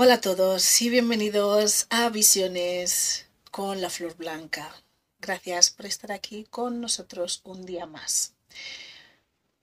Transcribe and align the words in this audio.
Hola 0.00 0.14
a 0.14 0.20
todos 0.20 0.80
y 0.80 0.90
bienvenidos 0.90 1.88
a 1.90 2.08
Visiones 2.08 3.26
con 3.50 3.80
la 3.80 3.90
Flor 3.90 4.14
Blanca. 4.16 4.72
Gracias 5.18 5.70
por 5.70 5.86
estar 5.86 6.12
aquí 6.12 6.44
con 6.44 6.80
nosotros 6.80 7.40
un 7.42 7.66
día 7.66 7.84
más. 7.84 8.32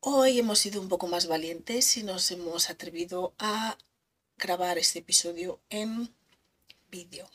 Hoy 0.02 0.38
hemos 0.38 0.60
sido 0.60 0.82
un 0.82 0.90
poco 0.90 1.08
más 1.08 1.28
valientes 1.28 1.96
y 1.96 2.04
nos 2.04 2.30
hemos 2.32 2.70
atrevido 2.70 3.34
a 3.40 3.78
grabar 4.38 4.78
este 4.78 5.00
episodio 5.00 5.62
en 5.70 6.14
vídeo. 6.92 7.30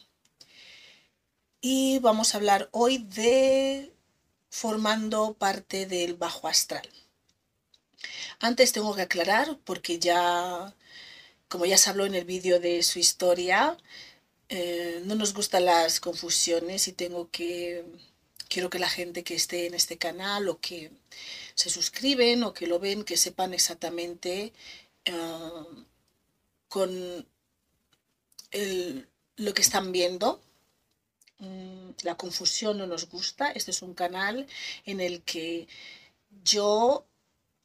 Y 1.62 2.00
vamos 2.00 2.34
a 2.34 2.36
hablar 2.36 2.68
hoy 2.70 2.98
de 2.98 3.94
formando 4.50 5.32
parte 5.32 5.86
del 5.86 6.16
bajo 6.16 6.48
astral. 6.48 6.86
Antes 8.40 8.72
tengo 8.72 8.94
que 8.94 9.02
aclarar, 9.02 9.58
porque 9.64 9.98
ya 9.98 10.74
como 11.50 11.66
ya 11.66 11.76
se 11.76 11.90
habló 11.90 12.06
en 12.06 12.14
el 12.14 12.24
vídeo 12.24 12.60
de 12.60 12.82
su 12.82 12.98
historia, 12.98 13.76
eh, 14.48 15.02
no 15.04 15.14
nos 15.16 15.34
gustan 15.34 15.66
las 15.66 16.00
confusiones 16.00 16.88
y 16.88 16.92
tengo 16.92 17.30
que, 17.30 17.84
quiero 18.48 18.70
que 18.70 18.78
la 18.78 18.88
gente 18.88 19.24
que 19.24 19.34
esté 19.34 19.66
en 19.66 19.74
este 19.74 19.98
canal 19.98 20.48
o 20.48 20.60
que 20.60 20.90
se 21.54 21.70
suscriben 21.70 22.44
o 22.44 22.54
que 22.54 22.66
lo 22.66 22.78
ven, 22.78 23.04
que 23.04 23.16
sepan 23.16 23.52
exactamente 23.52 24.52
eh, 25.04 25.14
con 26.68 27.26
lo 29.36 29.54
que 29.54 29.62
están 29.62 29.92
viendo. 29.92 30.40
Mm, 31.38 31.90
la 32.02 32.16
confusión 32.16 32.78
no 32.78 32.86
nos 32.86 33.08
gusta. 33.08 33.50
Este 33.52 33.72
es 33.72 33.82
un 33.82 33.94
canal 33.94 34.46
en 34.84 35.00
el 35.00 35.22
que 35.22 35.68
yo 36.44 37.06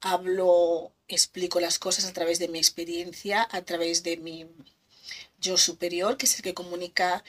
hablo, 0.02 0.92
explico 1.08 1.60
las 1.60 1.80
cosas 1.80 2.06
a 2.06 2.14
través 2.14 2.40
de 2.40 2.48
mi 2.48 2.60
experiencia, 2.60 3.48
a 3.52 3.62
través 3.64 4.04
de 4.04 4.18
mi 4.18 4.48
yo 5.40 5.58
superior, 5.58 6.18
que 6.18 6.26
es 6.26 6.36
el 6.36 6.42
que 6.44 6.54
comunica 6.54 7.24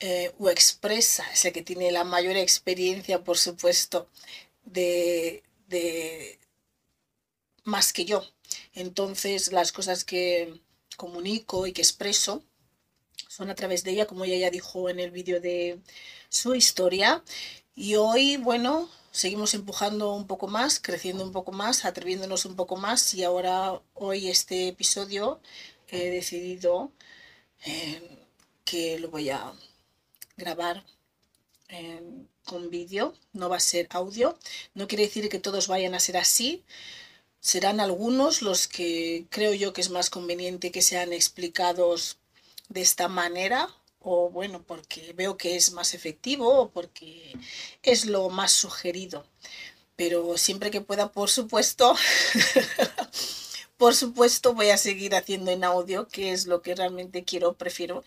eh, 0.00 0.32
o 0.38 0.50
expresa, 0.50 1.24
es 1.32 1.44
el 1.44 1.52
que 1.52 1.62
tiene 1.62 1.90
la 1.90 2.04
mayor 2.04 2.36
experiencia, 2.36 3.24
por 3.24 3.38
supuesto, 3.38 4.08
de, 4.64 5.42
de 5.68 6.38
más 7.64 7.92
que 7.92 8.04
yo. 8.04 8.22
Entonces, 8.74 9.52
las 9.52 9.72
cosas 9.72 10.04
que 10.04 10.60
comunico 10.96 11.66
y 11.66 11.72
que 11.72 11.82
expreso 11.82 12.44
son 13.28 13.50
a 13.50 13.54
través 13.54 13.84
de 13.84 13.92
ella, 13.92 14.06
como 14.06 14.24
ella 14.24 14.36
ya 14.36 14.50
dijo 14.50 14.88
en 14.88 15.00
el 15.00 15.10
vídeo 15.10 15.40
de 15.40 15.80
su 16.28 16.54
historia. 16.54 17.22
Y 17.74 17.96
hoy, 17.96 18.36
bueno, 18.36 18.88
seguimos 19.12 19.54
empujando 19.54 20.12
un 20.14 20.26
poco 20.26 20.46
más, 20.46 20.80
creciendo 20.80 21.24
un 21.24 21.32
poco 21.32 21.52
más, 21.52 21.84
atreviéndonos 21.84 22.44
un 22.44 22.56
poco 22.56 22.76
más 22.76 23.14
y 23.14 23.24
ahora 23.24 23.80
hoy 23.94 24.28
este 24.28 24.68
episodio 24.68 25.40
he 25.88 26.10
decidido 26.10 26.92
eh, 27.64 28.26
que 28.64 28.98
lo 28.98 29.08
voy 29.10 29.30
a 29.30 29.52
grabar 30.36 30.84
eh, 31.68 32.02
con 32.44 32.70
vídeo, 32.70 33.14
no 33.32 33.48
va 33.48 33.56
a 33.56 33.60
ser 33.60 33.88
audio. 33.90 34.38
No 34.74 34.86
quiere 34.88 35.04
decir 35.04 35.28
que 35.28 35.38
todos 35.38 35.68
vayan 35.68 35.94
a 35.94 36.00
ser 36.00 36.16
así, 36.16 36.64
serán 37.40 37.80
algunos 37.80 38.42
los 38.42 38.68
que 38.68 39.26
creo 39.30 39.54
yo 39.54 39.72
que 39.72 39.80
es 39.80 39.90
más 39.90 40.10
conveniente 40.10 40.72
que 40.72 40.82
sean 40.82 41.12
explicados 41.12 42.18
de 42.68 42.80
esta 42.82 43.08
manera 43.08 43.68
o 44.08 44.30
bueno, 44.30 44.62
porque 44.62 45.12
veo 45.14 45.36
que 45.36 45.56
es 45.56 45.72
más 45.72 45.92
efectivo 45.92 46.48
o 46.48 46.70
porque 46.70 47.32
es 47.82 48.06
lo 48.06 48.28
más 48.30 48.52
sugerido. 48.52 49.26
Pero 49.96 50.38
siempre 50.38 50.70
que 50.70 50.80
pueda, 50.80 51.10
por 51.12 51.28
supuesto, 51.30 51.96
por 53.76 53.94
supuesto 53.96 54.54
voy 54.54 54.70
a 54.70 54.78
seguir 54.78 55.14
haciendo 55.16 55.50
en 55.50 55.64
audio, 55.64 56.06
que 56.08 56.32
es 56.32 56.46
lo 56.46 56.62
que 56.62 56.76
realmente 56.76 57.24
quiero, 57.24 57.54
prefiero. 57.54 58.04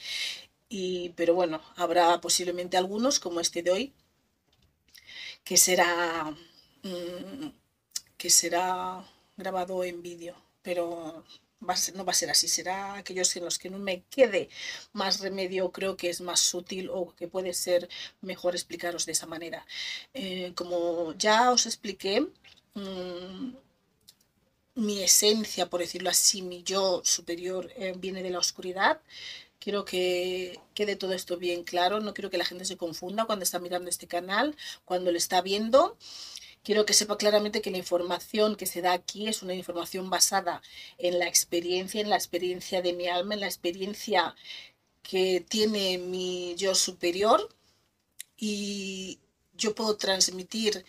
Y, 0.69 1.09
pero 1.18 1.34
bueno, 1.36 1.62
habrá 1.75 2.22
posiblemente 2.22 2.78
algunos, 2.78 3.19
como 3.19 3.42
este 3.42 3.62
de 3.64 3.72
hoy, 3.72 3.94
que 5.44 5.58
será, 5.58 6.34
mm, 6.84 7.50
que 8.18 8.30
será 8.30 9.06
grabado 9.36 9.84
en 9.84 10.02
vídeo. 10.02 10.36
Pero 10.62 11.25
no 11.59 12.06
va 12.06 12.12
a 12.12 12.16
ser 12.16 12.30
así, 12.30 12.47
será 12.47 12.96
aquellos 12.96 13.36
en 13.36 13.46
los 13.46 13.59
que 13.59 13.70
no 13.70 13.80
me 13.80 14.03
quede 14.09 14.50
más 14.94 15.20
remedio, 15.20 15.72
creo 15.72 15.97
que 15.97 16.09
es 16.09 16.22
más 16.22 16.40
sutil 16.40 16.90
o 16.92 17.14
que 17.16 17.28
puede 17.28 17.53
ser 17.53 17.90
mejor 18.22 18.56
explicaros 18.56 19.06
de 19.06 19.12
esa 19.14 19.28
manera. 19.28 19.66
Eh, 20.14 20.53
como 20.56 21.14
ya 21.18 21.52
os 21.52 21.66
expliqué, 21.66 22.28
mm, 22.75 23.53
mi 24.75 25.03
esencia, 25.03 25.69
por 25.69 25.81
decirlo 25.81 26.09
así, 26.09 26.42
mi 26.42 26.64
yo 26.64 27.02
superior 27.03 27.72
eh, 27.75 27.94
viene 27.98 28.24
de 28.24 28.30
la 28.30 28.40
oscuridad. 28.40 29.02
Quiero 29.59 29.84
que 29.86 30.59
quede 30.74 30.96
todo 30.96 31.14
esto 31.14 31.38
bien 31.38 31.64
claro, 31.64 32.00
no 32.00 32.14
quiero 32.14 32.30
que 32.30 32.38
la 32.38 32.46
gente 32.46 32.66
se 32.66 32.78
confunda 32.78 33.25
cuando 33.25 33.44
está 33.44 33.59
mirando 33.59 33.90
este 33.90 34.08
canal, 34.08 34.56
cuando 34.86 35.12
lo 35.12 35.18
está 35.18 35.42
viendo. 35.42 35.98
Quiero 36.64 36.86
que 36.86 36.94
sepa 36.94 37.18
claramente 37.18 37.62
que 37.62 37.72
la 37.72 37.78
información 37.78 38.56
que 38.56 38.66
se 38.66 38.81
da 38.81 38.94
aquí 38.94 39.28
es 39.28 39.42
una 39.42 39.56
información 39.56 40.09
basada 40.09 40.62
en 40.97 41.18
la 41.20 41.28
experiencia, 41.28 42.02
en 42.02 42.09
la 42.09 42.16
experiencia 42.18 42.81
de 42.81 42.94
mi 42.94 43.08
alma, 43.08 43.34
en 43.34 43.40
la 43.42 43.47
experiencia 43.47 44.36
que 45.02 45.44
tiene 45.48 45.98
mi 45.98 46.56
yo 46.56 46.75
superior 46.75 47.50
y 48.38 49.19
yo 49.53 49.75
puedo 49.75 49.98
transmitir 49.98 50.86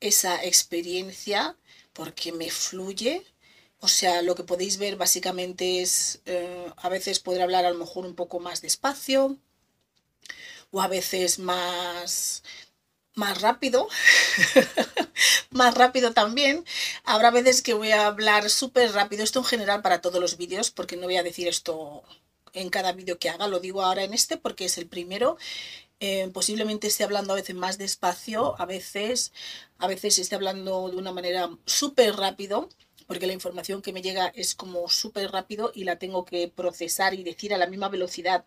esa 0.00 0.42
experiencia 0.44 1.56
porque 1.92 2.32
me 2.32 2.50
fluye. 2.50 3.24
O 3.80 3.88
sea, 3.88 4.22
lo 4.22 4.34
que 4.34 4.44
podéis 4.44 4.78
ver 4.78 4.96
básicamente 4.96 5.82
es, 5.82 6.20
eh, 6.26 6.70
a 6.76 6.88
veces 6.88 7.20
poder 7.20 7.42
hablar 7.42 7.64
a 7.64 7.70
lo 7.70 7.78
mejor 7.78 8.06
un 8.06 8.14
poco 8.14 8.40
más 8.40 8.60
despacio 8.62 9.38
o 10.70 10.80
a 10.80 10.88
veces 10.88 11.38
más 11.38 12.42
más 13.14 13.40
rápido, 13.40 13.88
más 15.50 15.74
rápido 15.74 16.12
también. 16.12 16.64
Habrá 17.04 17.30
veces 17.30 17.62
que 17.62 17.74
voy 17.74 17.92
a 17.92 18.06
hablar 18.06 18.50
súper 18.50 18.92
rápido, 18.92 19.24
esto 19.24 19.40
en 19.40 19.44
general 19.44 19.82
para 19.82 20.00
todos 20.00 20.20
los 20.20 20.36
vídeos, 20.36 20.70
porque 20.70 20.96
no 20.96 21.06
voy 21.06 21.16
a 21.16 21.22
decir 21.22 21.48
esto 21.48 22.02
en 22.52 22.70
cada 22.70 22.92
vídeo 22.92 23.18
que 23.18 23.30
haga, 23.30 23.46
lo 23.48 23.60
digo 23.60 23.82
ahora 23.82 24.02
en 24.04 24.14
este 24.14 24.36
porque 24.36 24.64
es 24.66 24.78
el 24.78 24.86
primero. 24.88 25.36
Eh, 26.00 26.30
posiblemente 26.32 26.86
esté 26.86 27.04
hablando 27.04 27.34
a 27.34 27.36
veces 27.36 27.54
más 27.54 27.76
despacio, 27.76 28.58
a 28.58 28.64
veces, 28.64 29.32
a 29.78 29.86
veces 29.86 30.18
esté 30.18 30.34
hablando 30.34 30.88
de 30.88 30.96
una 30.96 31.12
manera 31.12 31.50
súper 31.66 32.16
rápido 32.16 32.70
porque 33.10 33.26
la 33.26 33.32
información 33.32 33.82
que 33.82 33.92
me 33.92 34.02
llega 34.02 34.28
es 34.36 34.54
como 34.54 34.88
súper 34.88 35.32
rápido 35.32 35.72
y 35.74 35.82
la 35.82 35.98
tengo 35.98 36.24
que 36.24 36.46
procesar 36.46 37.12
y 37.12 37.24
decir 37.24 37.52
a 37.52 37.58
la 37.58 37.66
misma 37.66 37.88
velocidad 37.88 38.44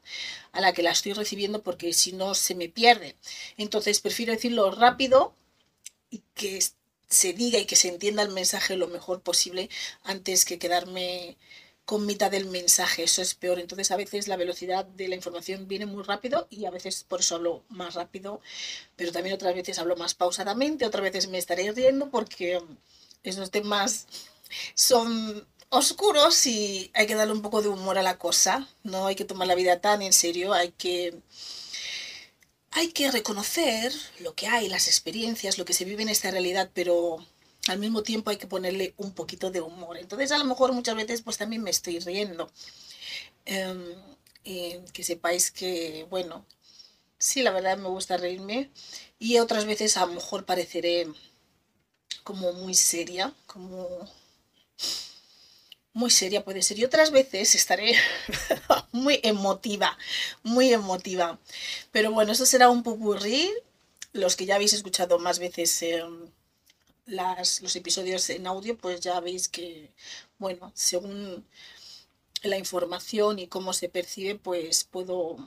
a 0.53 0.61
la 0.61 0.71
que 0.71 0.83
la 0.83 0.91
estoy 0.91 1.11
recibiendo 1.11 1.61
porque 1.61 1.91
si 1.91 2.13
no 2.13 2.33
se 2.33 2.55
me 2.55 2.69
pierde. 2.69 3.17
Entonces 3.57 3.99
prefiero 3.99 4.31
decirlo 4.31 4.71
rápido 4.71 5.35
y 6.09 6.21
que 6.33 6.63
se 7.09 7.33
diga 7.33 7.59
y 7.59 7.65
que 7.65 7.75
se 7.75 7.89
entienda 7.89 8.23
el 8.23 8.29
mensaje 8.31 8.77
lo 8.77 8.87
mejor 8.87 9.21
posible 9.21 9.69
antes 10.01 10.45
que 10.45 10.59
quedarme 10.59 11.35
con 11.83 12.05
mitad 12.05 12.31
del 12.31 12.45
mensaje, 12.45 13.03
eso 13.03 13.21
es 13.21 13.35
peor. 13.35 13.59
Entonces 13.59 13.91
a 13.91 13.97
veces 13.97 14.29
la 14.29 14.37
velocidad 14.37 14.85
de 14.85 15.09
la 15.09 15.15
información 15.15 15.67
viene 15.67 15.87
muy 15.87 16.03
rápido 16.03 16.47
y 16.49 16.63
a 16.63 16.71
veces 16.71 17.03
por 17.03 17.19
eso 17.19 17.35
hablo 17.35 17.65
más 17.67 17.95
rápido, 17.95 18.39
pero 18.95 19.11
también 19.11 19.35
otras 19.35 19.55
veces 19.55 19.77
hablo 19.77 19.97
más 19.97 20.13
pausadamente, 20.13 20.85
otras 20.85 21.03
veces 21.03 21.27
me 21.27 21.37
estaré 21.37 21.69
riendo 21.73 22.09
porque 22.09 22.61
esos 23.23 23.51
temas 23.51 24.07
son 24.75 25.47
oscuros 25.69 26.45
y 26.45 26.91
hay 26.93 27.07
que 27.07 27.15
darle 27.15 27.33
un 27.33 27.41
poco 27.41 27.61
de 27.61 27.69
humor 27.69 27.97
a 27.97 28.03
la 28.03 28.17
cosa, 28.17 28.67
no 28.83 29.07
hay 29.07 29.15
que 29.15 29.25
tomar 29.25 29.47
la 29.47 29.55
vida 29.55 29.81
tan 29.81 30.01
en 30.01 30.13
serio, 30.13 30.53
hay 30.53 30.71
que 30.71 31.15
hay 32.71 32.89
que 32.89 33.11
reconocer 33.11 33.93
lo 34.19 34.33
que 34.35 34.47
hay, 34.47 34.67
las 34.67 34.87
experiencias, 34.87 35.57
lo 35.57 35.65
que 35.65 35.73
se 35.73 35.85
vive 35.85 36.03
en 36.03 36.09
esta 36.09 36.31
realidad, 36.31 36.71
pero 36.73 37.17
al 37.67 37.79
mismo 37.79 38.03
tiempo 38.03 38.29
hay 38.31 38.37
que 38.37 38.47
ponerle 38.47 38.93
un 38.97 39.13
poquito 39.13 39.51
de 39.51 39.61
humor. 39.61 39.97
Entonces 39.97 40.31
a 40.31 40.37
lo 40.39 40.45
mejor 40.45 40.73
muchas 40.73 40.95
veces 40.95 41.21
pues 41.21 41.37
también 41.37 41.63
me 41.63 41.69
estoy 41.69 41.99
riendo. 41.99 42.51
Em, 43.45 43.95
que 44.43 45.03
sepáis 45.03 45.51
que, 45.51 46.05
bueno, 46.09 46.45
sí, 47.17 47.43
la 47.43 47.51
verdad 47.51 47.77
me 47.77 47.89
gusta 47.89 48.17
reírme 48.17 48.69
y 49.19 49.39
otras 49.39 49.65
veces 49.65 49.97
a 49.97 50.05
lo 50.05 50.13
mejor 50.13 50.45
pareceré 50.45 51.07
como 52.23 52.53
muy 52.53 52.73
seria, 52.73 53.33
como 53.47 53.87
muy 55.93 56.09
seria 56.09 56.43
puede 56.43 56.61
ser. 56.61 56.79
Y 56.79 56.85
otras 56.85 57.11
veces 57.11 57.55
estaré 57.55 57.93
muy 58.91 59.19
emotiva, 59.23 59.97
muy 60.43 60.73
emotiva. 60.73 61.39
Pero 61.91 62.11
bueno, 62.11 62.31
eso 62.33 62.45
será 62.45 62.69
un 62.69 62.83
popurrí. 62.83 63.51
Los 64.13 64.35
que 64.35 64.45
ya 64.45 64.55
habéis 64.55 64.73
escuchado 64.73 65.19
más 65.19 65.39
veces 65.39 65.81
em, 65.83 66.29
las, 67.05 67.61
los 67.61 67.75
episodios 67.75 68.29
en 68.29 68.47
audio, 68.47 68.77
pues 68.77 69.01
ya 69.01 69.19
veis 69.19 69.49
que, 69.49 69.91
bueno, 70.37 70.71
según 70.75 71.45
la 72.43 72.57
información 72.57 73.39
y 73.39 73.47
cómo 73.47 73.73
se 73.73 73.89
percibe, 73.89 74.35
pues 74.35 74.83
puedo 74.85 75.37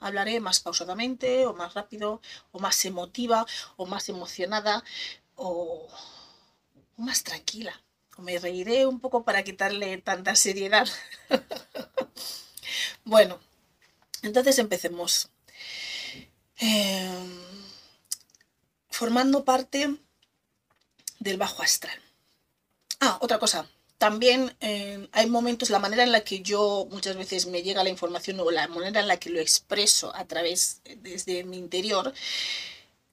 hablaré 0.00 0.40
más 0.40 0.60
pausadamente 0.60 1.46
o 1.46 1.54
más 1.54 1.74
rápido 1.74 2.20
o 2.52 2.60
más 2.60 2.84
emotiva 2.84 3.46
o 3.76 3.86
más 3.86 4.08
emocionada 4.08 4.84
o 5.34 5.88
más 6.96 7.24
tranquila 7.24 7.82
me 8.18 8.38
reiré 8.38 8.86
un 8.86 9.00
poco 9.00 9.24
para 9.24 9.42
quitarle 9.44 9.98
tanta 9.98 10.34
seriedad. 10.34 10.88
bueno, 13.04 13.38
entonces 14.22 14.58
empecemos. 14.58 15.30
Em, 16.58 17.40
formando 18.90 19.44
parte 19.44 19.96
del 21.20 21.36
bajo 21.36 21.62
astral. 21.62 21.98
Ah, 23.00 23.18
otra 23.20 23.38
cosa. 23.38 23.68
También 23.98 24.56
em, 24.60 25.08
hay 25.12 25.26
momentos, 25.28 25.70
la 25.70 25.78
manera 25.78 26.02
en 26.04 26.12
la 26.12 26.22
que 26.22 26.40
yo 26.40 26.86
muchas 26.90 27.16
veces 27.16 27.46
me 27.46 27.62
llega 27.62 27.82
la 27.84 27.90
información 27.90 28.38
o 28.40 28.50
la 28.50 28.68
manera 28.68 29.00
en 29.00 29.08
la 29.08 29.18
que 29.18 29.30
lo 29.30 29.40
expreso 29.40 30.14
a 30.14 30.24
través 30.26 30.82
desde 30.98 31.44
mi 31.44 31.58
interior, 31.58 32.12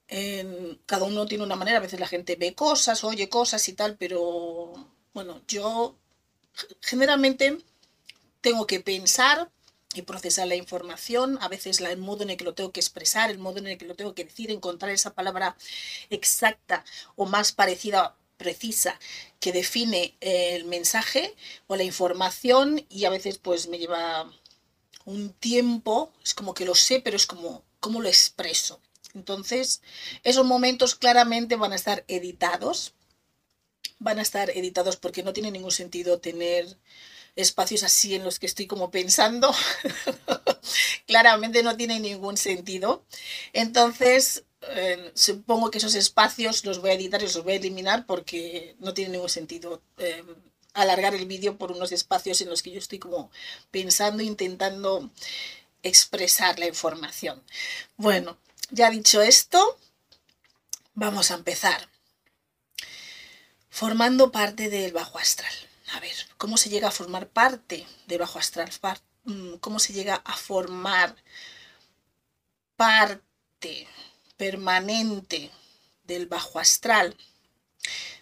em, 0.07 0.77
cada 0.85 1.05
uno 1.05 1.25
tiene 1.25 1.43
una 1.43 1.55
manera, 1.55 1.77
a 1.77 1.81
veces 1.81 1.99
la 1.99 2.07
gente 2.07 2.35
ve 2.35 2.53
cosas, 2.55 3.03
oye 3.03 3.29
cosas 3.29 3.67
y 3.67 3.73
tal, 3.73 3.97
pero 3.97 4.73
bueno, 5.15 5.41
yo 5.47 5.95
generalmente 6.81 7.57
tengo 8.41 8.67
que 8.67 8.81
pensar 8.81 9.49
y 9.93 10.01
procesar 10.01 10.45
la 10.45 10.55
información, 10.55 11.39
a 11.41 11.47
veces 11.47 11.79
el 11.79 11.97
modo 11.97 12.23
en 12.23 12.31
el 12.31 12.37
que 12.37 12.43
lo 12.43 12.53
tengo 12.53 12.73
que 12.73 12.81
expresar, 12.81 13.31
el 13.31 13.39
modo 13.39 13.59
en 13.59 13.67
el 13.67 13.77
que 13.77 13.85
lo 13.85 13.95
tengo 13.95 14.13
que 14.13 14.25
decir, 14.25 14.51
encontrar 14.51 14.91
esa 14.91 15.13
palabra 15.13 15.55
exacta 16.09 16.83
o 17.15 17.25
más 17.25 17.53
parecida, 17.53 18.17
precisa, 18.35 18.99
que 19.39 19.53
define 19.53 20.17
el 20.19 20.65
mensaje 20.65 21.33
o 21.67 21.77
la 21.77 21.83
información 21.83 22.85
y 22.89 23.05
a 23.05 23.09
veces 23.09 23.37
pues 23.37 23.69
me 23.69 23.79
lleva 23.79 24.29
un 25.05 25.31
tiempo, 25.31 26.11
es 26.25 26.33
como 26.33 26.53
que 26.53 26.65
lo 26.65 26.75
sé, 26.75 26.99
pero 26.99 27.15
es 27.15 27.25
como 27.25 27.63
cómo 27.79 28.01
lo 28.01 28.09
expreso. 28.09 28.81
Entonces, 29.13 29.81
esos 30.25 30.45
momentos 30.45 30.93
claramente 30.95 31.55
van 31.55 31.71
a 31.71 31.77
estar 31.77 32.03
editados 32.09 32.94
van 33.99 34.19
a 34.19 34.21
estar 34.21 34.49
editados 34.49 34.97
porque 34.97 35.23
no 35.23 35.33
tiene 35.33 35.51
ningún 35.51 35.71
sentido 35.71 36.19
tener 36.19 36.77
espacios 37.35 37.83
así 37.83 38.15
en 38.15 38.23
los 38.23 38.39
que 38.39 38.45
estoy 38.45 38.67
como 38.67 38.91
pensando. 38.91 39.53
Claramente 41.07 41.63
no 41.63 41.75
tiene 41.75 41.99
ningún 41.99 42.37
sentido. 42.37 43.03
Entonces, 43.53 44.43
eh, 44.69 45.11
supongo 45.13 45.69
que 45.71 45.77
esos 45.77 45.95
espacios 45.95 46.65
los 46.65 46.79
voy 46.79 46.91
a 46.91 46.93
editar 46.93 47.21
y 47.21 47.25
los 47.25 47.43
voy 47.43 47.53
a 47.53 47.57
eliminar 47.57 48.05
porque 48.05 48.75
no 48.79 48.93
tiene 48.93 49.11
ningún 49.11 49.29
sentido 49.29 49.81
eh, 49.97 50.23
alargar 50.73 51.13
el 51.13 51.25
vídeo 51.25 51.57
por 51.57 51.71
unos 51.71 51.91
espacios 51.91 52.41
en 52.41 52.49
los 52.49 52.61
que 52.61 52.71
yo 52.71 52.79
estoy 52.79 52.99
como 52.99 53.31
pensando, 53.71 54.23
intentando 54.23 55.09
expresar 55.83 56.57
la 56.59 56.67
información. 56.67 57.43
Bueno, 57.95 58.37
ya 58.71 58.89
dicho 58.89 59.21
esto, 59.21 59.77
vamos 60.93 61.31
a 61.31 61.35
empezar 61.35 61.87
formando 63.75 64.31
parte 64.31 64.69
del 64.69 64.93
bajo 64.93 65.19
astral. 65.19 65.53
A 65.95 65.99
ver, 65.99 66.15
¿cómo 66.37 66.55
se 66.55 66.69
llega 66.69 66.87
a 66.87 66.91
formar 66.91 67.27
parte 67.27 67.85
del 68.07 68.19
bajo 68.19 68.39
astral? 68.39 68.71
Mm, 69.25 69.55
¿Cómo 69.55 69.79
se 69.79 69.91
llega 69.91 70.15
a 70.15 70.37
formar 70.37 71.13
parte 72.77 73.89
permanente 74.37 75.51
del 76.05 76.25
bajo 76.25 76.57
astral, 76.57 77.17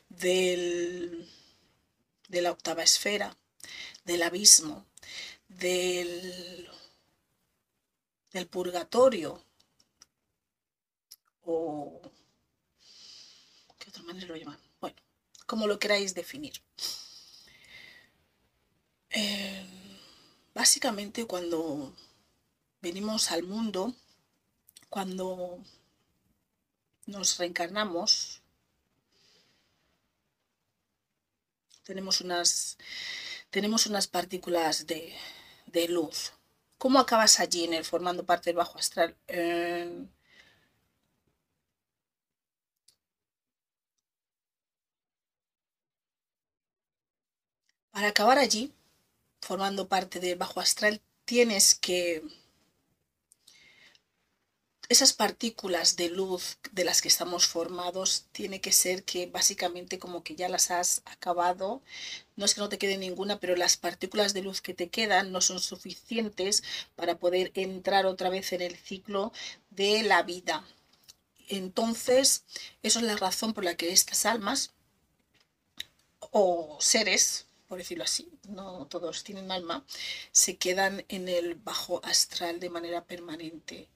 del, 0.10 1.30
de 2.30 2.42
la 2.42 2.50
octava 2.50 2.82
esfera, 2.82 3.38
del 4.06 4.24
abismo, 4.24 4.88
del, 5.50 6.68
del 8.32 8.48
purgatorio? 8.48 9.46
¿O 11.46 12.02
qué 13.78 13.90
otra 13.90 14.02
manera 14.02 14.26
lo 14.26 14.36
llaman? 14.36 14.73
Como 15.46 15.68
lo 15.68 15.80
queráis 15.80 16.14
definir. 16.14 16.62
Eh, 19.10 19.66
básicamente 20.54 21.26
cuando 21.26 21.94
venimos 22.82 23.32
al 23.32 23.44
mundo, 23.44 23.94
cuando 24.90 25.60
nos 27.06 27.38
reencarnamos, 27.38 28.42
tenemos 31.84 32.22
unas, 32.22 32.78
tenemos 33.50 33.86
unas 33.86 34.08
partículas 34.08 34.88
de, 34.88 35.16
luz. 35.90 36.34
¿Cómo 36.78 37.00
acabas 37.00 37.40
allí 37.40 37.64
en 37.64 37.74
el 37.74 37.86
formando 37.86 38.26
parte 38.26 38.50
del 38.50 38.58
bajo 38.58 38.78
astral? 38.78 39.16
Eh, 39.28 40.08
Para 47.94 48.08
acabar 48.08 48.40
allí, 48.40 48.74
formando 49.40 49.88
parte 49.88 50.20
del 50.20 50.36
bajo 50.36 50.60
astral, 50.60 51.00
tienes 51.26 51.76
que... 51.76 52.24
Esas 54.90 55.14
partículas 55.14 55.96
de 55.96 56.10
luz 56.10 56.58
de 56.72 56.86
las 56.86 57.04
que 57.04 57.08
estamos 57.08 57.46
formados, 57.46 58.26
tiene 58.32 58.62
que 58.62 58.72
ser 58.72 59.04
que 59.04 59.28
básicamente 59.28 60.00
como 60.00 60.24
que 60.24 60.36
ya 60.36 60.50
las 60.50 60.72
has 60.72 61.04
acabado. 61.06 61.84
No 62.36 62.46
es 62.46 62.56
que 62.56 62.62
no 62.62 62.70
te 62.70 62.80
quede 62.80 62.98
ninguna, 62.98 63.40
pero 63.40 63.56
las 63.56 63.78
partículas 63.78 64.34
de 64.34 64.42
luz 64.42 64.62
que 64.62 64.74
te 64.74 64.90
quedan 64.90 65.32
no 65.32 65.40
son 65.42 65.60
suficientes 65.60 66.64
para 66.96 67.20
poder 67.20 67.52
entrar 67.54 68.08
otra 68.08 68.30
vez 68.30 68.54
en 68.54 68.62
el 68.62 68.76
ciclo 68.76 69.32
de 69.70 70.02
la 70.02 70.24
vida. 70.24 70.66
Entonces, 71.48 72.44
eso 72.82 73.00
es 73.00 73.06
la 73.06 73.18
razón 73.18 73.54
por 73.54 73.64
la 73.64 73.76
que 73.76 73.92
estas 73.92 74.26
almas 74.26 74.72
o 76.32 76.78
seres 76.82 77.46
por 77.74 77.80
decirlo 77.80 78.04
así, 78.04 78.30
no 78.50 78.86
todos 78.86 79.24
tienen 79.24 79.52
alma, 79.52 79.84
se 80.32 80.58
quedan 80.58 81.04
en 81.10 81.28
el 81.28 81.56
bajo 81.56 82.02
astral 82.06 82.60
de 82.60 82.70
manera 82.70 83.04
permanente. 83.04 83.90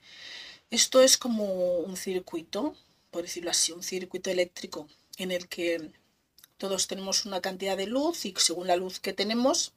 Esto 0.72 1.00
es 1.00 1.16
como 1.16 1.78
un 1.78 1.96
circuito, 1.96 2.76
por 3.12 3.22
decirlo 3.22 3.52
así, 3.52 3.74
un 3.74 3.84
circuito 3.84 4.32
eléctrico 4.32 4.88
en 5.18 5.32
el 5.32 5.48
que 5.48 5.92
todos 6.58 6.88
tenemos 6.88 7.28
una 7.28 7.40
cantidad 7.40 7.78
de 7.78 7.86
luz 7.86 8.26
y 8.26 8.34
según 8.38 8.66
la 8.66 8.78
luz 8.78 9.00
que 9.00 9.14
tenemos, 9.14 9.74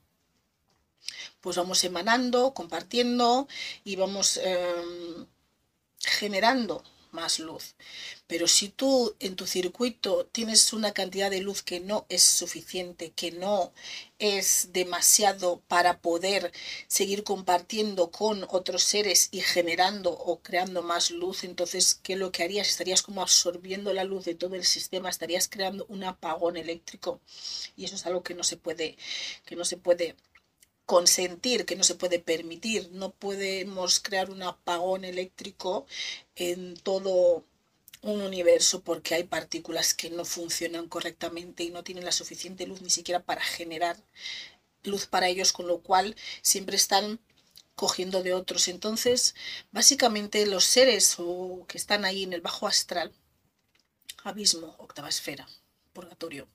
pues 1.42 1.58
vamos 1.58 1.84
emanando, 1.84 2.54
compartiendo 2.54 3.48
y 3.84 3.96
vamos 3.96 4.38
em, 4.38 5.26
generando 5.98 6.82
más 7.12 7.38
luz. 7.38 7.74
Pero 8.26 8.46
si 8.48 8.68
tú 8.68 9.16
en 9.20 9.36
tu 9.36 9.46
circuito 9.46 10.26
tienes 10.26 10.72
una 10.72 10.92
cantidad 10.92 11.30
de 11.30 11.40
luz 11.40 11.62
que 11.62 11.80
no 11.80 12.06
es 12.08 12.22
suficiente, 12.22 13.10
que 13.10 13.32
no 13.32 13.72
es 14.18 14.68
demasiado 14.72 15.62
para 15.66 16.00
poder 16.00 16.52
seguir 16.88 17.24
compartiendo 17.24 18.10
con 18.10 18.46
otros 18.50 18.82
seres 18.82 19.28
y 19.30 19.40
generando 19.40 20.10
o 20.12 20.40
creando 20.40 20.82
más 20.82 21.10
luz, 21.10 21.44
entonces, 21.44 21.98
¿qué 22.02 22.12
es 22.12 22.18
lo 22.18 22.30
que 22.32 22.44
harías? 22.44 22.68
Estarías 22.68 23.02
como 23.02 23.22
absorbiendo 23.22 23.92
la 23.92 24.04
luz 24.04 24.24
de 24.24 24.34
todo 24.34 24.54
el 24.56 24.64
sistema, 24.64 25.08
estarías 25.08 25.48
creando 25.48 25.86
un 25.88 26.04
apagón 26.04 26.56
eléctrico. 26.56 27.20
Y 27.76 27.84
eso 27.84 27.96
es 27.96 28.06
algo 28.06 28.22
que 28.22 28.34
no 28.34 28.44
se 28.44 28.56
puede, 28.56 28.96
que 29.46 29.56
no 29.56 29.64
se 29.64 29.76
puede 29.76 30.16
consentir, 30.90 31.66
que 31.66 31.76
no 31.76 31.84
se 31.84 31.94
puede 31.94 32.18
permitir. 32.18 32.90
No 32.90 33.12
podemos 33.12 34.00
crear 34.00 34.28
un 34.28 34.42
apagón 34.42 35.04
eléctrico 35.04 35.86
en 36.34 36.74
todo 36.74 37.44
un 38.02 38.22
universo 38.22 38.82
porque 38.82 39.14
hay 39.14 39.22
partículas 39.22 39.94
que 39.94 40.10
no 40.10 40.24
funcionan 40.24 40.88
correctamente 40.88 41.62
y 41.62 41.70
no 41.70 41.84
tienen 41.84 42.04
la 42.04 42.10
suficiente 42.10 42.66
luz 42.66 42.82
ni 42.82 42.90
siquiera 42.90 43.22
para 43.22 43.40
generar 43.40 43.96
luz 44.82 45.06
para 45.06 45.28
ellos, 45.28 45.52
con 45.52 45.68
lo 45.68 45.78
cual 45.80 46.16
siempre 46.42 46.74
están 46.74 47.20
cogiendo 47.76 48.24
de 48.24 48.34
otros. 48.34 48.66
Entonces, 48.66 49.36
básicamente 49.70 50.44
los 50.44 50.64
seres 50.64 51.16
que 51.68 51.78
están 51.78 52.04
ahí 52.04 52.24
en 52.24 52.32
el 52.32 52.40
bajo 52.40 52.66
astral, 52.66 53.12
abismo, 54.24 54.74
octava 54.78 55.08
esfera, 55.08 55.46
purgatorio, 55.92 56.48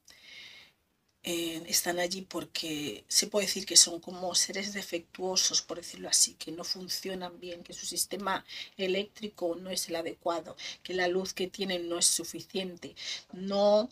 eh, 1.27 1.63
están 1.67 1.97
allí 1.97 2.21
porque 2.21 3.03
se 3.07 3.25
puede 3.25 3.47
decir 3.47 3.65
que 3.65 3.77
son 3.77 3.99
como 3.99 4.35
seres 4.35 4.73
defectuosos, 4.73 5.63
por 5.63 5.77
decirlo 5.77 6.07
así, 6.07 6.35
que 6.35 6.51
no 6.51 6.63
funcionan 6.63 7.39
bien, 7.39 7.63
que 7.63 7.73
su 7.73 7.87
sistema 7.87 8.45
eléctrico 8.77 9.55
no 9.55 9.71
es 9.71 9.89
el 9.89 9.95
adecuado, 9.95 10.55
que 10.83 10.93
la 10.93 11.07
luz 11.07 11.33
que 11.33 11.47
tienen 11.47 11.89
no 11.89 11.97
es 11.97 12.05
suficiente, 12.05 12.95
no 13.31 13.89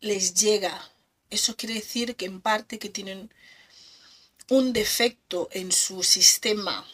les 0.00 0.34
llega. 0.34 0.92
Eso 1.28 1.56
quiere 1.56 1.74
decir 1.74 2.14
que 2.14 2.26
en 2.26 2.40
parte 2.40 2.78
que 2.78 2.88
tienen 2.88 3.28
un 4.48 4.72
defecto 4.72 5.48
en 5.50 5.72
su 5.72 6.04
sistema 6.04 6.86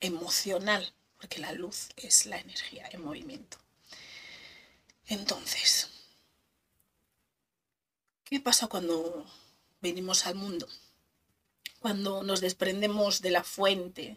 emocional, 0.00 0.90
porque 1.18 1.38
la 1.38 1.52
luz 1.52 1.90
es 1.96 2.24
la 2.24 2.38
energía 2.38 2.88
en 2.92 3.04
movimiento. 3.04 3.58
Entonces, 5.06 5.91
¿qué 8.32 8.40
pasa 8.40 8.66
cuando 8.66 9.26
venimos 9.82 10.24
al 10.24 10.36
mundo? 10.36 10.66
Cuando 11.80 12.22
nos 12.22 12.40
desprendemos 12.40 13.20
de 13.20 13.30
la 13.30 13.44
fuente 13.44 14.16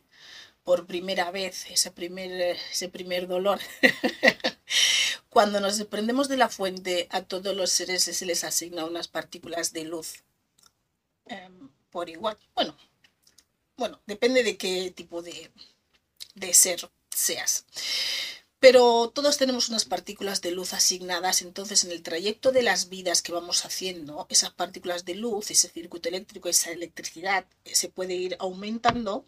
por 0.63 0.87
primera 0.87 1.31
vez, 1.31 1.65
ese 1.69 1.91
primer, 1.91 2.31
ese 2.71 2.87
primer 2.87 3.27
dolor. 3.27 3.59
cuando 5.29 5.59
nos 5.59 5.77
desprendemos 5.77 6.29
de 6.29 6.37
la 6.37 6.47
fuente, 6.47 7.09
a 7.11 7.23
todos 7.23 7.53
los 7.57 7.71
seres 7.71 8.03
se 8.03 8.25
les 8.25 8.45
asigna 8.45 8.85
unas 8.85 9.09
partículas 9.09 9.73
de 9.73 9.83
luz 9.83 10.23
em, 11.25 11.69
por 11.89 12.09
igual. 12.09 12.37
Bueno, 12.55 12.77
bueno, 13.75 13.99
depende 14.05 14.43
de 14.43 14.55
qué 14.55 14.93
tipo 14.95 15.23
de, 15.23 15.51
de 16.35 16.53
ser 16.53 16.89
seas. 17.09 17.65
Pero 18.65 19.11
todos 19.13 19.37
tenemos 19.37 19.69
unas 19.69 19.85
partículas 19.85 20.41
de 20.41 20.49
luz 20.49 20.73
asignadas, 20.73 21.43
entonces 21.43 21.83
en 21.83 21.91
el 21.91 22.01
trayecto 22.01 22.51
de 22.51 22.63
las 22.63 22.89
vidas 22.89 23.21
que 23.21 23.31
vamos 23.31 23.63
haciendo, 23.63 24.25
esas 24.27 24.53
partículas 24.53 25.05
de 25.05 25.13
luz, 25.13 25.51
ese 25.51 25.69
circuito 25.69 26.09
eléctrico, 26.09 26.49
esa 26.49 26.71
electricidad, 26.71 27.45
se 27.63 27.89
puede 27.89 28.15
ir 28.15 28.35
aumentando 28.39 29.23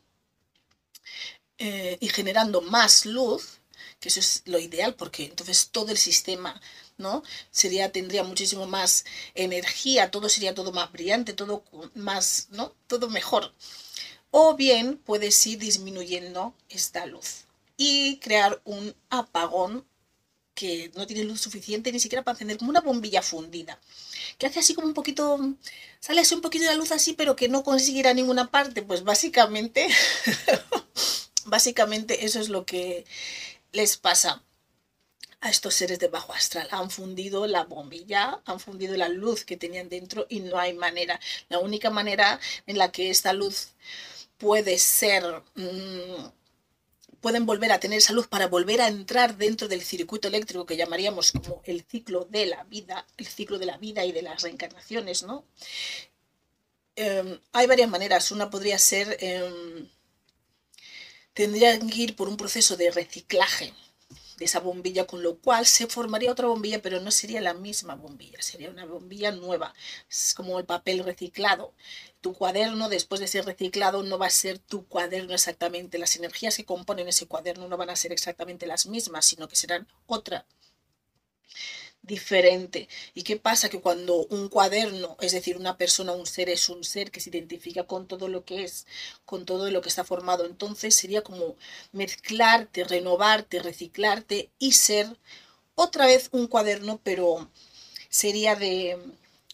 eh, 1.60 2.00
y 2.00 2.10
generando 2.10 2.62
más 2.62 3.06
luz, 3.06 3.60
que 4.00 4.10
eso 4.10 4.22
es 4.22 4.42
lo 4.46 4.58
ideal, 4.58 4.96
porque 4.96 5.26
entonces 5.26 5.70
todo 5.70 5.92
el 5.92 6.00
sistema 6.00 6.60
¿no? 6.98 7.22
Sería, 7.52 7.92
tendría 7.92 8.24
muchísimo 8.24 8.66
más 8.66 9.06
energía, 9.36 10.10
todo 10.10 10.30
sería 10.30 10.56
todo 10.56 10.72
más 10.72 10.92
brillante, 10.92 11.34
todo 11.34 11.64
más, 11.94 12.48
¿no? 12.50 12.74
Todo 12.88 13.08
mejor. 13.08 13.54
O 14.32 14.56
bien 14.56 14.98
puedes 14.98 15.46
ir 15.46 15.60
disminuyendo 15.60 16.56
esta 16.70 17.06
luz 17.06 17.47
y 17.78 18.18
crear 18.18 18.60
un 18.66 18.96
apagón 19.10 19.86
que 20.58 20.92
no 20.96 21.06
tiene 21.06 21.24
luz 21.24 21.40
suficiente 21.40 21.92
ni 21.92 22.00
siquiera 22.00 22.24
para 22.24 22.34
encender, 22.34 22.58
como 22.58 22.72
una 22.72 22.82
bombilla 22.82 23.22
fundida, 23.22 23.80
que 24.40 24.48
hace 24.48 24.60
así 24.60 24.74
como 24.74 24.88
un 24.88 24.96
poquito, 24.96 25.40
sale 26.00 26.22
así 26.22 26.34
un 26.34 26.42
poquito 26.42 26.64
de 26.64 26.72
la 26.72 26.78
luz 26.78 26.92
así, 26.92 27.14
pero 27.14 27.36
que 27.36 27.48
no 27.48 27.64
consigue 27.64 28.12
ninguna 28.16 28.50
parte, 28.50 28.82
pues 28.82 29.04
básicamente, 29.04 29.88
básicamente 31.46 32.26
eso 32.26 32.40
es 32.40 32.50
lo 32.50 32.66
que 32.66 33.06
les 33.72 33.98
pasa 33.98 34.42
a 35.42 35.50
estos 35.52 35.76
seres 35.76 36.00
de 36.00 36.08
bajo 36.08 36.34
astral. 36.34 36.68
Han 36.72 36.90
fundido 36.90 37.46
la 37.46 37.64
bombilla, 37.64 38.42
han 38.46 38.60
fundido 38.60 38.98
la 38.98 39.10
luz 39.10 39.46
que 39.46 39.58
tenían 39.58 39.90
dentro 39.90 40.26
y 40.28 40.40
no 40.40 40.58
hay 40.58 40.74
manera. 40.74 41.20
La 41.50 41.60
única 41.60 41.92
manera 41.92 42.40
en 42.66 42.80
la 42.80 42.92
que 42.92 43.12
esta 43.12 43.34
luz 43.34 43.70
puede 44.38 44.80
ser... 44.80 45.24
Mm, 45.56 46.32
pueden 47.22 47.46
volver 47.46 47.72
a 47.72 47.80
tener 47.80 48.00
esa 48.00 48.14
luz 48.14 48.28
para 48.28 48.48
volver 48.48 48.82
a 48.82 48.88
entrar 48.88 49.38
dentro 49.38 49.68
del 49.68 49.82
circuito 49.82 50.28
eléctrico 50.28 50.66
que 50.66 50.78
llamaríamos 50.78 51.32
como 51.32 51.62
el 51.66 51.84
ciclo 51.84 52.26
de 52.26 52.46
la 52.46 52.64
vida, 52.66 53.06
el 53.18 53.28
ciclo 53.28 53.60
de 53.60 53.66
la 53.66 53.78
vida 53.78 54.06
y 54.06 54.12
de 54.12 54.22
las 54.22 54.42
reencarnaciones, 54.44 55.24
¿no? 55.24 55.46
Em, 56.96 57.40
hay 57.54 57.68
varias 57.68 57.90
maneras. 57.90 58.32
Una 58.32 58.50
podría 58.50 58.78
ser, 58.80 59.18
em, 59.20 59.88
tendrían 61.34 61.90
que 61.90 62.02
ir 62.02 62.16
por 62.16 62.28
un 62.28 62.38
proceso 62.38 62.76
de 62.78 62.92
reciclaje 62.92 63.74
de 64.38 64.46
esa 64.46 64.60
bombilla, 64.60 65.08
con 65.08 65.24
lo 65.24 65.38
cual 65.40 65.66
se 65.66 65.88
formaría 65.88 66.32
otra 66.32 66.48
bombilla, 66.48 66.82
pero 66.82 67.00
no 67.00 67.12
sería 67.12 67.42
la 67.42 67.54
misma 67.54 67.96
bombilla, 67.96 68.42
sería 68.42 68.70
una 68.70 68.86
bombilla 68.86 69.32
nueva. 69.32 69.74
Es 70.10 70.34
como 70.36 70.60
el 70.60 70.66
papel 70.66 71.04
reciclado. 71.04 71.74
Tu 72.22 72.34
cuaderno, 72.34 72.90
después 72.90 73.20
de 73.20 73.28
ser 73.28 73.46
reciclado, 73.46 74.04
no 74.04 74.18
va 74.18 74.28
a 74.28 74.32
ser 74.32 74.60
tu 74.60 74.88
cuaderno 74.88 75.34
exactamente. 75.34 75.98
Las 75.98 76.16
energías 76.16 76.56
que 76.56 76.66
componen 76.66 77.08
ese 77.08 77.28
cuaderno 77.28 77.68
no 77.68 77.78
van 77.78 77.90
a 77.90 77.96
ser 77.96 78.12
exactamente 78.12 78.68
las 78.68 78.86
mismas, 78.86 79.26
sino 79.26 79.48
que 79.48 79.56
serán 79.56 79.88
otra 80.06 80.46
diferente. 82.08 82.88
¿Y 83.14 83.24
qué 83.24 83.38
pasa? 83.38 83.70
Que 83.70 83.82
cuando 83.82 84.26
un 84.28 84.50
cuaderno, 84.50 85.18
es 85.22 85.34
decir, 85.34 85.58
una 85.58 85.78
persona, 85.78 86.14
un 86.14 86.26
ser, 86.26 86.50
es 86.50 86.70
un 86.70 86.84
ser 86.84 87.12
que 87.12 87.20
se 87.20 87.30
identifica 87.30 87.84
con 87.84 88.08
todo 88.08 88.28
lo 88.30 88.46
que 88.46 88.64
es, 88.64 88.88
con 89.26 89.46
todo 89.46 89.70
lo 89.70 89.82
que 89.82 89.90
está 89.90 90.04
formado, 90.04 90.46
entonces 90.46 90.96
sería 90.96 91.22
como 91.24 91.56
mezclarte, 91.92 92.84
renovarte, 92.86 93.60
reciclarte 93.60 94.50
y 94.60 94.72
ser 94.74 95.08
otra 95.76 96.08
vez 96.08 96.30
un 96.32 96.48
cuaderno, 96.48 97.00
pero 97.04 97.50
sería 98.10 98.56
de, 98.56 98.98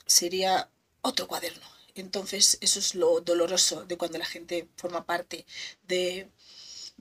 sería 0.05 0.69
otro 1.01 1.27
cuaderno. 1.27 1.67
Entonces, 1.95 2.57
eso 2.61 2.79
es 2.79 2.95
lo 2.95 3.21
doloroso 3.21 3.85
de 3.85 3.97
cuando 3.97 4.17
la 4.17 4.25
gente 4.25 4.67
forma 4.77 5.05
parte 5.05 5.45
de 5.87 6.27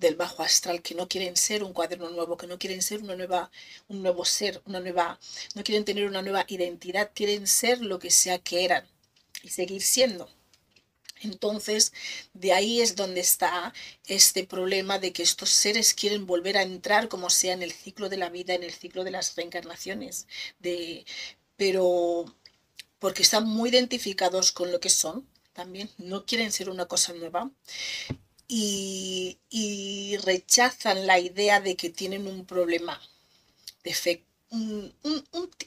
del 0.02 0.16
bajo 0.16 0.42
astral, 0.42 0.82
que 0.82 0.94
no 0.94 1.08
quieren 1.08 1.36
ser 1.36 1.64
un 1.64 1.72
cuaderno 1.72 2.10
nuevo, 2.10 2.36
que 2.36 2.46
no 2.46 2.58
quieren 2.58 2.82
ser 2.82 3.02
una 3.02 3.16
nueva, 3.16 3.50
un 3.88 4.02
nuevo 4.02 4.24
ser, 4.24 4.60
una 4.66 4.80
nueva, 4.80 5.18
no 5.54 5.62
quieren 5.64 5.84
tener 5.84 6.06
una 6.06 6.22
nueva 6.22 6.44
identidad, 6.48 7.10
quieren 7.14 7.46
ser 7.46 7.80
lo 7.80 7.98
que 7.98 8.10
sea 8.10 8.38
que 8.38 8.64
eran 8.64 8.86
y 9.42 9.48
seguir 9.48 9.82
siendo. 9.82 10.28
Entonces, 11.22 11.92
de 12.34 12.52
ahí 12.52 12.80
es 12.80 12.96
donde 12.96 13.20
está 13.20 13.72
este 14.06 14.44
problema 14.44 14.98
de 14.98 15.12
que 15.12 15.22
estos 15.22 15.50
seres 15.50 15.94
quieren 15.94 16.26
volver 16.26 16.56
a 16.58 16.62
entrar 16.62 17.08
como 17.08 17.30
sea 17.30 17.54
en 17.54 17.62
el 17.62 17.72
ciclo 17.72 18.08
de 18.08 18.16
la 18.16 18.28
vida, 18.28 18.54
en 18.54 18.64
el 18.64 18.72
ciclo 18.72 19.04
de 19.04 19.12
las 19.12 19.36
reencarnaciones, 19.36 20.26
de, 20.58 21.06
pero 21.56 22.24
porque 22.98 23.22
están 23.22 23.46
muy 23.48 23.70
identificados 23.70 24.52
con 24.52 24.72
lo 24.72 24.80
que 24.80 24.90
son, 24.90 25.26
también 25.52 25.90
no 25.98 26.24
quieren 26.24 26.50
ser 26.50 26.70
una 26.70 26.86
cosa 26.86 27.12
nueva 27.12 27.50
y, 28.54 30.18
rechazan 30.24 31.06
la 31.06 31.18
idea 31.18 31.60
de 31.60 31.74
que 31.76 31.88
tienen 31.88 32.26
un 32.26 32.44
problema, 32.44 33.00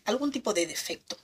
algún 0.05 0.31
tipo 0.31 0.53
de 0.53 0.67
defecto. 0.67 1.17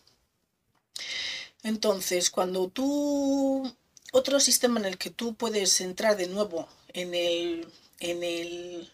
Entonces, 1.63 2.31
cuando 2.31 2.67
tú, 2.69 3.71
otro 4.11 4.39
sistema 4.39 4.79
en 4.79 4.87
el 4.87 4.97
que 4.97 5.11
tú 5.11 5.35
puedes 5.35 5.79
entrar 5.81 6.17
de 6.17 6.27
nuevo 6.27 6.67
en 6.93 7.13
el, 7.13 7.67
en 7.99 8.23
el, 8.23 8.91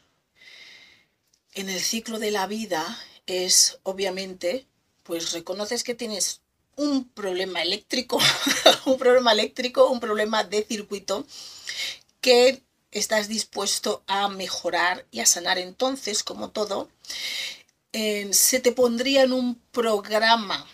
en 1.54 1.70
el 1.70 1.80
ciclo 1.80 2.20
de 2.20 2.32
la 2.32 2.48
vida 2.48 2.84
es, 3.26 3.80
obviamente, 3.84 4.68
pues 5.04 5.32
reconoces 5.32 5.84
que 5.86 5.96
tienes 5.96 6.42
un 6.76 7.08
problema 7.08 7.62
eléctrico, 7.62 8.20
un 8.86 8.98
problema 8.98 9.32
eléctrico, 9.32 9.90
un 9.90 10.02
problema 10.02 10.44
de 10.44 10.66
circuito 10.66 11.26
que 12.28 12.62
estás 12.92 13.30
dispuesto 13.30 14.04
a 14.06 14.28
mejorar 14.28 15.06
y 15.12 15.22
a 15.22 15.26
sanar. 15.26 15.58
Entonces, 15.58 16.26
como 16.26 16.50
todo, 16.50 16.90
se 17.94 18.60
te 18.60 18.74
pondría 18.74 19.24
en 19.24 19.32
un 19.32 19.56
programa, 19.72 20.68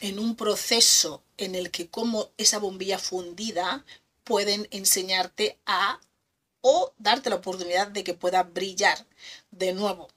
en 0.00 0.18
un 0.18 0.34
proceso 0.34 1.22
en 1.36 1.56
el 1.56 1.70
que 1.70 1.90
como 1.90 2.30
esa 2.38 2.58
bombilla 2.58 2.98
fundida 2.98 3.84
pueden 4.24 4.66
enseñarte 4.70 5.58
a 5.66 6.00
o 6.62 6.94
darte 6.96 7.28
la 7.28 7.36
oportunidad 7.36 7.88
de 7.88 8.02
que 8.02 8.14
pueda 8.14 8.42
brillar 8.42 9.06
de 9.50 9.74
nuevo. 9.74 10.08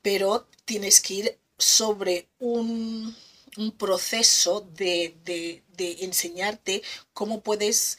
Pero 0.00 0.48
tienes 0.64 1.02
que 1.02 1.14
ir 1.14 1.38
sobre 1.58 2.26
un, 2.38 3.14
proceso 3.76 4.62
de, 4.62 5.62
enseñarte 5.76 6.82
cómo 7.12 7.42
puedes 7.42 7.98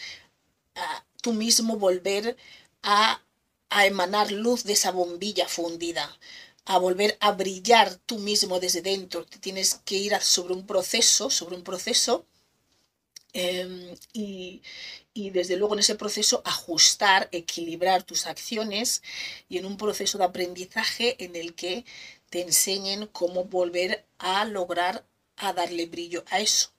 ah, 0.76 1.06
tú 1.22 1.34
mismo 1.34 1.78
volver 1.78 2.38
a, 2.84 3.22
emanar 3.86 4.32
luz 4.32 4.64
de 4.66 4.74
esa 4.74 4.92
bombilla 4.92 5.48
fundida, 5.48 6.18
a 6.66 6.78
volver 6.78 7.18
a 7.22 7.32
brillar 7.32 7.96
tú 8.06 8.20
mismo 8.20 8.60
desde 8.60 8.82
dentro. 8.82 9.26
Tienes 9.26 9.82
que 9.86 9.96
ir 9.96 10.20
sobre 10.22 10.54
un 10.54 10.66
proceso, 10.68 11.30
sobre 11.30 11.56
un 11.56 11.64
proceso 11.64 12.26
em, 13.34 13.96
y, 14.14 14.62
y, 15.14 15.30
desde 15.32 15.56
luego 15.58 15.74
en 15.76 15.80
ese 15.80 15.96
proceso 15.96 16.42
ajustar, 16.46 17.30
equilibrar 17.32 18.04
tus 18.04 18.26
acciones 18.28 19.02
y 19.50 19.58
en 19.58 19.66
un 19.66 19.78
proceso 19.78 20.18
de 20.18 20.26
aprendizaje 20.26 21.24
en 21.24 21.36
el 21.36 21.56
que 21.56 21.86
te 22.30 22.42
enseñen 22.42 23.08
cómo 23.08 23.46
volver 23.46 24.06
a 24.18 24.46
lograr 24.46 25.06
a 25.38 25.54
darle 25.54 25.86
brillo 25.86 26.24
a 26.30 26.40
eso. 26.40 26.72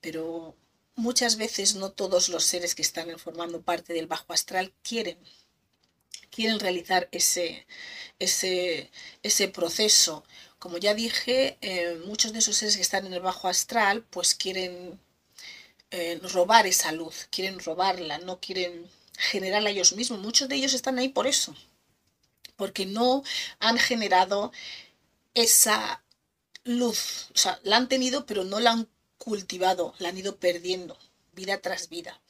Pero 0.00 0.56
muchas 0.96 1.36
veces 1.36 1.74
no 1.76 1.90
todos 1.92 2.28
los 2.28 2.44
seres 2.44 2.74
que 2.74 2.82
están 2.82 3.18
formando 3.18 3.62
parte 3.62 3.92
del 3.92 4.06
bajo 4.06 4.32
astral 4.32 4.72
quieren 4.82 5.18
quieren 6.30 6.60
realizar 6.60 7.08
ese, 7.12 7.66
ese, 8.18 8.90
ese 9.22 9.48
proceso 9.48 10.24
como 10.58 10.78
ya 10.78 10.94
dije, 10.94 11.58
eh, 11.60 12.00
muchos 12.06 12.32
de 12.32 12.38
esos 12.40 12.56
seres 12.56 12.76
que 12.76 12.82
están 12.82 13.06
en 13.06 13.12
el 13.12 13.20
bajo 13.20 13.48
astral, 13.48 14.02
pues 14.10 14.34
quieren 14.34 14.98
eh, 15.90 16.18
robar 16.32 16.66
esa 16.66 16.92
luz, 16.92 17.28
quieren 17.30 17.60
robarla, 17.60 18.18
no 18.18 18.40
quieren 18.40 18.90
generarla 19.16 19.70
ellos 19.70 19.92
mismos. 19.92 20.18
Muchos 20.20 20.48
de 20.48 20.56
ellos 20.56 20.74
están 20.74 20.98
ahí 20.98 21.08
por 21.08 21.26
eso, 21.26 21.54
porque 22.56 22.86
no 22.86 23.22
han 23.60 23.78
generado 23.78 24.52
esa 25.34 26.02
luz. 26.64 27.28
O 27.34 27.38
sea, 27.38 27.60
la 27.62 27.76
han 27.76 27.88
tenido, 27.88 28.26
pero 28.26 28.44
no 28.44 28.58
la 28.60 28.72
han 28.72 28.88
cultivado, 29.26 29.92
la 29.98 30.10
han 30.10 30.18
ido 30.18 30.36
perdiendo 30.36 30.96
vida 31.32 31.60
tras 31.60 31.88
vida. 31.88 32.20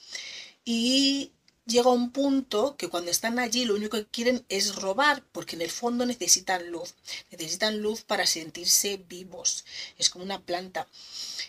Y 0.65 1.33
llega 1.67 1.91
un 1.91 2.11
punto 2.11 2.76
que 2.79 2.88
cuando 2.88 3.11
están 3.11 3.38
allí 3.38 3.67
lo 3.67 3.75
único 3.75 3.99
que 3.99 4.07
quieren 4.07 4.47
es 4.49 4.76
robar, 4.76 5.23
porque 5.33 5.57
en 5.57 5.62
el 5.62 5.71
fondo 5.71 6.07
necesitan 6.07 6.71
luz. 6.71 6.95
Necesitan 7.31 7.83
luz 7.83 8.00
para 8.00 8.26
sentirse 8.26 8.97
vivos. 8.97 9.67
Es 9.99 10.09
como 10.09 10.25
una 10.25 10.41
planta. 10.41 10.88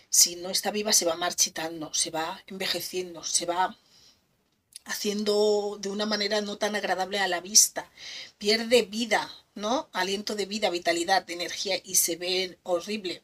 Si 0.10 0.36
no 0.36 0.50
está 0.50 0.70
viva 0.72 0.92
se 0.92 1.06
va 1.06 1.16
marchitando, 1.16 1.94
se 1.94 2.12
va 2.12 2.44
envejeciendo, 2.48 3.24
se 3.24 3.46
va 3.46 3.78
haciendo 4.88 5.78
de 5.82 5.90
una 5.90 6.06
manera 6.06 6.42
no 6.42 6.58
tan 6.58 6.76
agradable 6.76 7.20
a 7.20 7.28
la 7.28 7.42
vista. 7.42 7.90
Pierde 8.38 8.84
vida, 8.84 9.30
¿no? 9.54 9.90
Aliento 9.92 10.36
de 10.36 10.46
vida, 10.46 10.70
vitalidad, 10.70 11.26
de 11.26 11.34
energía 11.34 11.80
y 11.84 11.96
se 11.96 12.16
ve 12.16 12.58
horrible. 12.64 13.22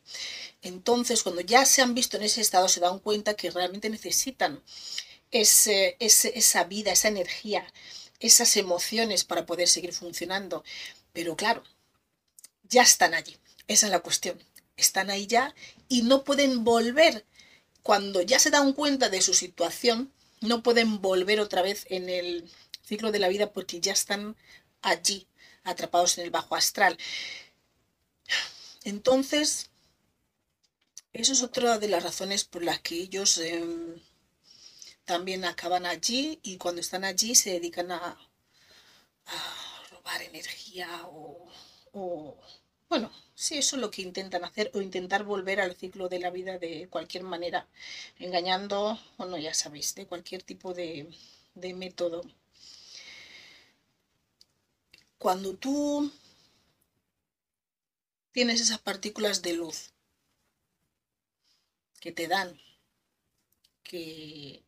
Entonces, 0.62 1.24
cuando 1.24 1.42
ya 1.42 1.66
se 1.66 1.82
han 1.82 1.96
visto 1.96 2.18
en 2.18 2.24
ese 2.24 2.42
estado, 2.42 2.68
se 2.68 2.82
dan 2.82 3.00
cuenta 3.00 3.36
que 3.36 3.50
realmente 3.50 3.90
necesitan 3.90 4.62
ese, 5.32 5.96
esa 6.00 6.64
vida, 6.66 6.92
esa 6.92 7.08
energía, 7.08 7.66
esas 8.20 8.56
emociones 8.58 9.24
para 9.24 9.46
poder 9.46 9.68
seguir 9.68 9.94
funcionando. 9.94 10.64
Pero 11.14 11.36
claro, 11.36 11.64
ya 12.70 12.84
están 12.84 13.14
allí. 13.14 13.38
Esa 13.68 13.88
es 13.88 13.92
la 13.92 14.00
cuestión. 14.00 14.38
Están 14.76 15.10
ahí 15.10 15.28
ya 15.28 15.56
y 15.88 16.02
no 16.02 16.24
pueden 16.24 16.64
volver. 16.64 17.26
Cuando 17.84 18.22
ya 18.22 18.40
se 18.40 18.50
dan 18.50 18.74
cuenta 18.74 19.10
de 19.10 19.22
su 19.22 19.34
situación, 19.34 20.12
no 20.44 20.62
pueden 20.62 21.02
volver 21.02 21.40
otra 21.40 21.62
vez 21.62 21.86
en 21.90 22.10
el 22.10 22.50
ciclo 22.84 23.12
de 23.12 23.20
la 23.20 23.30
vida 23.30 23.52
porque 23.52 23.80
ya 23.80 23.94
están 23.94 24.36
allí, 24.82 25.28
atrapados 25.64 26.18
en 26.18 26.26
el 26.26 26.32
bajo 26.32 26.56
astral. 26.56 26.98
Entonces, 28.84 29.70
eso 31.14 31.32
es 31.34 31.44
otra 31.44 31.80
de 31.80 31.88
las 31.88 32.04
razones 32.04 32.44
por 32.44 32.64
las 32.64 32.82
que 32.82 32.96
ellos 32.96 33.38
em, 33.38 34.02
también 35.06 35.46
acaban 35.46 35.86
allí 35.86 36.40
y 36.44 36.58
cuando 36.58 36.82
están 36.82 37.06
allí 37.06 37.36
se 37.36 37.52
dedican 37.52 37.92
a, 37.92 38.18
robar 39.92 40.22
energía 40.24 41.08
o, 41.08 41.48
o, 41.94 42.38
bueno, 42.90 43.12
sí, 43.36 43.58
eso 43.58 43.76
es 43.76 43.82
lo 43.82 43.92
que 43.92 44.02
intentan 44.02 44.44
hacer 44.44 44.72
o 44.74 44.82
intentar 44.82 45.24
volver 45.24 45.60
al 45.62 45.76
ciclo 45.76 46.10
de 46.10 46.20
la 46.20 46.30
vida 46.32 46.58
de 46.60 46.88
cualquier 46.90 47.24
manera, 47.24 47.68
engañando, 48.20 49.00
bueno, 49.18 49.38
ya 49.38 49.54
sabéis, 49.54 49.96
de 49.96 50.08
cualquier 50.08 50.44
tipo 50.44 50.74
de, 50.74 51.08
de 51.56 51.74
método. 51.74 52.24
Cuando 55.18 55.56
tú 55.56 56.12
tienes 58.32 58.60
esas 58.62 58.80
partículas 58.80 59.42
de 59.42 59.54
luz 59.54 59.94
que 62.02 62.12
te 62.12 62.28
dan, 62.28 62.60
que 63.84 64.64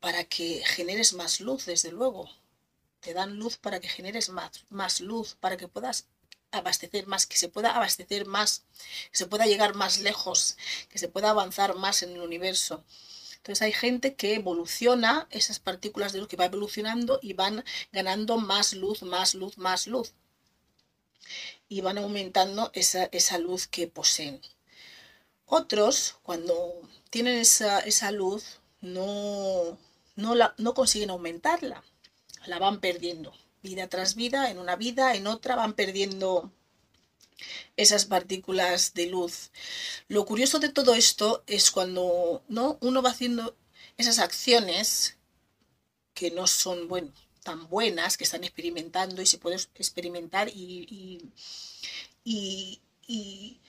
para 0.00 0.24
que 0.24 0.62
generes 0.64 1.12
más 1.12 1.40
luz, 1.40 1.66
desde 1.66 1.92
luego. 1.92 2.28
Te 3.00 3.14
dan 3.14 3.36
luz 3.36 3.56
para 3.56 3.80
que 3.80 3.88
generes 3.88 4.28
más, 4.28 4.64
más 4.68 5.00
luz, 5.00 5.36
para 5.40 5.56
que 5.56 5.68
puedas 5.68 6.06
abastecer 6.52 7.06
más, 7.06 7.26
que 7.26 7.36
se 7.36 7.48
pueda 7.48 7.74
abastecer 7.74 8.26
más, 8.26 8.64
que 9.10 9.18
se 9.18 9.26
pueda 9.26 9.46
llegar 9.46 9.74
más 9.74 9.98
lejos, 9.98 10.56
que 10.88 10.98
se 10.98 11.08
pueda 11.08 11.30
avanzar 11.30 11.76
más 11.76 12.02
en 12.02 12.12
el 12.12 12.20
universo. 12.20 12.84
Entonces 13.36 13.62
hay 13.62 13.72
gente 13.72 14.14
que 14.14 14.34
evoluciona 14.34 15.26
esas 15.30 15.60
partículas 15.60 16.12
de 16.12 16.18
luz 16.18 16.28
que 16.28 16.36
va 16.36 16.44
evolucionando 16.44 17.18
y 17.22 17.32
van 17.32 17.64
ganando 17.90 18.36
más 18.36 18.74
luz, 18.74 19.02
más 19.02 19.34
luz, 19.34 19.56
más 19.56 19.86
luz. 19.86 20.12
Y 21.68 21.80
van 21.80 21.98
aumentando 21.98 22.70
esa, 22.74 23.04
esa 23.04 23.38
luz 23.38 23.66
que 23.66 23.86
poseen. 23.86 24.42
Otros, 25.46 26.18
cuando 26.22 26.82
tienen 27.08 27.38
esa, 27.38 27.80
esa 27.80 28.10
luz, 28.12 28.60
no, 28.82 29.78
no, 30.16 30.34
la, 30.34 30.54
no 30.58 30.74
consiguen 30.74 31.10
aumentarla, 31.10 31.82
la 32.46 32.58
van 32.58 32.80
perdiendo. 32.80 33.32
Vida 33.62 33.88
tras 33.88 34.14
vida, 34.14 34.50
en 34.50 34.58
una 34.58 34.76
vida, 34.76 35.14
en 35.14 35.26
otra, 35.26 35.56
van 35.56 35.74
perdiendo 35.74 36.52
esas 37.76 38.04
partículas 38.04 38.94
de 38.94 39.06
luz. 39.06 39.50
Lo 40.08 40.24
curioso 40.26 40.58
de 40.58 40.68
todo 40.70 40.94
esto 40.94 41.42
es 41.46 41.70
cuando 41.70 42.42
¿no? 42.48 42.78
uno 42.80 43.02
va 43.02 43.10
haciendo 43.10 43.56
esas 43.96 44.18
acciones 44.18 45.16
que 46.14 46.30
no 46.30 46.46
son 46.46 46.88
tan 47.42 47.68
buenas, 47.68 48.16
que 48.16 48.24
están 48.24 48.44
experimentando 48.44 49.22
y 49.22 49.26
se 49.26 49.38
puede 49.38 49.56
experimentar 49.74 50.48
y, 50.48 51.30
y, 52.24 52.80
y, 53.06 53.60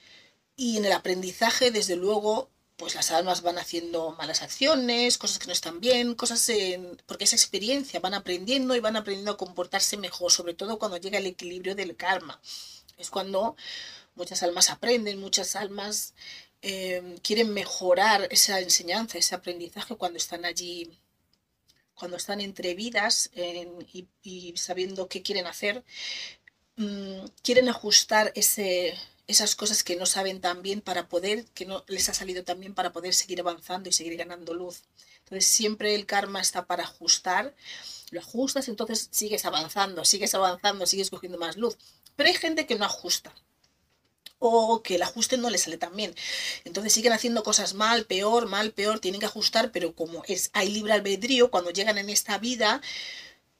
y 0.55 0.77
en 0.77 0.85
el 0.85 0.91
aprendizaje, 0.91 1.71
desde 1.71 1.95
luego, 1.95 2.50
pues 2.81 2.95
las 2.95 3.11
almas 3.11 3.43
van 3.43 3.59
haciendo 3.59 4.15
malas 4.17 4.41
acciones, 4.41 5.19
cosas 5.19 5.37
que 5.37 5.45
no 5.45 5.53
están 5.53 5.79
bien, 5.79 6.15
cosas 6.15 6.49
en, 6.49 6.99
porque 7.05 7.25
esa 7.25 7.35
experiencia 7.35 7.99
van 7.99 8.15
aprendiendo 8.15 8.75
y 8.75 8.79
van 8.79 8.95
aprendiendo 8.95 9.33
a 9.33 9.37
comportarse 9.37 9.97
mejor, 9.97 10.31
sobre 10.31 10.55
todo 10.55 10.79
cuando 10.79 10.97
llega 10.97 11.19
el 11.19 11.27
equilibrio 11.27 11.75
del 11.75 11.95
karma. 11.95 12.41
Es 12.97 13.11
cuando 13.11 13.55
muchas 14.15 14.41
almas 14.41 14.71
aprenden, 14.71 15.19
muchas 15.19 15.55
almas 15.55 16.15
em, 16.63 17.17
quieren 17.19 17.53
mejorar 17.53 18.27
esa 18.31 18.59
enseñanza, 18.59 19.19
ese 19.19 19.35
aprendizaje 19.35 19.95
cuando 19.95 20.17
están 20.17 20.43
allí, 20.43 20.89
cuando 21.93 22.17
están 22.17 22.41
entre 22.41 22.73
vidas 22.73 23.29
y, 24.23 24.53
sabiendo 24.57 25.07
qué 25.07 25.21
quieren 25.21 25.45
hacer, 25.45 25.83
mm, 26.77 27.25
quieren 27.43 27.69
ajustar 27.69 28.31
ese, 28.35 28.97
esas 29.27 29.55
cosas 29.55 29.83
que 29.83 29.95
no 29.95 30.05
saben 30.05 30.41
tan 30.41 30.61
bien 30.61 30.81
para 30.81 31.07
poder, 31.07 31.45
que 31.53 31.65
no 31.65 31.83
les 31.87 32.09
ha 32.09 32.13
salido 32.13 32.43
tan 32.43 32.59
bien 32.59 32.73
para 32.73 32.91
poder 32.91 33.13
seguir 33.13 33.39
avanzando 33.39 33.89
y 33.89 33.93
seguir 33.93 34.17
ganando 34.17 34.53
luz. 34.53 34.83
Entonces 35.19 35.45
siempre 35.45 35.95
el 35.95 36.05
karma 36.05 36.41
está 36.41 36.65
para 36.65 36.83
ajustar, 36.83 37.55
lo 38.11 38.19
ajustas, 38.19 38.67
entonces 38.67 39.07
sigues 39.11 39.45
avanzando, 39.45 40.03
sigues 40.03 40.35
avanzando, 40.35 40.85
sigues 40.85 41.09
cogiendo 41.09 41.37
más 41.37 41.55
luz. 41.57 41.77
Pero 42.15 42.27
hay 42.27 42.35
gente 42.35 42.65
que 42.65 42.75
no 42.75 42.85
ajusta 42.85 43.33
o 44.43 44.81
que 44.81 44.95
el 44.95 45.03
ajuste 45.03 45.37
no 45.37 45.49
les 45.51 45.61
sale 45.61 45.77
tan 45.77 45.95
bien. 45.95 46.15
Entonces 46.65 46.91
siguen 46.91 47.13
haciendo 47.13 47.43
cosas 47.43 47.75
mal, 47.75 48.05
peor, 48.05 48.47
mal, 48.47 48.71
peor, 48.73 48.99
tienen 48.99 49.19
que 49.19 49.27
ajustar, 49.27 49.71
pero 49.71 49.95
como 49.95 50.23
es 50.27 50.49
hay 50.53 50.69
libre 50.69 50.93
albedrío, 50.93 51.51
cuando 51.51 51.69
llegan 51.69 51.99
en 51.99 52.09
esta 52.09 52.39
vida, 52.39 52.81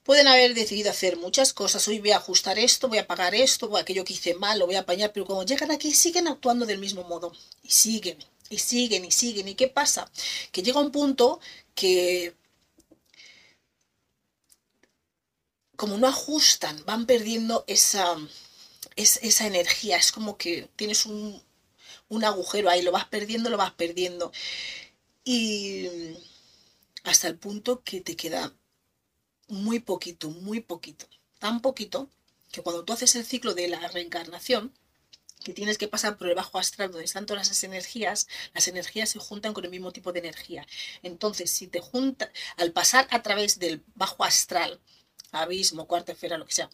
Pueden 0.03 0.27
haber 0.27 0.53
decidido 0.55 0.89
hacer 0.89 1.17
muchas 1.17 1.53
cosas, 1.53 1.87
hoy 1.87 1.99
voy 1.99 2.11
a 2.11 2.17
ajustar 2.17 2.57
esto, 2.57 2.87
voy 2.89 2.97
a 2.97 3.07
pagar 3.07 3.35
esto, 3.35 3.75
aquello 3.77 4.03
que 4.03 4.13
hice 4.13 4.33
mal, 4.33 4.57
lo 4.59 4.65
voy 4.65 4.75
a 4.75 4.79
apañar, 4.81 5.13
pero 5.13 5.25
cuando 5.25 5.45
llegan 5.45 5.71
aquí 5.71 5.93
siguen 5.93 6.27
actuando 6.27 6.65
del 6.65 6.79
mismo 6.79 7.03
modo 7.03 7.31
y 7.63 7.69
siguen, 7.69 8.17
y 8.49 8.57
siguen, 8.57 9.05
y 9.05 9.11
siguen. 9.11 9.47
¿Y 9.47 9.55
qué 9.55 9.67
pasa? 9.67 10.11
Que 10.51 10.63
llega 10.63 10.79
un 10.79 10.91
punto 10.91 11.39
que 11.75 12.35
como 15.75 15.97
no 15.97 16.07
ajustan, 16.07 16.83
van 16.85 17.05
perdiendo 17.07 17.63
esa, 17.67 18.15
esa 18.95 19.47
energía, 19.47 19.97
es 19.97 20.11
como 20.11 20.37
que 20.37 20.69
tienes 20.75 21.05
un, 21.05 21.41
un 22.09 22.23
agujero 22.23 22.69
ahí, 22.69 22.81
lo 22.83 22.91
vas 22.91 23.05
perdiendo, 23.05 23.49
lo 23.49 23.57
vas 23.57 23.71
perdiendo. 23.73 24.31
Y 25.23 25.87
hasta 27.03 27.27
el 27.27 27.37
punto 27.37 27.83
que 27.83 28.01
te 28.01 28.15
queda 28.15 28.53
muy 29.51 29.79
poquito, 29.79 30.29
muy 30.29 30.61
poquito. 30.61 31.07
Tan 31.39 31.61
poquito 31.61 32.09
que 32.51 32.61
cuando 32.61 32.83
tú 32.83 32.93
haces 32.93 33.15
el 33.15 33.25
ciclo 33.25 33.53
de 33.53 33.67
la 33.67 33.87
reencarnación, 33.89 34.73
que 35.43 35.53
tienes 35.53 35.77
que 35.77 35.87
pasar 35.87 36.17
por 36.17 36.27
el 36.29 36.35
bajo 36.35 36.59
astral 36.59 36.91
donde 36.91 37.05
están 37.05 37.25
todas 37.25 37.47
esas 37.47 37.63
energías, 37.63 38.27
las 38.53 38.67
energías 38.67 39.09
se 39.09 39.19
juntan 39.19 39.53
con 39.53 39.65
el 39.65 39.71
mismo 39.71 39.91
tipo 39.91 40.13
de 40.13 40.19
energía. 40.19 40.67
Entonces, 41.03 41.49
si 41.51 41.67
te 41.67 41.79
junta, 41.79 42.31
al 42.57 42.71
pasar 42.71 43.07
a 43.11 43.23
través 43.23 43.59
del 43.59 43.83
bajo 43.95 44.23
astral, 44.23 44.79
abismo, 45.31 45.87
cuarta 45.87 46.11
esfera, 46.11 46.37
lo 46.37 46.45
que 46.45 46.53
sea, 46.53 46.69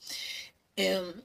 em, 0.76 1.24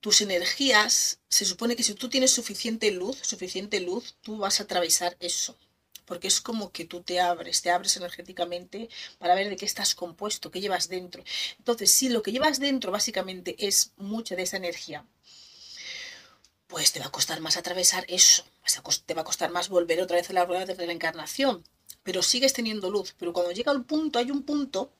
tus 0.00 0.20
energías, 0.20 1.20
se 1.28 1.44
supone 1.44 1.76
que 1.76 1.82
si 1.82 1.94
tú 1.94 2.08
tienes 2.08 2.30
suficiente 2.30 2.90
luz, 2.90 3.18
suficiente 3.22 3.80
luz, 3.80 4.16
tú 4.22 4.38
vas 4.38 4.60
a 4.60 4.64
atravesar 4.64 5.16
eso 5.20 5.56
porque 6.04 6.28
es 6.28 6.40
como 6.40 6.72
que 6.72 6.84
tú 6.84 7.02
te 7.02 7.20
abres, 7.20 7.62
te 7.62 7.70
abres 7.70 7.96
energéticamente 7.96 8.88
para 9.18 9.34
ver 9.34 9.48
de 9.48 9.56
qué 9.56 9.64
estás 9.64 9.94
compuesto, 9.94 10.50
qué 10.50 10.60
llevas 10.60 10.88
dentro. 10.88 11.24
Entonces, 11.58 11.90
si 11.90 12.08
lo 12.08 12.22
que 12.22 12.32
llevas 12.32 12.60
dentro 12.60 12.92
básicamente 12.92 13.56
es 13.58 13.92
mucha 13.96 14.36
de 14.36 14.42
esa 14.42 14.56
energía, 14.56 15.04
pues 16.66 16.92
te 16.92 17.00
va 17.00 17.06
a 17.06 17.12
costar 17.12 17.40
más 17.40 17.56
atravesar 17.56 18.04
eso, 18.08 18.44
te 19.06 19.14
va 19.14 19.22
a 19.22 19.24
costar 19.24 19.50
más 19.50 19.68
volver 19.68 20.00
otra 20.00 20.16
vez 20.16 20.30
a 20.30 20.32
la 20.32 20.44
rueda 20.44 20.66
de 20.66 20.86
la 20.86 20.92
encarnación, 20.92 21.62
pero 22.02 22.22
sigues 22.22 22.52
teniendo 22.52 22.90
luz, 22.90 23.14
pero 23.18 23.32
cuando 23.32 23.52
llega 23.52 23.72
el 23.72 23.84
punto, 23.84 24.18
hay 24.18 24.30
un 24.30 24.42
punto 24.42 24.92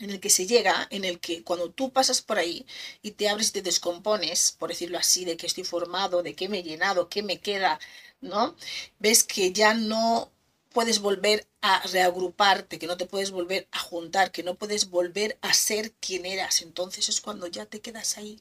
en 0.00 0.10
el 0.10 0.20
que 0.20 0.30
se 0.30 0.46
llega, 0.46 0.88
en 0.90 1.04
el 1.04 1.20
que 1.20 1.44
cuando 1.44 1.70
tú 1.70 1.92
pasas 1.92 2.22
por 2.22 2.38
ahí 2.38 2.66
y 3.02 3.12
te 3.12 3.28
abres 3.28 3.50
y 3.50 3.52
te 3.52 3.62
descompones, 3.62 4.52
por 4.58 4.70
decirlo 4.70 4.98
así, 4.98 5.24
de 5.24 5.36
que 5.36 5.46
estoy 5.46 5.64
formado, 5.64 6.22
de 6.22 6.34
qué 6.34 6.48
me 6.48 6.60
he 6.60 6.62
llenado, 6.62 7.08
qué 7.08 7.22
me 7.22 7.38
queda, 7.40 7.78
¿no? 8.20 8.56
Ves 8.98 9.24
que 9.24 9.52
ya 9.52 9.74
no 9.74 10.32
puedes 10.70 11.00
volver 11.00 11.46
a 11.60 11.82
reagruparte, 11.88 12.78
que 12.78 12.86
no 12.86 12.96
te 12.96 13.06
puedes 13.06 13.30
volver 13.30 13.68
a 13.72 13.78
juntar, 13.78 14.32
que 14.32 14.42
no 14.42 14.54
puedes 14.56 14.88
volver 14.90 15.38
a 15.42 15.52
ser 15.54 15.92
quien 15.92 16.26
eras. 16.26 16.62
Entonces 16.62 17.08
es 17.08 17.20
cuando 17.20 17.46
ya 17.46 17.66
te 17.66 17.80
quedas 17.80 18.18
ahí 18.18 18.40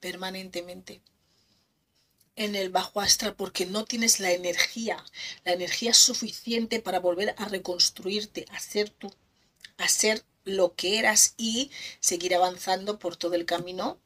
permanentemente 0.00 1.00
en 2.36 2.56
el 2.56 2.70
bajo 2.70 3.00
astral 3.00 3.34
porque 3.36 3.66
no 3.66 3.84
tienes 3.84 4.20
la 4.20 4.32
energía, 4.32 5.04
la 5.44 5.52
energía 5.52 5.94
suficiente 5.94 6.80
para 6.80 7.00
volver 7.00 7.34
a 7.38 7.46
reconstruirte, 7.46 8.46
a 8.50 8.58
ser 8.60 8.90
tú, 8.90 9.12
a 9.76 9.88
ser 9.88 10.24
lo 10.44 10.74
que 10.74 10.98
eras 10.98 11.34
y 11.36 11.70
seguir 12.00 12.34
avanzando 12.34 12.98
por 12.98 13.16
todo 13.16 13.34
el 13.34 13.46
camino 13.46 13.98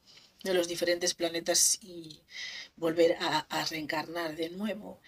de 0.45 0.55
los 0.55 0.69
diferentes 0.69 1.15
planetas 1.15 1.79
y 1.83 2.21
volver 2.77 3.17
a, 3.21 3.65
reencarnar 3.71 4.37
de 4.37 4.51
nuevo. 4.51 5.01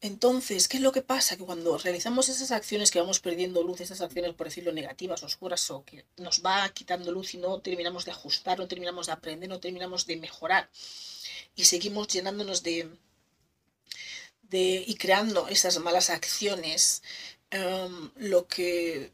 Entonces, 0.00 0.66
¿qué 0.66 0.78
es 0.78 0.82
lo 0.82 0.92
que 0.92 1.02
pasa? 1.02 1.36
Que 1.36 1.44
cuando 1.44 1.76
realizamos 1.76 2.30
esas 2.30 2.50
acciones 2.52 2.90
que 2.90 3.00
vamos 3.00 3.20
perdiendo 3.20 3.62
luz, 3.62 3.82
esas 3.82 4.00
acciones, 4.00 4.32
por 4.34 4.46
decirlo, 4.46 4.72
negativas, 4.72 5.22
oscuras, 5.22 5.70
o 5.70 5.84
que 5.84 6.06
nos 6.16 6.42
va 6.42 6.66
quitando 6.70 7.12
luz 7.12 7.34
y 7.34 7.36
no 7.36 7.60
terminamos 7.60 8.06
de 8.06 8.12
ajustar, 8.12 8.58
no 8.58 8.66
terminamos 8.66 9.06
de 9.06 9.12
aprender, 9.12 9.48
no 9.50 9.60
terminamos 9.60 10.06
de 10.06 10.16
mejorar, 10.16 10.70
y 11.54 11.64
seguimos 11.64 12.08
llenándonos 12.08 12.62
de, 12.62 12.88
de 14.42 14.84
y 14.86 14.94
creando 14.94 15.48
esas 15.48 15.78
malas 15.80 16.08
acciones, 16.08 17.02
em, 17.50 18.10
lo 18.16 18.46
que 18.46 19.12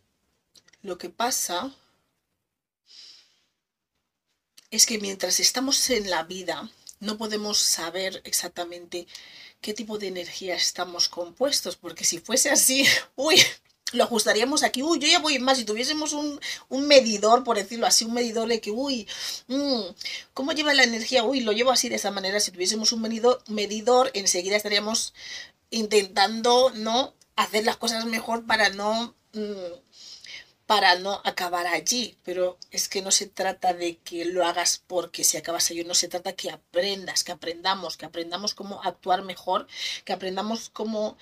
lo 0.87 0.99
que 0.99 1.11
pasa 1.11 1.75
es 4.71 4.87
que 4.87 4.99
mientras 4.99 5.41
estamos 5.41 5.91
en 5.91 6.09
la 6.11 6.23
vida, 6.23 6.71
no 7.01 7.19
podemos 7.19 7.59
saber 7.59 8.23
exactamente 8.25 9.07
qué 9.61 9.75
tipo 9.75 9.99
de 9.99 10.07
energía 10.07 10.55
estamos 10.55 11.09
compuestos, 11.09 11.77
porque 11.77 12.05
si 12.05 12.19
fuese 12.19 12.51
así, 12.51 12.87
uy, 13.17 13.37
lo 13.93 14.05
ajustaríamos 14.05 14.63
aquí, 14.63 14.83
uy, 14.85 15.01
yo 15.01 15.09
ya 15.09 15.19
voy 15.19 15.41
más, 15.41 15.59
si 15.59 15.65
tuviésemos 15.65 16.13
un, 16.13 16.41
medidor, 16.87 17.43
por 17.43 17.57
decirlo 17.57 17.87
así, 17.87 18.05
un 18.05 18.15
medidor 18.15 18.49
de 18.49 18.61
que, 18.61 18.71
uy, 18.71 19.09
mm, 19.49 19.81
¿cómo 20.35 20.53
lleva 20.53 20.73
la 20.73 20.85
energía? 20.85 21.25
Uy, 21.25 21.41
lo 21.41 21.51
llevo 21.51 21.73
así 21.73 21.89
de 21.89 21.97
esa 21.97 22.13
manera, 22.13 22.39
si 22.39 22.53
tuviésemos 22.53 22.93
un 22.93 23.03
medidor, 23.03 23.43
medidor 23.49 24.11
enseguida 24.15 24.57
estaríamos 24.57 25.15
intentando, 25.71 26.71
¿no? 26.75 27.15
Hacer 27.35 27.65
las 27.65 27.77
cosas 27.77 28.05
mejor 28.07 28.47
para 28.47 28.69
no... 28.71 29.17
Mm, 29.33 29.86
para 30.67 30.99
no 30.99 31.21
acabar 31.25 31.67
allí, 31.69 32.17
pero 32.25 32.59
es 32.73 32.89
que 32.89 33.01
no 33.01 33.13
se 33.13 33.27
trata 33.27 33.73
de 33.73 33.99
que 33.99 34.25
lo 34.25 34.45
hagas 34.45 34.83
porque 34.87 35.23
si 35.23 35.37
acabas 35.37 35.71
allí, 35.71 35.85
no 35.85 35.95
se 35.95 36.09
trata 36.09 36.35
que 36.35 36.51
aprendas, 36.51 37.23
que 37.23 37.33
aprendamos, 37.33 37.97
que 37.97 38.07
aprendamos 38.07 38.55
cómo 38.55 38.83
actuar 38.83 39.23
mejor, 39.23 39.69
que 40.05 40.13
aprendamos 40.13 40.69
cómo, 40.71 41.17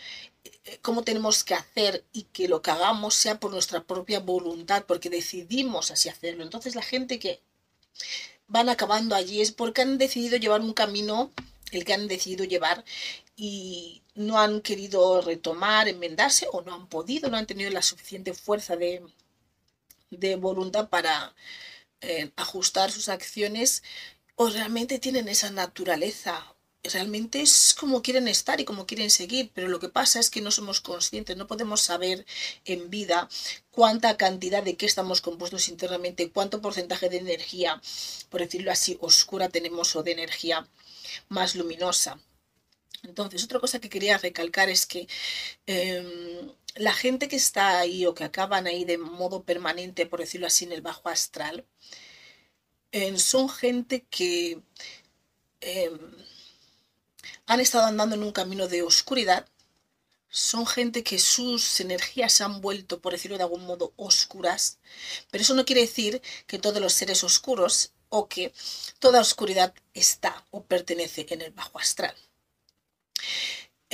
eh, 0.44 0.78
cómo 0.80 1.02
tenemos 1.02 1.44
que 1.44 1.54
hacer 1.54 2.04
y 2.12 2.22
que 2.24 2.48
lo 2.48 2.62
que 2.62 2.70
hagamos 2.70 3.14
sea 3.14 3.38
por 3.38 3.50
nuestra 3.50 3.82
propia 3.82 4.20
voluntad, 4.20 4.84
porque 4.86 5.10
decidimos 5.10 5.90
así 5.90 6.08
hacerlo. 6.08 6.42
Entonces 6.42 6.74
la 6.74 6.82
gente 6.82 7.18
que 7.18 7.40
van 8.48 8.70
acabando 8.70 9.14
allí 9.14 9.42
es 9.42 9.52
porque 9.52 9.82
han 9.82 9.98
decidido 9.98 10.38
llevar 10.38 10.62
un 10.62 10.72
camino, 10.72 11.30
el 11.70 11.84
que 11.84 11.92
han 11.92 12.08
decidido 12.08 12.44
llevar, 12.44 12.82
y 13.36 14.02
no 14.14 14.38
han 14.38 14.60
querido 14.62 15.20
retomar, 15.20 15.88
enmendarse 15.88 16.46
o 16.52 16.62
no 16.62 16.74
han 16.74 16.86
podido, 16.86 17.28
no 17.28 17.36
han 17.36 17.46
tenido 17.46 17.70
la 17.70 17.82
suficiente 17.82 18.32
fuerza 18.32 18.76
de 18.76 19.02
de 20.18 20.36
voluntad 20.36 20.88
para 20.88 21.34
eh, 22.00 22.30
ajustar 22.36 22.90
sus 22.90 23.08
acciones 23.08 23.82
o 24.36 24.48
realmente 24.50 24.98
tienen 24.98 25.28
esa 25.28 25.50
naturaleza. 25.50 26.54
Realmente 26.82 27.40
es 27.40 27.74
como 27.78 28.02
quieren 28.02 28.28
estar 28.28 28.60
y 28.60 28.66
como 28.66 28.86
quieren 28.86 29.10
seguir, 29.10 29.50
pero 29.54 29.68
lo 29.68 29.80
que 29.80 29.88
pasa 29.88 30.20
es 30.20 30.28
que 30.28 30.42
no 30.42 30.50
somos 30.50 30.82
conscientes, 30.82 31.36
no 31.36 31.46
podemos 31.46 31.80
saber 31.80 32.26
en 32.66 32.90
vida 32.90 33.28
cuánta 33.70 34.18
cantidad 34.18 34.62
de 34.62 34.76
qué 34.76 34.84
estamos 34.84 35.22
compuestos 35.22 35.68
internamente, 35.70 36.30
cuánto 36.30 36.60
porcentaje 36.60 37.08
de 37.08 37.18
energía, 37.18 37.80
por 38.28 38.40
decirlo 38.40 38.70
así, 38.70 38.98
oscura 39.00 39.48
tenemos 39.48 39.96
o 39.96 40.02
de 40.02 40.12
energía 40.12 40.68
más 41.28 41.54
luminosa. 41.54 42.18
Entonces, 43.02 43.44
otra 43.44 43.60
cosa 43.60 43.78
que 43.80 43.88
quería 43.88 44.18
recalcar 44.18 44.68
es 44.68 44.86
que 44.86 45.06
em, 45.66 46.50
la 46.74 46.92
gente 46.92 47.28
que 47.28 47.36
está 47.36 47.78
ahí 47.78 48.06
o 48.06 48.14
que 48.14 48.24
acaban 48.24 48.66
ahí 48.66 48.84
de 48.84 48.98
modo 48.98 49.44
permanente, 49.44 50.06
por 50.06 50.20
decirlo 50.20 50.46
así, 50.46 50.64
en 50.64 50.72
el 50.72 50.82
bajo 50.82 51.08
astral, 51.08 51.66
eh, 52.92 53.18
son 53.18 53.48
gente 53.48 54.06
que 54.10 54.62
em, 55.60 55.98
han 57.46 57.60
estado 57.60 57.86
andando 57.86 58.14
en 58.16 58.22
un 58.22 58.32
camino 58.32 58.68
de 58.68 58.82
oscuridad, 58.82 59.46
son 60.28 60.66
gente 60.66 61.04
que 61.04 61.18
sus 61.18 61.80
energías 61.80 62.32
se 62.32 62.44
han 62.44 62.60
vuelto, 62.60 63.00
por 63.00 63.12
decirlo 63.12 63.36
de 63.36 63.44
algún 63.44 63.66
modo, 63.66 63.92
oscuras, 63.96 64.78
pero 65.30 65.42
eso 65.42 65.54
no 65.54 65.64
quiere 65.64 65.82
decir 65.82 66.22
que 66.46 66.58
todos 66.58 66.80
los 66.80 66.92
seres 66.92 67.22
oscuros 67.24 67.92
o 68.08 68.28
que 68.28 68.52
toda 68.98 69.20
oscuridad 69.20 69.74
está 69.92 70.44
o 70.50 70.64
pertenece 70.64 71.26
en 71.30 71.42
el 71.42 71.52
bajo 71.52 71.78
astral. 71.78 72.16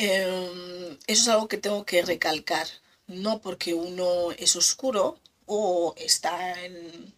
Em, 0.02 0.98
eso 1.06 1.22
es 1.24 1.28
algo 1.28 1.46
que 1.46 1.58
tengo 1.58 1.84
que 1.84 2.00
recalcar, 2.00 2.66
no 3.06 3.42
porque 3.42 3.74
uno 3.74 4.32
es 4.32 4.56
oscuro 4.56 5.20
o 5.44 5.94
está 5.98 6.64
en, 6.64 7.12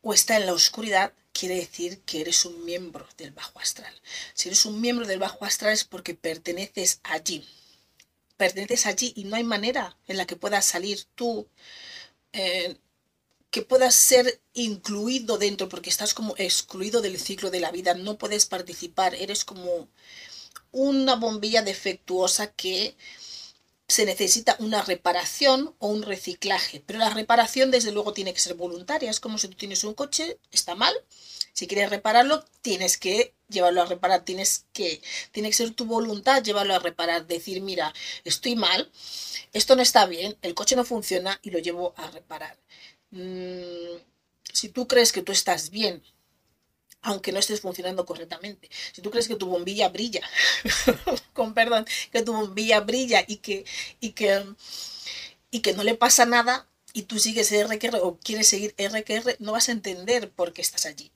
o 0.00 0.14
está 0.14 0.38
en 0.38 0.46
la 0.46 0.54
oscuridad, 0.54 1.12
quiere 1.34 1.56
decir 1.56 2.00
que 2.06 2.22
eres 2.22 2.46
un 2.46 2.64
miembro 2.64 3.06
del 3.18 3.32
bajo 3.32 3.58
astral. 3.60 3.94
Si 4.32 4.48
eres 4.48 4.64
un 4.64 4.80
miembro 4.80 5.06
del 5.06 5.18
bajo 5.18 5.44
astral 5.44 5.72
es 5.74 5.84
porque 5.84 6.14
perteneces 6.14 7.00
allí. 7.02 7.46
Perteneces 8.38 8.86
allí 8.86 9.12
y 9.14 9.24
no 9.24 9.36
hay 9.36 9.44
manera 9.44 9.98
en 10.06 10.16
la 10.16 10.26
que 10.26 10.36
puedas 10.36 10.64
salir 10.64 11.04
tú, 11.14 11.46
eh, 12.32 12.76
que 13.50 13.62
puedas 13.62 13.94
ser 13.94 14.40
incluido 14.54 15.36
dentro, 15.36 15.68
porque 15.68 15.90
estás 15.90 16.14
como 16.14 16.34
excluido 16.38 17.02
del 17.02 17.18
ciclo 17.20 17.50
de 17.50 17.60
la 17.60 17.70
vida, 17.70 17.92
no 17.94 18.16
puedes 18.16 18.46
participar, 18.46 19.14
eres 19.14 19.44
como 19.44 19.88
una 20.72 21.16
bombilla 21.16 21.62
defectuosa 21.62 22.52
que 22.52 22.96
se 23.88 24.04
necesita 24.04 24.56
una 24.58 24.82
reparación 24.82 25.74
o 25.78 25.88
un 25.88 26.02
reciclaje, 26.02 26.82
pero 26.84 26.98
la 26.98 27.08
reparación 27.08 27.70
desde 27.70 27.90
luego 27.90 28.12
tiene 28.12 28.34
que 28.34 28.40
ser 28.40 28.54
voluntaria, 28.54 29.10
es 29.10 29.18
como 29.18 29.38
si 29.38 29.48
tú 29.48 29.56
tienes 29.56 29.82
un 29.82 29.94
coche, 29.94 30.38
está 30.50 30.74
mal, 30.74 30.94
si 31.54 31.66
quieres 31.66 31.88
repararlo, 31.88 32.44
tienes 32.60 32.98
que 32.98 33.34
llevarlo 33.48 33.80
a 33.80 33.86
reparar, 33.86 34.26
tienes 34.26 34.66
que, 34.74 35.00
tiene 35.32 35.48
que 35.48 35.56
ser 35.56 35.70
tu 35.70 35.86
voluntad 35.86 36.42
llevarlo 36.42 36.74
a 36.74 36.80
reparar, 36.80 37.26
decir, 37.26 37.62
mira, 37.62 37.94
estoy 38.24 38.56
mal, 38.56 38.90
esto 39.54 39.74
no 39.74 39.80
está 39.80 40.04
bien, 40.04 40.36
el 40.42 40.54
coche 40.54 40.76
no 40.76 40.84
funciona 40.84 41.40
y 41.42 41.50
lo 41.50 41.58
llevo 41.58 41.94
a 41.96 42.10
reparar. 42.10 42.58
Mm, 43.10 43.96
si 44.52 44.68
tú 44.68 44.86
crees 44.86 45.12
que 45.12 45.22
tú 45.22 45.32
estás 45.32 45.70
bien 45.70 46.02
aunque 47.02 47.32
no 47.32 47.38
estés 47.38 47.60
funcionando 47.60 48.04
correctamente. 48.04 48.68
Si 48.92 49.02
tú 49.02 49.10
crees 49.10 49.28
que 49.28 49.36
tu 49.36 49.46
bombilla 49.46 49.88
brilla, 49.88 50.22
con 51.32 51.54
perdón, 51.54 51.86
que 52.12 52.22
tu 52.22 52.32
bombilla 52.32 52.80
brilla 52.80 53.24
y 53.26 53.36
que, 53.36 53.64
y 54.00 54.10
que, 54.12 54.44
y 55.50 55.60
que 55.60 55.72
no 55.74 55.84
le 55.84 55.94
pasa 55.94 56.26
nada 56.26 56.68
y 56.92 57.02
tú 57.02 57.18
sigues 57.18 57.52
RQR 57.52 57.98
o 58.02 58.18
quieres 58.18 58.48
seguir 58.48 58.74
RQR, 58.78 59.36
no 59.38 59.52
vas 59.52 59.68
a 59.68 59.72
entender 59.72 60.30
por 60.30 60.52
qué 60.52 60.62
estás 60.62 60.86
allí. 60.86 61.10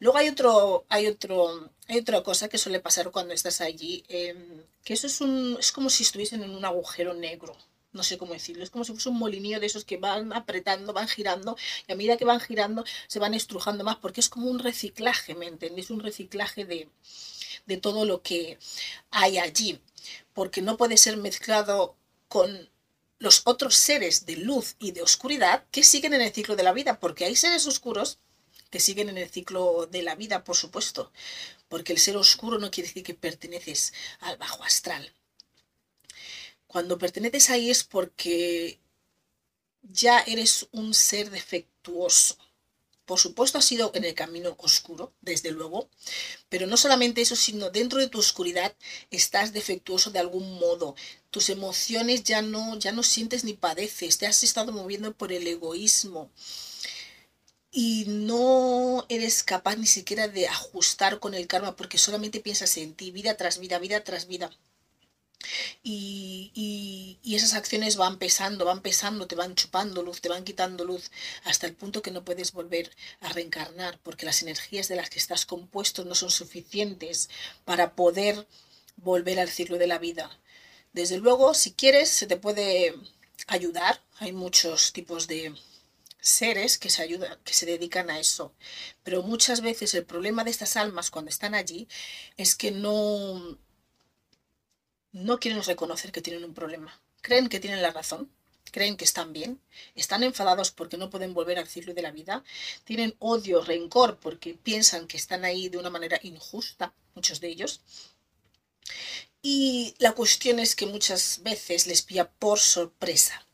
Luego 0.00 0.18
hay 0.18 0.28
otro, 0.28 0.84
hay 0.88 1.06
otro, 1.06 1.70
hay 1.88 1.98
otra 1.98 2.22
cosa 2.22 2.48
que 2.48 2.58
suele 2.58 2.80
pasar 2.80 3.10
cuando 3.10 3.32
estás 3.32 3.60
allí, 3.60 4.04
em, 4.08 4.62
que 4.84 4.94
eso 4.94 5.06
es 5.06 5.20
un, 5.20 5.56
es 5.58 5.72
como 5.72 5.88
si 5.88 6.02
estuviesen 6.02 6.42
en 6.42 6.50
un 6.50 6.64
agujero 6.64 7.14
negro 7.14 7.56
no 7.94 8.02
sé 8.02 8.18
cómo 8.18 8.34
decirlo, 8.34 8.62
es 8.62 8.70
como 8.70 8.84
si 8.84 8.92
fuese 8.92 9.08
un 9.08 9.18
molinillo 9.18 9.60
de 9.60 9.66
esos 9.66 9.84
que 9.84 9.96
van 9.96 10.32
apretando, 10.32 10.92
van 10.92 11.08
girando, 11.08 11.56
y 11.86 11.92
a 11.92 11.96
medida 11.96 12.16
que 12.16 12.24
van 12.24 12.40
girando 12.40 12.84
se 13.06 13.18
van 13.18 13.34
estrujando 13.34 13.84
más, 13.84 13.96
porque 13.96 14.20
es 14.20 14.28
como 14.28 14.50
un 14.50 14.58
reciclaje, 14.58 15.34
¿me 15.34 15.46
entendéis? 15.46 15.90
Un 15.90 16.00
reciclaje 16.00 16.64
de, 16.64 16.88
de 17.66 17.76
todo 17.78 18.04
lo 18.04 18.22
que 18.22 18.58
hay 19.10 19.38
allí, 19.38 19.80
porque 20.32 20.62
no 20.62 20.76
puede 20.76 20.96
ser 20.96 21.16
mezclado 21.16 21.96
con 22.28 22.68
los 23.18 23.42
otros 23.44 23.76
seres 23.76 24.26
de 24.26 24.36
luz 24.36 24.76
y 24.78 24.92
de 24.92 25.02
oscuridad 25.02 25.64
que 25.70 25.82
siguen 25.82 26.14
en 26.14 26.20
el 26.20 26.32
ciclo 26.32 26.56
de 26.56 26.62
la 26.62 26.72
vida, 26.72 27.00
porque 27.00 27.24
hay 27.24 27.36
seres 27.36 27.66
oscuros 27.66 28.18
que 28.70 28.80
siguen 28.80 29.08
en 29.08 29.18
el 29.18 29.30
ciclo 29.30 29.86
de 29.86 30.02
la 30.02 30.16
vida, 30.16 30.42
por 30.42 30.56
supuesto, 30.56 31.12
porque 31.68 31.92
el 31.92 32.00
ser 32.00 32.16
oscuro 32.16 32.58
no 32.58 32.70
quiere 32.70 32.88
decir 32.88 33.04
que 33.04 33.14
perteneces 33.14 33.92
al 34.20 34.36
bajo 34.36 34.64
astral. 34.64 35.12
Cuando 36.74 36.98
perteneces 36.98 37.50
ahí 37.50 37.70
es 37.70 37.84
porque 37.84 38.80
ya 39.82 40.18
eres 40.26 40.66
un 40.72 40.92
ser 40.92 41.30
defectuoso. 41.30 42.36
Por 43.04 43.20
supuesto, 43.20 43.58
has 43.58 43.64
sido 43.64 43.92
en 43.94 44.02
el 44.04 44.14
camino 44.14 44.56
oscuro, 44.58 45.12
desde 45.20 45.52
luego, 45.52 45.88
pero 46.48 46.66
no 46.66 46.76
solamente 46.76 47.22
eso, 47.22 47.36
sino 47.36 47.70
dentro 47.70 48.00
de 48.00 48.08
tu 48.08 48.18
oscuridad 48.18 48.74
estás 49.12 49.52
defectuoso 49.52 50.10
de 50.10 50.18
algún 50.18 50.58
modo. 50.58 50.96
Tus 51.30 51.48
emociones 51.48 52.24
ya 52.24 52.42
no, 52.42 52.76
ya 52.76 52.90
no 52.90 53.04
sientes 53.04 53.44
ni 53.44 53.52
padeces, 53.52 54.18
te 54.18 54.26
has 54.26 54.42
estado 54.42 54.72
moviendo 54.72 55.14
por 55.14 55.30
el 55.30 55.46
egoísmo 55.46 56.28
y 57.70 58.04
no 58.08 59.06
eres 59.08 59.44
capaz 59.44 59.76
ni 59.76 59.86
siquiera 59.86 60.26
de 60.26 60.48
ajustar 60.48 61.20
con 61.20 61.34
el 61.34 61.46
karma 61.46 61.76
porque 61.76 61.98
solamente 61.98 62.40
piensas 62.40 62.76
en 62.78 62.94
ti, 62.94 63.12
vida 63.12 63.36
tras 63.36 63.60
vida, 63.60 63.78
vida 63.78 64.02
tras 64.02 64.26
vida. 64.26 64.50
Y, 65.82 67.18
esas 67.24 67.54
acciones 67.54 67.96
van 67.96 68.18
pesando, 68.18 68.64
van 68.64 68.80
pesando, 68.80 69.26
te 69.26 69.34
van 69.34 69.54
chupando 69.54 70.02
luz, 70.02 70.20
te 70.20 70.28
van 70.28 70.44
quitando 70.44 70.84
luz, 70.84 71.10
hasta 71.44 71.66
el 71.66 71.74
punto 71.74 72.00
que 72.00 72.12
no 72.12 72.24
puedes 72.24 72.52
volver 72.52 72.90
a 73.20 73.28
reencarnar, 73.30 73.98
porque 74.02 74.26
las 74.26 74.42
energías 74.42 74.88
de 74.88 74.96
las 74.96 75.10
que 75.10 75.18
estás 75.18 75.46
compuesto 75.46 76.04
no 76.04 76.14
son 76.14 76.30
suficientes 76.30 77.28
para 77.64 77.94
poder 77.94 78.46
volver 78.96 79.40
al 79.40 79.50
ciclo 79.50 79.78
de 79.78 79.88
la 79.88 79.98
vida. 79.98 80.30
Desde 80.92 81.18
luego, 81.18 81.54
si 81.54 81.72
quieres, 81.72 82.08
se 82.08 82.26
te 82.26 82.36
puede 82.36 82.94
ayudar. 83.48 84.00
Hay 84.18 84.32
muchos 84.32 84.92
tipos 84.92 85.26
de 85.26 85.54
seres 86.20 86.78
que 86.78 86.88
se 86.88 87.02
ayudan, 87.02 87.38
que 87.44 87.52
se 87.52 87.66
dedican 87.66 88.10
a 88.10 88.18
eso. 88.18 88.54
Pero 89.02 89.22
muchas 89.22 89.60
veces 89.60 89.94
el 89.94 90.04
problema 90.04 90.44
de 90.44 90.50
estas 90.50 90.76
almas 90.76 91.10
cuando 91.10 91.30
están 91.30 91.54
allí 91.54 91.86
es 92.36 92.54
que 92.54 92.70
no 92.70 93.58
no 95.14 95.38
quieren 95.38 95.62
reconocer 95.62 96.12
que 96.12 96.20
tienen 96.20 96.44
un 96.44 96.54
problema. 96.54 97.00
Creen 97.22 97.48
que 97.48 97.60
tienen 97.60 97.80
la 97.80 97.92
razón, 97.92 98.30
creen 98.72 98.96
que 98.96 99.04
están 99.04 99.32
bien, 99.32 99.60
están 99.94 100.24
enfadados 100.24 100.72
porque 100.72 100.98
no 100.98 101.08
pueden 101.08 101.32
volver 101.32 101.58
al 101.58 101.68
ciclo 101.68 101.94
de 101.94 102.02
la 102.02 102.10
vida, 102.10 102.44
tienen 102.82 103.14
odio, 103.20 103.62
rencor 103.62 104.18
porque 104.18 104.54
piensan 104.54 105.06
que 105.06 105.16
están 105.16 105.44
ahí 105.44 105.68
de 105.68 105.78
una 105.78 105.88
manera 105.88 106.18
injusta, 106.22 106.92
muchos 107.14 107.40
de 107.40 107.48
ellos. 107.48 107.80
Y 109.40 109.94
la 109.98 110.12
cuestión 110.12 110.58
es 110.58 110.74
que 110.74 110.86
muchas 110.86 111.42
veces 111.42 111.86
les 111.86 112.02
pilla 112.02 112.28
por 112.28 112.58
sorpresa 112.58 113.46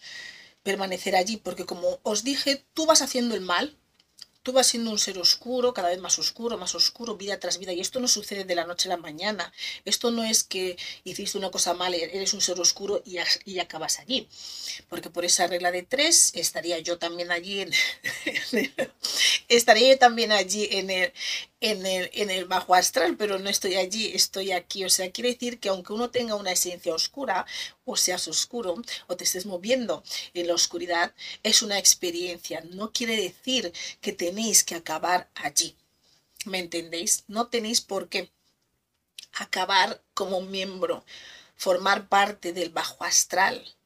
permanecer 0.62 1.14
allí, 1.14 1.36
porque 1.36 1.66
como 1.66 2.00
os 2.02 2.24
dije, 2.24 2.64
tú 2.74 2.86
vas 2.86 3.02
haciendo 3.02 3.34
el 3.34 3.42
mal, 3.42 3.76
Tú 4.42 4.53
vas 4.53 4.68
siendo 4.68 4.90
un 4.90 4.98
ser 4.98 5.18
oscuro, 5.18 5.74
cada 5.74 5.90
vez 5.90 6.00
más 6.00 6.18
oscuro, 6.18 6.57
más 6.57 6.74
oscuro, 6.74 7.16
vida 7.16 7.38
tras 7.38 7.59
vida. 7.59 7.72
Y 7.72 7.81
esto 7.81 8.00
no 8.00 8.09
sucede 8.09 8.44
de 8.44 8.55
la 8.55 8.64
noche 8.66 8.88
a 8.88 8.90
la 8.90 8.96
mañana. 8.96 9.53
Esto 9.85 10.11
no 10.11 10.24
es 10.24 10.44
que 10.44 10.76
hiciste 11.05 11.37
una 11.37 11.50
cosa 11.50 11.74
mal, 11.74 11.92
eres 11.94 12.33
un 12.33 12.40
ser 12.40 12.59
oscuro 12.59 13.03
y, 13.05 13.18
y 13.44 13.59
acabas 13.59 13.98
allí. 13.98 14.29
Porque 14.88 15.11
por 15.11 15.24
esa 15.24 15.46
regla 15.46 15.70
de 15.72 15.83
tres 15.83 16.33
estaría 16.35 16.79
yo 16.79 16.98
también 16.98 17.31
allí 17.31 17.61
en, 17.61 17.70
estaría 19.48 19.90
yo 19.90 19.98
también 19.98 20.33
allí 20.33 20.68
en 20.72 20.90
el, 20.90 21.12
en 21.60 21.84
el, 21.84 22.10
en 22.14 22.30
el 22.30 22.46
bajo 22.46 22.74
astral, 22.74 23.16
pero 23.16 23.38
no 23.38 23.50
estoy 23.50 23.76
allí, 23.76 24.12
estoy 24.14 24.52
aquí. 24.52 24.84
O 24.84 24.90
sea, 24.90 25.10
quiere 25.10 25.32
decir 25.32 25.60
que 25.60 25.68
aunque 25.68 25.92
uno 25.92 26.10
tenga 26.10 26.34
una 26.34 26.52
esencia 26.52 26.94
oscura, 26.94 27.46
o 27.84 27.96
seas 27.96 28.28
oscuro, 28.28 28.76
o 29.06 29.16
te 29.16 29.24
estés 29.24 29.46
moviendo 29.46 30.02
en 30.34 30.46
la 30.46 30.54
oscuridad, 30.54 31.14
es 31.42 31.62
una 31.62 31.78
experiencia. 31.78 32.62
No 32.70 32.92
quiere 32.92 33.16
decir 33.16 33.72
que 34.00 34.12
tenéis 34.12 34.64
que 34.64 34.74
acabar 34.74 35.30
allí. 35.34 35.76
¿Me 36.46 36.58
entendéis? 36.58 37.24
No 37.28 37.48
tenéis 37.48 37.80
por 37.82 38.08
qué 38.08 38.30
acabar 39.34 40.02
como 40.14 40.40
miembro, 40.40 41.04
formar 41.56 42.08
parte 42.08 42.52
del 42.52 42.70
bajo 42.70 43.04
astral. 43.04 43.76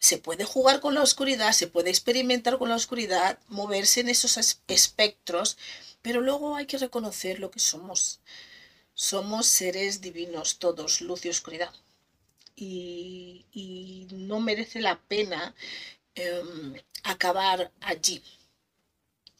Se 0.00 0.18
puede 0.18 0.44
jugar 0.44 0.80
con 0.80 0.94
la 0.94 1.02
oscuridad, 1.02 1.52
se 1.52 1.66
puede 1.66 1.90
experimentar 1.90 2.58
con 2.58 2.70
la 2.70 2.74
oscuridad, 2.74 3.38
moverse 3.48 4.00
en 4.00 4.08
esos 4.08 4.38
espectros, 4.66 5.58
pero 6.02 6.20
luego 6.20 6.56
hay 6.56 6.66
que 6.66 6.78
reconocer 6.78 7.38
lo 7.40 7.50
que 7.50 7.60
somos. 7.60 8.20
Somos 8.94 9.46
seres 9.46 10.00
divinos 10.00 10.58
todos, 10.58 11.00
luz 11.00 11.24
y 11.24 11.30
oscuridad. 11.30 11.72
Y, 12.56 13.46
no 14.12 14.40
merece 14.40 14.80
la 14.80 15.00
pena 15.00 15.54
em, 16.14 16.74
acabar 17.04 17.72
allí, 17.80 18.22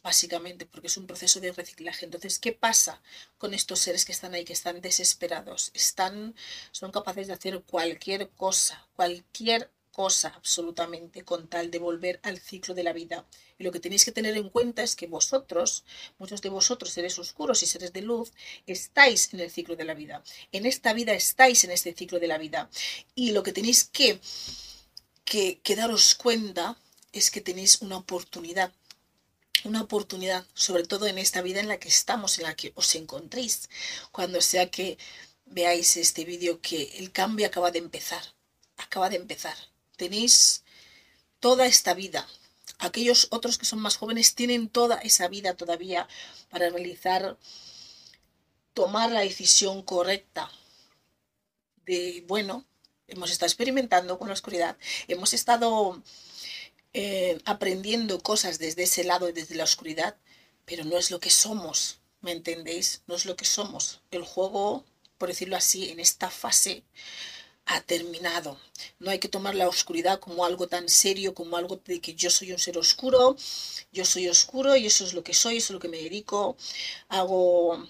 básicamente, 0.03 0.65
porque 0.65 0.87
es 0.87 0.97
un 0.97 1.07
proceso 1.07 1.39
de 1.39 1.51
reciclaje. 1.51 2.05
Entonces, 2.05 2.39
¿qué 2.39 2.51
pasa 2.53 3.01
con 3.37 3.53
estos 3.53 3.79
seres 3.79 4.05
que 4.05 4.11
están 4.11 4.33
ahí, 4.33 4.45
que 4.45 4.53
están 4.53 4.81
desesperados? 4.81 5.71
Están, 5.73 6.35
son 6.71 6.91
capaces 6.91 7.27
de 7.27 7.33
hacer 7.33 7.61
cualquier 7.63 8.29
cosa, 8.31 8.87
cualquier 8.95 9.69
cosa 9.91 10.29
absolutamente 10.29 11.23
con 11.23 11.47
tal 11.47 11.69
de 11.69 11.79
volver 11.79 12.19
al 12.23 12.39
ciclo 12.39 12.73
de 12.73 12.83
la 12.83 12.93
vida. 12.93 13.25
Y 13.57 13.63
lo 13.63 13.71
que 13.71 13.79
tenéis 13.79 14.05
que 14.05 14.11
tener 14.11 14.35
en 14.37 14.49
cuenta 14.49 14.83
es 14.83 14.95
que 14.95 15.07
vosotros, 15.07 15.83
muchos 16.17 16.41
de 16.41 16.49
vosotros, 16.49 16.91
seres 16.91 17.19
oscuros 17.19 17.61
y 17.61 17.67
seres 17.67 17.93
de 17.93 18.01
luz, 18.01 18.31
estáis 18.65 19.33
en 19.33 19.41
el 19.41 19.51
ciclo 19.51 19.75
de 19.75 19.85
la 19.85 19.93
vida. 19.93 20.23
En 20.51 20.65
esta 20.65 20.93
vida 20.93 21.13
estáis 21.13 21.63
en 21.63 21.71
este 21.71 21.93
ciclo 21.93 22.19
de 22.19 22.27
la 22.27 22.37
vida. 22.37 22.69
Y 23.15 23.31
lo 23.31 23.43
que 23.43 23.53
tenéis 23.53 23.83
que, 23.83 24.19
que, 25.25 25.75
daros 25.75 26.15
cuenta 26.15 26.77
es 27.11 27.29
que 27.29 27.41
tenéis 27.41 27.81
una 27.81 27.97
oportunidad 27.97 28.71
una 29.63 29.83
oportunidad, 29.83 30.43
sobre 30.55 30.85
todo 30.85 31.05
en 31.05 31.19
esta 31.19 31.43
vida 31.43 31.59
en 31.59 31.67
la 31.67 31.77
que 31.77 31.87
estamos, 31.87 32.39
en 32.39 32.45
la 32.45 32.55
que 32.55 32.71
os 32.73 32.95
encontréis, 32.95 33.69
cuando 34.11 34.41
sea 34.41 34.71
que 34.71 34.97
veáis 35.45 35.97
este 35.97 36.25
vídeo 36.25 36.59
que 36.61 36.97
el 36.97 37.11
cambio 37.11 37.45
acaba 37.45 37.69
de 37.69 37.77
empezar, 37.77 38.23
acaba 38.77 39.07
de 39.09 39.17
empezar 39.17 39.55
tenéis 40.01 40.63
toda 41.39 41.67
esta 41.67 41.93
vida. 41.93 42.27
Aquellos 42.79 43.27
otros 43.29 43.59
que 43.59 43.67
son 43.67 43.79
más 43.79 43.97
jóvenes 43.97 44.33
tienen 44.33 44.67
toda 44.67 44.97
esa 44.97 45.27
vida 45.27 45.53
todavía 45.53 46.07
para 46.49 46.71
realizar, 46.71 47.37
tomar 48.73 49.11
la 49.11 49.19
decisión 49.19 49.83
correcta 49.83 50.49
de, 51.85 52.23
bueno, 52.27 52.65
hemos 53.07 53.29
estado 53.29 53.45
experimentando 53.45 54.17
con 54.17 54.29
la 54.29 54.33
oscuridad, 54.33 54.75
hemos 55.07 55.35
estado 55.35 56.01
eh, 56.93 57.39
aprendiendo 57.45 58.23
cosas 58.23 58.57
desde 58.57 58.83
ese 58.83 59.03
lado 59.03 59.29
y 59.29 59.33
desde 59.33 59.53
la 59.53 59.65
oscuridad, 59.65 60.17
pero 60.65 60.83
no 60.83 60.97
es 60.97 61.11
lo 61.11 61.19
que 61.19 61.29
somos, 61.29 61.99
¿me 62.21 62.31
entendéis? 62.31 63.03
No 63.05 63.13
es 63.13 63.27
lo 63.27 63.35
que 63.35 63.45
somos. 63.45 64.01
El 64.09 64.23
juego, 64.23 64.83
por 65.19 65.29
decirlo 65.29 65.57
así, 65.57 65.91
en 65.91 65.99
esta 65.99 66.31
fase 66.31 66.83
ha 67.65 67.81
terminado. 67.81 68.59
No 68.99 69.11
hay 69.11 69.19
que 69.19 69.29
tomar 69.29 69.55
la 69.55 69.67
oscuridad 69.67 70.19
como 70.19 70.45
algo 70.45 70.67
tan 70.67 70.89
serio, 70.89 71.33
como 71.33 71.57
algo 71.57 71.77
de 71.85 72.01
que 72.01 72.13
yo 72.15 72.29
soy 72.29 72.51
un 72.51 72.59
ser 72.59 72.77
oscuro, 72.77 73.35
yo 73.91 74.05
soy 74.05 74.27
oscuro 74.27 74.75
y 74.75 74.87
eso 74.87 75.05
es 75.05 75.13
lo 75.13 75.23
que 75.23 75.33
soy, 75.33 75.57
eso 75.57 75.67
es 75.67 75.75
lo 75.75 75.79
que 75.79 75.87
me 75.87 75.97
dedico. 75.97 76.57
Hago, 77.09 77.87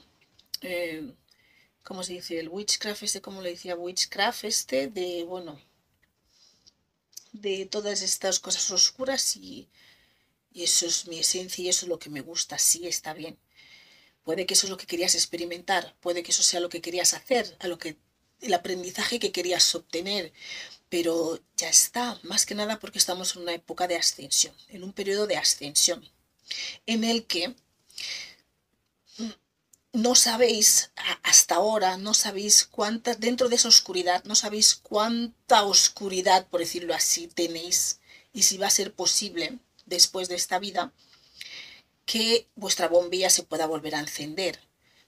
eh, 0.61 1.13
¿cómo 1.83 2.03
se 2.03 2.13
dice? 2.13 2.39
El 2.39 2.49
witchcraft 2.49 3.03
este, 3.03 3.21
como 3.21 3.41
le 3.41 3.51
decía, 3.51 3.75
witchcraft 3.75 4.43
este, 4.45 4.87
de, 4.87 5.23
bueno, 5.23 5.59
de 7.31 7.65
todas 7.65 8.01
estas 8.01 8.39
cosas 8.39 8.69
oscuras 8.71 9.35
y, 9.37 9.69
y 10.53 10.63
eso 10.63 10.85
es 10.85 11.07
mi 11.07 11.19
esencia 11.19 11.63
y 11.63 11.69
eso 11.69 11.85
es 11.85 11.89
lo 11.89 11.99
que 11.99 12.09
me 12.09 12.21
gusta, 12.21 12.57
sí, 12.57 12.87
está 12.87 13.13
bien. 13.13 13.37
Puede 14.23 14.45
que 14.45 14.53
eso 14.53 14.67
es 14.67 14.69
lo 14.71 14.77
que 14.77 14.85
querías 14.85 15.15
experimentar, 15.15 15.95
puede 15.99 16.23
que 16.23 16.31
eso 16.31 16.43
sea 16.43 16.59
lo 16.59 16.69
que 16.69 16.81
querías 16.81 17.13
hacer, 17.13 17.57
a 17.59 17.67
lo 17.67 17.77
que 17.79 17.97
el 18.41 18.53
aprendizaje 18.53 19.19
que 19.19 19.31
querías 19.31 19.73
obtener, 19.75 20.33
pero 20.89 21.39
ya 21.55 21.69
está, 21.69 22.19
más 22.23 22.45
que 22.45 22.55
nada 22.55 22.79
porque 22.79 22.99
estamos 22.99 23.35
en 23.35 23.43
una 23.43 23.53
época 23.53 23.87
de 23.87 23.95
ascensión, 23.95 24.53
en 24.69 24.83
un 24.83 24.93
periodo 24.93 25.27
de 25.27 25.37
ascensión, 25.37 26.07
en 26.85 27.03
el 27.03 27.25
que 27.25 27.55
no 29.93 30.15
sabéis 30.15 30.91
hasta 31.23 31.55
ahora, 31.55 31.97
no 31.97 32.13
sabéis 32.13 32.65
cuántas, 32.65 33.19
dentro 33.19 33.49
de 33.49 33.55
esa 33.57 33.67
oscuridad, 33.67 34.23
no 34.23 34.35
sabéis 34.35 34.75
cuánta 34.75 35.63
oscuridad, 35.63 36.47
por 36.47 36.61
decirlo 36.61 36.93
así, 36.93 37.27
tenéis 37.27 37.99
y 38.33 38.43
si 38.43 38.57
va 38.57 38.67
a 38.67 38.71
ser 38.71 38.93
posible 38.93 39.59
después 39.85 40.29
de 40.29 40.35
esta 40.35 40.59
vida 40.59 40.93
que 42.05 42.47
vuestra 42.55 42.87
bombilla 42.87 43.29
se 43.29 43.43
pueda 43.43 43.65
volver 43.65 43.95
a 43.95 43.99
encender. 43.99 44.59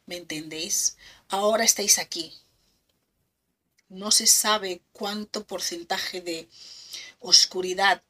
¿Me 0.06 0.18
entendéis? 0.18 0.98
Ahora 1.30 1.64
estáis 1.64 1.98
aquí, 1.98 2.34
no 3.94 4.12
se 4.12 4.28
sabe 4.28 4.82
cuánto 4.92 5.46
porcentaje 5.46 6.22
de 6.22 6.50
oscuridad 7.20 8.04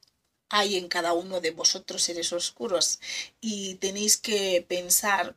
hay 0.48 0.76
en 0.76 0.88
cada 0.88 1.12
uno 1.12 1.40
de 1.40 1.50
vosotros 1.50 2.02
seres 2.02 2.32
oscuros. 2.32 3.00
Y 3.40 3.76
tenéis 3.76 4.16
que 4.16 4.64
pensar 4.68 5.36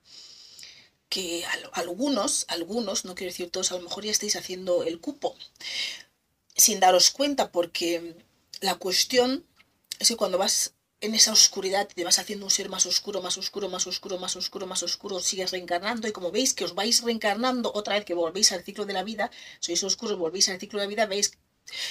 que 1.10 1.45
algunos, 1.73 2.45
algunos, 2.49 3.05
no 3.05 3.15
quiero 3.15 3.31
decir 3.31 3.49
todos, 3.49 3.71
a 3.71 3.75
lo 3.75 3.81
mejor 3.81 4.03
ya 4.03 4.12
estáis 4.12 4.36
haciendo 4.36 4.83
el 4.83 4.99
cupo 4.99 5.36
sin 6.57 6.79
daros 6.79 7.12
cuenta 7.12 7.51
porque 7.51 8.15
la 8.62 8.75
cuestión 8.75 9.45
es 9.99 10.10
que 10.10 10.17
cuando 10.17 10.38
vas 10.38 10.73
en 10.99 11.13
esa 11.13 11.31
oscuridad 11.31 11.88
te 11.88 12.03
vas 12.03 12.17
haciendo 12.17 12.45
un 12.45 12.51
ser 12.51 12.69
más 12.69 12.86
oscuro, 12.86 13.21
más 13.21 13.38
oscuro, 13.38 13.69
más 13.69 13.86
oscuro, 13.86 14.17
más 14.17 14.36
oscuro, 14.36 14.65
más 14.65 14.81
oscuro, 14.81 15.19
sigues 15.19 15.51
reencarnando 15.51 16.07
y 16.07 16.12
como 16.12 16.31
veis 16.31 16.53
que 16.55 16.63
os 16.63 16.73
vais 16.73 17.03
reencarnando 17.03 17.71
otra 17.73 17.95
vez 17.95 18.05
que 18.05 18.15
volvéis 18.15 18.51
al 18.51 18.63
ciclo 18.63 18.86
de 18.86 18.93
la 18.93 19.03
vida, 19.03 19.29
sois 19.60 19.83
oscuros, 19.83 20.17
volvéis 20.17 20.49
al 20.49 20.60
ciclo 20.60 20.79
de 20.79 20.86
la 20.86 20.89
vida, 20.89 21.05
veis, 21.05 21.38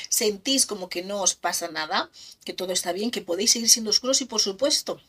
sentís 0.09 0.67
como 0.67 0.89
que 0.89 1.03
no 1.03 1.23
os 1.23 1.35
pasa 1.35 1.69
nada, 1.69 2.11
que 2.45 2.53
todo 2.53 2.73
está 2.73 2.93
bien, 2.93 3.13
que 3.13 3.23
podéis 3.23 3.53
seguir 3.53 3.69
siendo 3.69 3.91
oscuros 3.91 4.21
y 4.23 4.25
por 4.25 4.41
supuesto, 4.41 5.01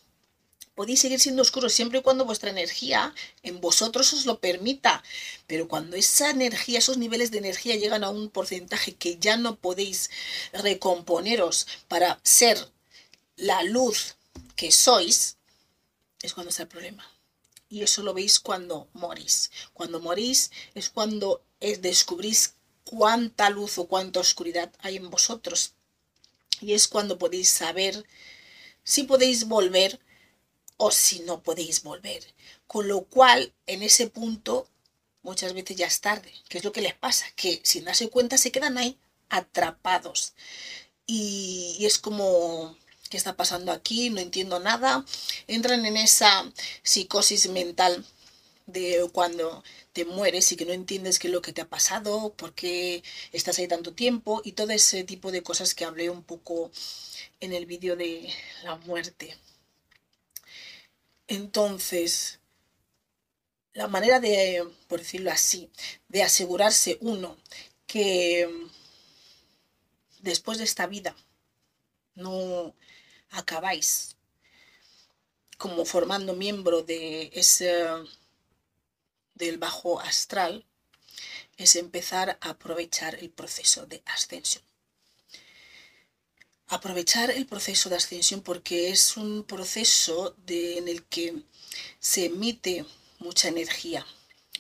podéis 0.76 1.02
seguir 1.02 1.20
siendo 1.20 1.42
oscuros 1.42 1.74
siempre 1.74 2.00
y 2.00 2.02
cuando 2.04 2.26
vuestra 2.26 2.52
energía 2.52 3.16
en 3.42 3.60
vosotros 3.62 4.14
os 4.14 4.28
lo 4.28 4.40
permita. 4.40 5.04
Pero 5.48 5.68
cuando 5.68 5.96
esa 5.96 6.30
energía, 6.30 6.78
esos 6.78 7.00
niveles 7.00 7.32
de 7.32 7.40
energía 7.40 7.76
llegan 7.78 8.04
a 8.04 8.12
un 8.12 8.30
porcentaje 8.30 8.94
que 8.94 9.18
ya 9.18 9.38
no 9.38 9.56
podéis 9.56 10.12
recomponeros 10.54 11.66
para 11.88 12.20
ser 12.22 12.77
la 13.38 13.64
luz 13.64 14.16
que 14.56 14.72
sois, 14.72 15.38
es 16.22 16.34
cuando 16.34 16.50
está 16.50 16.64
el 16.64 16.70
problema. 16.70 17.10
Y 17.70 17.84
eso 17.84 18.04
lo 18.04 18.14
veis 18.14 18.40
cuando 18.40 18.90
morís. 18.94 19.52
Cuando 19.74 20.00
morís 20.00 20.52
es 20.74 20.90
cuando 20.90 21.44
descubrís 21.60 22.56
cuánta 22.84 23.50
luz 23.50 23.78
o 23.78 23.88
cuánta 23.88 24.20
oscuridad 24.20 24.72
hay 24.80 24.98
en 24.98 25.10
vosotros. 25.10 25.74
Y 26.62 26.74
es 26.74 26.88
cuando 26.88 27.18
podéis 27.18 27.50
saber 27.50 28.06
si 28.84 29.04
podéis 29.04 29.48
volver 29.48 30.00
o 30.78 30.92
si 30.92 31.20
no 31.20 31.44
podéis 31.44 31.84
volver. 31.84 32.24
Con 32.68 32.88
lo 32.88 33.04
cual, 33.04 33.54
en 33.66 33.84
ese 33.84 34.08
punto, 34.08 34.68
muchas 35.24 35.54
veces 35.54 35.76
ya 35.76 35.88
es 35.88 36.00
tarde. 36.02 36.34
¿Qué 36.48 36.60
es 36.60 36.64
lo 36.64 36.72
que 36.72 36.82
les 36.82 36.96
pasa? 36.96 37.26
Que 37.36 37.60
sin 37.64 37.86
darse 37.86 38.10
cuenta 38.10 38.38
se 38.38 38.52
quedan 38.52 38.78
ahí 38.78 38.98
atrapados. 39.30 40.34
Y, 41.06 41.78
es 41.86 42.00
como, 42.00 42.76
¿qué 43.10 43.18
está 43.18 43.36
pasando 43.36 43.72
aquí? 43.72 44.10
No 44.10 44.20
entiendo 44.20 44.60
nada. 44.60 45.06
Entran 45.48 45.86
en 45.86 45.98
esa 45.98 46.52
psicosis 46.84 47.50
mental 47.50 48.06
de 48.66 49.10
cuando 49.14 49.64
te 49.94 50.06
mueres 50.06 50.52
y 50.52 50.58
que 50.58 50.66
no 50.66 50.74
entiendes 50.74 51.20
qué 51.20 51.28
es 51.28 51.34
lo 51.34 51.42
que 51.42 51.54
te 51.54 51.62
ha 51.62 51.70
pasado, 51.70 52.34
por 52.34 52.54
qué 52.54 53.04
estás 53.32 53.58
ahí 53.60 53.68
tanto 53.68 53.94
tiempo 53.94 54.42
y 54.44 54.52
todo 54.52 54.72
ese 54.72 55.04
tipo 55.04 55.32
de 55.32 55.42
cosas 55.42 55.74
que 55.74 55.86
hablé 55.86 56.10
un 56.10 56.24
poco 56.24 56.72
en 57.40 57.54
el 57.54 57.66
vídeo 57.66 57.96
de 57.96 58.30
la 58.64 58.76
muerte. 58.76 59.36
Entonces, 61.28 62.40
la 63.74 63.88
manera 63.88 64.20
de, 64.20 64.68
por 64.88 65.00
decirlo 65.00 65.32
así, 65.32 65.70
de 66.10 66.24
asegurarse 66.24 66.98
uno 67.02 67.38
que 67.86 68.50
después 70.20 70.58
de 70.58 70.64
esta 70.66 70.88
vida 70.88 71.16
no 72.16 72.74
acabáis 73.32 74.16
como 75.58 75.86
formando 75.86 76.34
miembro 76.34 76.84
de 76.84 77.32
ese 77.34 77.86
del 79.34 79.58
bajo 79.58 80.00
astral 80.00 80.66
es 81.58 81.76
empezar 81.76 82.38
a 82.42 82.50
aprovechar 82.50 83.16
el 83.16 83.30
proceso 83.30 83.86
de 83.86 84.02
ascensión. 84.06 84.64
Aprovechar 86.68 87.32
el 87.32 87.46
proceso 87.46 87.90
de 87.90 87.96
ascensión 87.96 88.42
porque 88.42 88.90
es 88.90 89.18
un 89.18 89.44
proceso 89.44 90.36
en 90.48 90.88
el 90.88 91.04
que 91.06 91.42
se 92.00 92.26
emite 92.26 92.86
mucha 93.20 93.48
energía, 93.48 94.06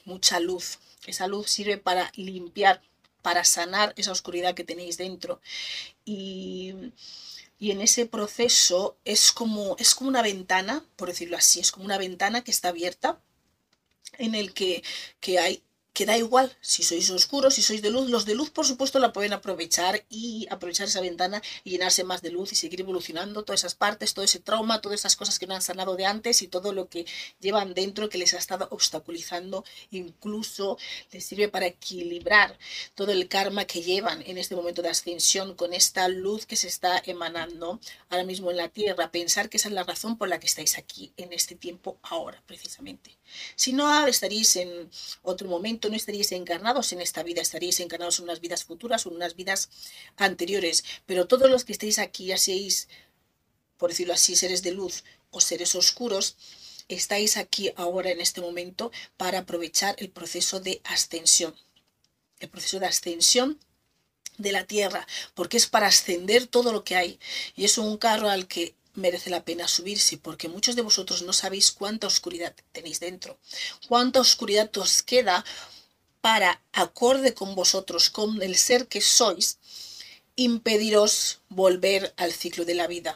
mucha 0.06 0.39
luz. 0.39 0.80
Esa 1.06 1.27
luz 1.27 1.49
sirve 1.49 1.77
para 1.77 2.12
limpiar, 2.15 2.82
para 3.21 3.43
sanar 3.43 3.93
esa 3.97 4.12
oscuridad 4.12 4.56
que 4.56 4.63
tenéis 4.63 4.97
dentro. 4.97 5.41
Y, 6.06 6.73
y 7.60 7.72
en 7.72 7.82
ese 7.82 8.06
proceso 8.06 8.98
es 9.06 9.32
como, 9.32 9.76
es 9.80 9.96
como 9.96 10.10
una 10.10 10.22
ventana, 10.22 10.86
por 10.96 11.10
decirlo 11.10 11.38
así, 11.38 11.60
es 11.60 11.72
como 11.72 11.86
una 11.86 11.98
ventana 11.98 12.43
que 12.43 12.52
está 12.52 12.70
abierta 12.70 13.22
en 14.17 14.36
el 14.36 14.54
que, 14.54 14.84
que 15.20 15.39
hay 15.39 15.63
que 15.97 16.05
da 16.05 16.15
igual 16.15 16.55
si 16.62 16.83
sois 16.83 17.10
oscuros, 17.10 17.55
si 17.55 17.63
sois 17.63 17.81
de 17.81 17.89
luz. 17.89 18.07
Los 18.07 18.25
de 18.25 18.36
luz, 18.36 18.51
por 18.51 18.67
supuesto, 18.67 18.99
la 18.99 19.12
pueden 19.13 19.33
aprovechar 19.33 20.05
y 20.12 20.45
aprovechar 20.51 20.86
esa 20.88 21.01
ventana 21.01 21.41
y 21.63 21.71
llenarse 21.71 22.03
más 22.03 22.21
de 22.21 22.29
luz 22.29 22.51
y 22.51 22.55
seguir 22.55 22.81
evolucionando 22.81 23.41
todas 23.43 23.62
esas 23.62 23.73
partes, 23.73 24.13
todo 24.13 24.23
ese 24.23 24.38
trauma, 24.38 24.79
todas 24.79 24.99
esas 24.99 25.15
cosas 25.15 25.39
que 25.39 25.47
no 25.47 25.55
han 25.55 25.63
sanado 25.63 25.95
de 25.95 26.05
antes 26.05 26.43
y 26.43 26.47
todo 26.47 26.71
lo 26.71 26.88
que 26.88 27.07
llevan 27.39 27.73
dentro 27.73 28.10
que 28.10 28.19
les 28.19 28.36
ha 28.36 28.38
estado 28.38 28.67
obstaculizando. 28.69 29.65
Incluso 29.89 30.77
les 31.12 31.25
sirve 31.25 31.49
para 31.49 31.65
equilibrar 31.65 32.60
todo 32.93 33.12
el 33.12 33.27
karma 33.27 33.65
que 33.65 33.81
llevan 33.81 34.21
en 34.27 34.38
este 34.38 34.55
momento 34.55 34.83
de 34.83 34.89
ascensión 34.89 35.55
con 35.55 35.73
esta 35.73 36.10
luz 36.10 36.45
que 36.45 36.57
se 36.57 36.67
está 36.67 37.01
emanando 37.07 37.79
ahora 38.10 38.23
mismo 38.23 38.51
en 38.51 38.57
la 38.57 38.69
Tierra. 38.69 39.10
Pensar 39.10 39.49
que 39.49 39.57
esa 39.57 39.69
es 39.69 39.73
la 39.73 39.83
razón 39.83 40.15
por 40.15 40.29
la 40.29 40.39
que 40.39 40.45
estáis 40.45 40.77
aquí 40.77 41.12
en 41.17 41.33
este 41.33 41.55
tiempo 41.55 41.97
ahora, 42.03 42.43
precisamente. 42.45 43.17
Si 43.55 43.73
no, 43.73 44.05
estaréis 44.05 44.55
en 44.57 44.89
otro 45.23 45.49
momento 45.49 45.87
no 45.89 45.95
estaríais 45.95 46.32
encarnados 46.32 46.91
en 46.93 47.02
esta 47.02 47.23
vida, 47.23 47.41
estaríais 47.41 47.80
encarnados 47.80 48.19
en 48.19 48.26
unas 48.26 48.41
vidas 48.41 48.63
futuras 48.63 49.06
o 49.06 49.10
en 49.10 49.15
unas 49.15 49.36
vidas 49.36 49.69
anteriores. 50.15 50.84
Pero 51.06 51.28
todos 51.28 51.50
los 51.50 51.65
que 51.65 51.73
estéis 51.73 52.00
aquí, 52.00 52.28
ya 52.28 52.38
seáis, 52.38 52.88
por 53.78 53.89
decirlo 53.89 54.13
así, 54.13 54.36
seres 54.36 54.63
de 54.63 54.71
luz 54.71 55.04
o 55.32 55.41
seres 55.41 55.76
oscuros, 55.76 56.36
estáis 56.88 57.38
aquí 57.38 57.71
ahora 57.76 58.12
en 58.12 58.21
este 58.21 58.41
momento 58.41 58.91
para 59.17 59.39
aprovechar 59.39 59.95
el 60.00 60.10
proceso 60.10 60.60
de 60.60 60.82
ascensión. 60.84 61.56
El 62.39 62.50
proceso 62.50 62.80
de 62.80 62.86
ascensión 62.86 63.60
de 64.38 64.52
la 64.52 64.65
tierra, 64.65 65.08
porque 65.34 65.58
es 65.58 65.67
para 65.67 65.88
ascender 65.88 66.47
todo 66.47 66.71
lo 66.71 66.84
que 66.84 66.95
hay. 66.95 67.19
Y 67.56 67.65
es 67.65 67.78
un 67.78 67.97
carro 67.97 68.30
al 68.30 68.47
que 68.47 68.76
merece 68.97 69.30
la 69.30 69.45
pena 69.45 69.67
subirse, 69.67 70.17
porque 70.17 70.50
muchos 70.50 70.76
de 70.76 70.82
vosotros 70.82 71.21
no 71.21 71.34
sabéis 71.34 71.71
cuánta 71.71 72.08
oscuridad 72.08 72.56
tenéis 72.71 73.00
dentro, 73.00 73.39
cuánta 73.88 74.19
oscuridad 74.19 74.76
os 74.78 75.04
queda 75.04 75.45
para, 76.28 76.62
acorde 76.74 77.34
con 77.34 77.56
vosotros, 77.56 78.10
con 78.10 78.42
el 78.42 78.58
ser 78.58 78.90
que 78.90 79.00
sois, 79.00 79.60
impediros 80.36 81.40
volver 81.48 82.13
al 82.18 82.34
ciclo 82.34 82.66
de 82.66 82.74
la 82.74 82.86
vida. 82.86 83.16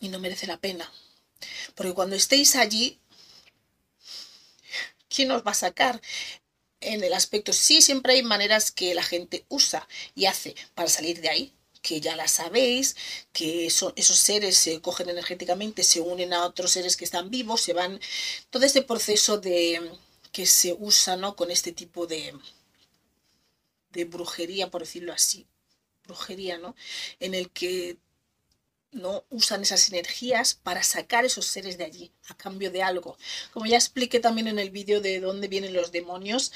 Y 0.00 0.08
no 0.08 0.18
merece 0.18 0.46
la 0.46 0.56
pena. 0.56 0.90
Porque 1.74 1.92
cuando 1.92 2.16
estéis 2.16 2.56
allí, 2.56 2.98
¿quién 5.10 5.30
os 5.32 5.42
va 5.42 5.50
a 5.50 5.64
sacar? 5.66 6.00
En 6.80 7.04
el 7.04 7.12
aspecto, 7.12 7.52
sí, 7.52 7.82
siempre 7.82 8.14
hay 8.14 8.22
maneras 8.22 8.70
que 8.70 8.94
la 8.94 9.02
gente 9.02 9.44
usa 9.50 9.86
y 10.14 10.24
hace 10.24 10.54
para 10.74 10.88
salir 10.88 11.20
de 11.20 11.28
ahí, 11.28 11.52
que 11.82 12.00
ya 12.00 12.16
la 12.16 12.26
sabéis, 12.26 12.96
que 13.34 13.66
esos 13.66 14.18
seres 14.18 14.56
se 14.56 14.80
cogen 14.80 15.10
energéticamente, 15.10 15.84
se 15.84 16.00
unen 16.00 16.32
a 16.32 16.46
otros 16.46 16.70
seres 16.72 16.96
que 16.96 17.04
están 17.04 17.28
vivos, 17.28 17.60
se 17.60 17.74
van. 17.74 18.00
Todo 18.48 18.64
este 18.64 18.80
proceso 18.80 19.36
de, 19.36 19.92
que 20.36 20.44
se 20.44 20.76
usa 20.78 21.16
¿no? 21.16 21.34
con 21.34 21.50
este 21.50 21.72
tipo 21.72 22.06
de, 22.06 22.34
de 23.92 24.04
brujería, 24.04 24.70
por 24.70 24.82
decirlo 24.82 25.14
así, 25.14 25.46
brujería, 26.04 26.58
¿no? 26.58 26.76
En 27.20 27.32
el 27.32 27.48
que 27.48 27.96
no 28.92 29.24
usan 29.30 29.62
esas 29.62 29.88
energías 29.88 30.52
para 30.52 30.82
sacar 30.82 31.24
esos 31.24 31.46
seres 31.46 31.78
de 31.78 31.84
allí 31.84 32.12
a 32.28 32.36
cambio 32.36 32.70
de 32.70 32.82
algo. 32.82 33.16
Como 33.50 33.64
ya 33.64 33.78
expliqué 33.78 34.20
también 34.20 34.46
en 34.46 34.58
el 34.58 34.70
vídeo 34.70 35.00
de 35.00 35.20
dónde 35.20 35.48
vienen 35.48 35.72
los 35.72 35.90
demonios, 35.90 36.52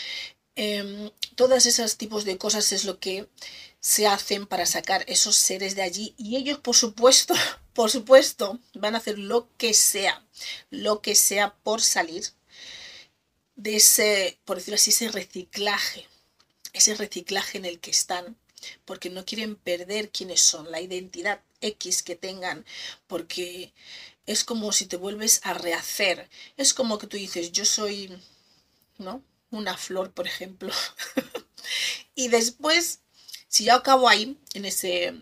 eh, 0.57 1.11
todas 1.35 1.65
esos 1.65 1.97
tipos 1.97 2.27
de 2.27 2.37
cosas 2.37 2.73
es 2.73 2.85
lo 2.85 3.01
que 3.01 3.31
se 3.79 4.07
hacen 4.07 4.47
para 4.47 4.67
sacar 4.67 5.07
esos 5.09 5.37
seres 5.37 5.75
de 5.75 5.81
allí 5.81 6.15
y 6.19 6.37
ellos 6.37 6.59
por 6.59 6.77
supuesto, 6.77 7.33
por 7.73 7.91
supuesto, 7.91 8.59
van 8.75 8.95
a 8.95 8.99
hacer 8.99 9.19
lo 9.19 9.49
que 9.57 9.73
sea, 9.73 10.23
lo 10.69 11.01
que 11.01 11.15
sea 11.15 11.55
por 11.63 11.81
salir 11.81 12.25
de 13.63 13.77
ese, 13.77 14.39
por 14.47 14.57
decirlo 14.57 14.77
así, 14.77 14.91
ese 14.91 15.09
reciclaje, 15.11 16.07
ese 16.73 16.95
reciclaje 16.95 17.59
en 17.59 17.67
el 17.67 17.79
que 17.79 17.91
están, 17.91 18.37
porque 18.87 19.11
no 19.11 19.25
quieren 19.27 19.55
perder 19.55 20.11
quiénes 20.11 20.41
son, 20.41 20.71
la 20.71 20.81
identidad 20.81 21.43
X 21.61 22.03
que 22.03 22.17
tengan, 22.17 22.65
porque 23.07 23.73
es 24.25 24.45
como 24.45 24.73
si 24.73 24.87
te 24.87 24.97
vuelves 24.97 25.41
a 25.45 25.53
rehacer, 25.53 26.31
es 26.57 26.73
como 26.73 26.99
que 26.99 27.07
tú 27.07 27.19
dices, 27.19 27.53
yo 27.53 27.67
soy, 27.67 28.19
¿no? 28.97 29.23
Una 29.51 29.77
flor, 29.77 30.11
por 30.13 30.27
ejemplo, 30.27 30.73
y 32.15 32.29
después, 32.29 33.01
si 33.49 33.65
yo 33.65 33.75
acabo 33.75 34.09
ahí, 34.09 34.39
en 34.55 34.65
ese, 34.65 35.15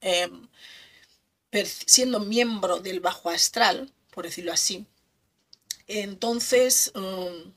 em, 0.00 0.48
siendo 1.86 2.20
miembro 2.20 2.78
del 2.78 3.00
bajo 3.00 3.30
astral, 3.30 3.92
por 4.12 4.26
decirlo 4.26 4.52
así, 4.52 4.86
entonces... 5.88 6.92
Um, 6.94 7.52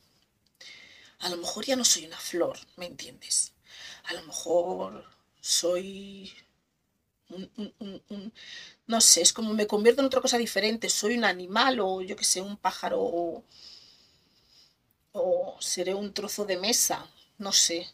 a 1.23 1.29
lo 1.29 1.37
mejor 1.37 1.65
ya 1.65 1.75
no 1.75 1.85
soy 1.85 2.05
una 2.05 2.17
flor, 2.17 2.59
¿me 2.75 2.85
entiendes? 2.85 3.53
A 4.05 4.13
lo 4.13 4.23
mejor 4.23 5.05
soy 5.39 6.31
un, 7.29 7.49
no 8.87 9.01
sé, 9.01 9.21
es 9.21 9.31
como 9.31 9.53
me 9.53 9.65
convierto 9.65 10.01
en 10.01 10.07
otra 10.07 10.21
cosa 10.21 10.37
diferente, 10.37 10.89
soy 10.89 11.17
un 11.17 11.23
animal 11.23 11.79
o 11.79 12.01
yo 12.01 12.15
que 12.17 12.25
sé, 12.25 12.41
un 12.41 12.57
pájaro 12.57 12.99
o, 13.01 13.43
seré 15.61 15.93
un 15.93 16.13
trozo 16.13 16.45
de 16.45 16.57
mesa, 16.57 17.07
no 17.37 17.53
sé. 17.53 17.87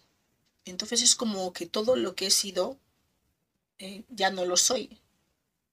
Entonces 0.66 1.02
es 1.04 1.16
como 1.16 1.54
que 1.54 1.68
todo 1.68 1.96
lo 1.96 2.16
que 2.16 2.28
he 2.28 2.32
sido 2.32 2.78
eh, 3.78 4.04
ya 4.10 4.32
no 4.32 4.46
lo 4.46 4.58
soy, 4.58 5.00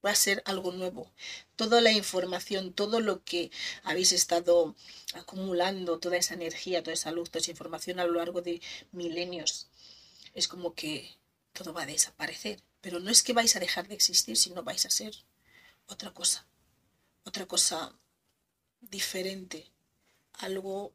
va 0.06 0.12
a 0.12 0.14
ser 0.14 0.42
algo 0.46 0.72
nuevo. 0.72 1.10
Toda 1.56 1.80
la 1.80 1.90
información, 1.92 2.72
todo 2.72 3.00
lo 3.00 3.24
que 3.24 3.50
habéis 3.82 4.12
estado 4.12 4.76
acumulando, 5.14 5.98
toda 5.98 6.16
esa 6.16 6.34
energía, 6.34 6.82
toda 6.82 6.94
esa 6.94 7.10
luz, 7.10 7.30
toda 7.30 7.40
esa 7.40 7.50
información 7.50 7.98
a 7.98 8.06
lo 8.06 8.14
largo 8.14 8.40
de 8.42 8.62
milenios, 8.92 9.68
es 10.34 10.48
como 10.48 10.74
que 10.74 11.16
todo 11.52 11.72
va 11.72 11.82
a 11.82 11.86
desaparecer. 11.86 12.62
Pero 12.80 13.00
no 13.00 13.10
es 13.10 13.22
que 13.22 13.32
vais 13.32 13.56
a 13.56 13.60
dejar 13.60 13.88
de 13.88 13.94
existir, 13.94 14.36
sino 14.36 14.62
vais 14.62 14.86
a 14.86 14.90
ser 14.90 15.14
otra 15.86 16.12
cosa. 16.12 16.46
Otra 17.24 17.46
cosa 17.46 17.92
diferente, 18.80 19.72
algo 20.34 20.92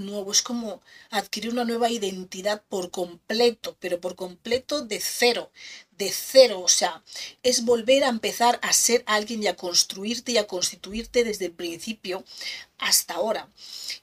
nuevo, 0.00 0.32
es 0.32 0.42
como 0.42 0.82
adquirir 1.10 1.52
una 1.52 1.64
nueva 1.64 1.90
identidad 1.90 2.62
por 2.68 2.90
completo, 2.90 3.76
pero 3.80 4.00
por 4.00 4.16
completo 4.16 4.84
de 4.84 5.00
cero, 5.00 5.52
de 5.92 6.10
cero, 6.10 6.60
o 6.60 6.68
sea, 6.68 7.02
es 7.42 7.64
volver 7.64 8.04
a 8.04 8.08
empezar 8.08 8.58
a 8.62 8.72
ser 8.72 9.04
alguien 9.06 9.42
y 9.42 9.46
a 9.46 9.56
construirte 9.56 10.32
y 10.32 10.38
a 10.38 10.46
constituirte 10.46 11.24
desde 11.24 11.46
el 11.46 11.52
principio 11.52 12.24
hasta 12.78 13.14
ahora. 13.14 13.48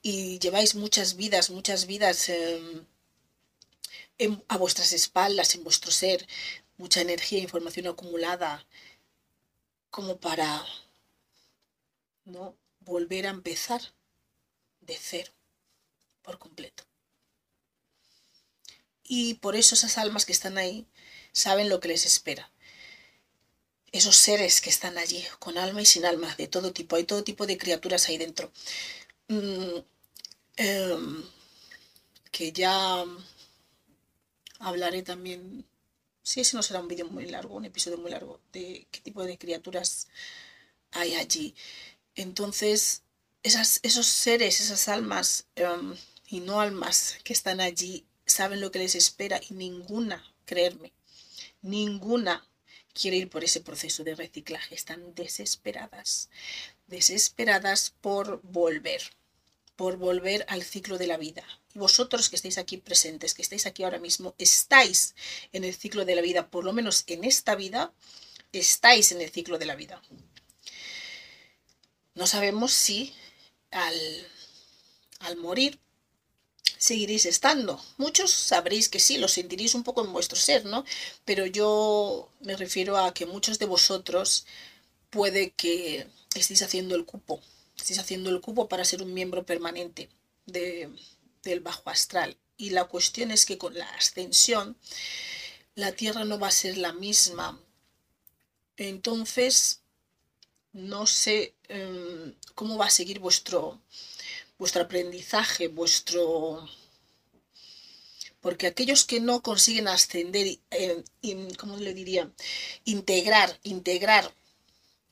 Y 0.01 0.39
lleváis 0.39 0.75
muchas 0.75 1.15
vidas, 1.15 1.49
muchas 1.49 1.85
vidas 1.87 2.29
em, 2.29 2.85
a 4.47 4.57
vuestras 4.57 4.93
espaldas, 4.93 5.55
en 5.55 5.63
vuestro 5.63 5.91
ser, 5.91 6.27
mucha 6.77 7.01
energía 7.01 7.39
e 7.39 7.43
información 7.43 7.87
acumulada 7.87 8.65
como 9.89 10.17
para 10.17 10.65
no 12.25 12.55
volver 12.81 13.27
a 13.27 13.31
empezar 13.31 13.81
de 14.81 14.97
cero 14.99 15.36
por 16.27 16.37
completo. 16.39 16.83
Y 19.01 19.35
por 19.35 19.55
eso 19.55 19.75
esas 19.75 19.97
almas 19.97 20.25
que 20.25 20.33
están 20.33 20.57
ahí 20.57 20.85
saben 21.31 21.69
lo 21.69 21.79
que 21.79 21.87
les 21.87 22.05
espera. 22.05 22.51
Esos 23.93 24.17
seres 24.17 24.59
que 24.59 24.69
están 24.69 24.97
allí, 24.97 25.23
con 25.39 25.57
alma 25.57 25.81
y 25.81 25.85
sin 25.85 26.05
alma, 26.05 26.35
de 26.35 26.49
todo 26.49 26.73
tipo, 26.73 26.97
hay 26.97 27.05
todo 27.05 27.23
tipo 27.23 27.47
de 27.47 27.57
criaturas 27.57 28.09
ahí 28.09 28.17
dentro. 28.17 28.51
Mm, 29.29 29.77
em, 30.57 31.23
que 32.31 32.51
ya 32.51 33.05
hablaré 34.59 35.03
también, 35.03 35.65
sí, 36.23 36.41
ese 36.41 36.57
no 36.57 36.63
será 36.63 36.81
un 36.81 36.89
vídeo 36.89 37.07
muy 37.07 37.25
largo, 37.27 37.55
un 37.55 37.65
episodio 37.65 37.97
muy 37.97 38.11
largo, 38.11 38.41
de 38.51 38.85
qué 38.91 38.99
tipo 38.99 39.23
de 39.23 39.37
criaturas 39.37 40.07
hay 40.91 41.15
allí. 41.15 41.55
Entonces, 42.15 43.03
esas, 43.43 43.79
esos 43.83 44.07
seres, 44.07 44.59
esas 44.59 44.87
almas, 44.89 45.45
em, 45.55 45.95
y 46.27 46.41
no 46.41 46.59
almas 46.59 47.17
que 47.23 47.33
están 47.33 47.61
allí 47.61 48.05
saben 48.25 48.61
lo 48.61 48.71
que 48.71 48.79
les 48.79 48.95
espera 48.95 49.39
y 49.49 49.53
ninguna, 49.53 50.23
creerme, 50.45 50.93
ninguna 51.61 52.47
quiere 52.93 53.17
ir 53.17 53.29
por 53.29 53.43
ese 53.43 53.61
proceso 53.61 54.03
de 54.03 54.15
reciclaje. 54.15 54.75
Están 54.75 55.15
desesperadas, 55.15 56.29
desesperadas 56.87 57.93
por 58.01 58.41
volver, 58.41 59.01
por 59.75 59.97
volver 59.97 60.45
al 60.49 60.63
ciclo 60.63 60.97
de 60.97 61.07
la 61.07 61.17
vida. 61.17 61.43
Y 61.73 61.79
vosotros 61.79 62.29
que 62.29 62.35
estáis 62.35 62.57
aquí 62.57 62.77
presentes, 62.77 63.33
que 63.33 63.43
estáis 63.43 63.65
aquí 63.65 63.83
ahora 63.83 63.99
mismo, 63.99 64.35
estáis 64.37 65.15
en 65.53 65.63
el 65.63 65.75
ciclo 65.75 66.05
de 66.05 66.15
la 66.15 66.21
vida, 66.21 66.49
por 66.49 66.65
lo 66.65 66.73
menos 66.73 67.03
en 67.07 67.23
esta 67.23 67.55
vida, 67.55 67.93
estáis 68.51 69.11
en 69.11 69.21
el 69.21 69.29
ciclo 69.29 69.57
de 69.57 69.65
la 69.65 69.75
vida. 69.75 70.01
No 72.15 72.25
sabemos 72.25 72.73
si 72.73 73.13
al, 73.69 74.27
al 75.19 75.37
morir 75.37 75.79
seguiréis 76.77 77.25
estando. 77.25 77.83
Muchos 77.97 78.31
sabréis 78.31 78.89
que 78.89 78.99
sí, 78.99 79.17
lo 79.17 79.27
sentiréis 79.27 79.75
un 79.75 79.83
poco 79.83 80.03
en 80.03 80.13
vuestro 80.13 80.37
ser, 80.37 80.65
¿no? 80.65 80.85
Pero 81.25 81.45
yo 81.45 82.29
me 82.41 82.55
refiero 82.55 82.97
a 82.97 83.13
que 83.13 83.25
muchos 83.25 83.59
de 83.59 83.65
vosotros 83.65 84.45
puede 85.09 85.51
que 85.51 86.07
estéis 86.35 86.61
haciendo 86.61 86.95
el 86.95 87.05
cupo, 87.05 87.41
estéis 87.77 87.99
haciendo 87.99 88.29
el 88.29 88.41
cupo 88.41 88.67
para 88.67 88.85
ser 88.85 89.01
un 89.01 89.13
miembro 89.13 89.45
permanente 89.45 90.09
de, 90.45 90.89
del 91.43 91.59
bajo 91.61 91.89
astral. 91.89 92.37
Y 92.57 92.71
la 92.71 92.85
cuestión 92.85 93.31
es 93.31 93.45
que 93.45 93.57
con 93.57 93.77
la 93.77 93.89
ascensión, 93.91 94.77
la 95.75 95.91
Tierra 95.91 96.25
no 96.25 96.39
va 96.39 96.47
a 96.47 96.51
ser 96.51 96.77
la 96.77 96.93
misma. 96.93 97.59
Entonces, 98.77 99.81
no 100.73 101.05
sé 101.07 101.55
em, 101.67 102.35
cómo 102.55 102.77
va 102.77 102.87
a 102.87 102.91
seguir 102.91 103.19
vuestro, 103.19 103.79
vuestro 104.57 104.83
aprendizaje, 104.83 105.67
vuestro... 105.67 106.67
Porque 108.41 108.67
aquellos 108.67 109.03
que 109.03 109.19
no 109.19 109.41
consiguen 109.41 109.87
ascender, 109.87 110.59
eh, 110.71 111.03
¿cómo 111.57 111.77
le 111.77 111.93
diría? 111.93 112.31
Integrar, 112.85 113.59
integrar 113.63 114.31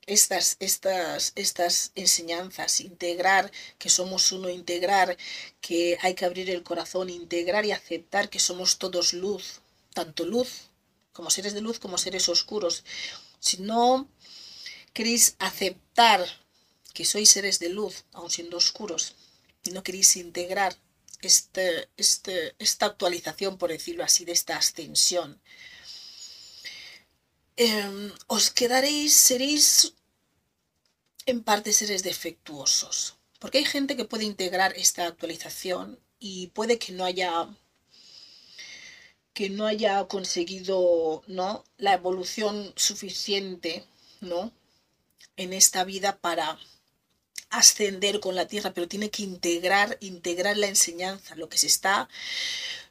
estas, 0.06 0.56
estas, 0.60 1.32
estas 1.34 1.90
enseñanzas, 1.96 2.80
integrar 2.80 3.50
que 3.78 3.90
somos 3.90 4.30
uno, 4.32 4.48
integrar 4.48 5.16
que 5.60 5.98
hay 6.00 6.14
que 6.14 6.24
abrir 6.24 6.48
el 6.50 6.62
corazón, 6.62 7.10
integrar 7.10 7.64
y 7.66 7.72
aceptar 7.72 8.30
que 8.30 8.38
somos 8.38 8.78
todos 8.78 9.12
luz, 9.12 9.60
tanto 9.92 10.24
luz 10.24 10.70
como 11.12 11.30
seres 11.30 11.54
de 11.54 11.60
luz 11.60 11.78
como 11.78 11.98
seres 11.98 12.28
oscuros. 12.28 12.84
Si 13.40 13.58
no 13.58 14.08
queréis 14.92 15.34
aceptar 15.38 16.24
que 16.94 17.04
sois 17.04 17.28
seres 17.28 17.58
de 17.58 17.70
luz, 17.70 18.04
aun 18.12 18.30
siendo 18.30 18.56
oscuros, 18.56 19.14
no 19.70 19.82
queréis 19.82 20.16
integrar 20.16 20.76
este, 21.22 21.88
este, 21.96 22.54
esta 22.58 22.86
actualización, 22.86 23.58
por 23.58 23.70
decirlo 23.70 24.04
así, 24.04 24.24
de 24.24 24.32
esta 24.32 24.56
ascensión, 24.56 25.40
em, 27.56 28.12
os 28.26 28.50
quedaréis, 28.50 29.12
seréis 29.14 29.94
en 31.26 31.42
parte 31.42 31.72
seres 31.72 32.02
defectuosos. 32.02 33.16
Porque 33.40 33.58
hay 33.58 33.64
gente 33.64 33.96
que 33.96 34.04
puede 34.04 34.24
integrar 34.24 34.72
esta 34.76 35.06
actualización 35.06 35.98
y 36.18 36.48
puede 36.48 36.78
que 36.78 36.92
no 36.92 37.04
haya 37.04 37.48
que 39.36 39.50
no 39.50 39.66
haya 39.66 40.08
conseguido 40.08 41.22
¿no? 41.26 41.62
la 41.76 41.92
evolución 41.92 42.72
suficiente 42.74 43.84
¿no? 44.22 44.50
en 45.36 45.52
esta 45.52 45.84
vida 45.84 46.16
para 46.18 46.58
ascender 47.50 48.20
con 48.20 48.34
la 48.34 48.46
tierra, 48.46 48.72
pero 48.74 48.88
tiene 48.88 49.10
que 49.10 49.22
integrar, 49.22 49.96
integrar 50.00 50.56
la 50.56 50.66
enseñanza, 50.66 51.36
lo 51.36 51.48
que 51.48 51.58
se 51.58 51.66
está, 51.66 52.08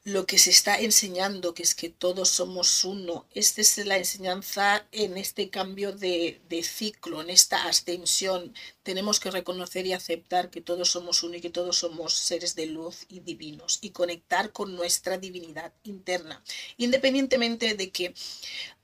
lo 0.04 0.26
que 0.26 0.38
se 0.38 0.52
está 0.52 0.80
enseñando, 0.80 1.54
que 1.54 1.64
es 1.64 1.74
que 1.76 1.90
todos 1.90 2.30
somos 2.30 2.84
uno. 2.84 3.26
Esta 3.34 3.62
es 3.62 3.78
la 3.86 3.98
enseñanza 3.98 4.86
en 4.92 5.18
este 5.18 5.50
cambio 5.50 5.92
de, 5.92 6.42
de 6.48 6.64
ciclo, 6.64 7.22
en 7.22 7.30
esta 7.30 7.66
ascensión. 7.66 8.54
Tenemos 8.84 9.20
que 9.20 9.32
reconocer 9.32 9.86
y 9.88 9.94
aceptar 9.94 10.50
que 10.50 10.62
todos 10.62 10.92
somos 10.92 11.24
uno 11.24 11.36
y 11.36 11.42
que 11.42 11.50
todos 11.50 11.78
somos 11.78 12.14
seres 12.14 12.56
de 12.56 12.68
luz 12.68 13.06
y 13.10 13.22
divinos 13.22 13.80
y 13.82 13.90
conectar 13.90 14.52
con 14.52 14.76
nuestra 14.76 15.18
divinidad 15.18 15.74
interna, 15.84 16.44
independientemente 16.78 17.74
de 17.74 17.90
que 17.92 18.14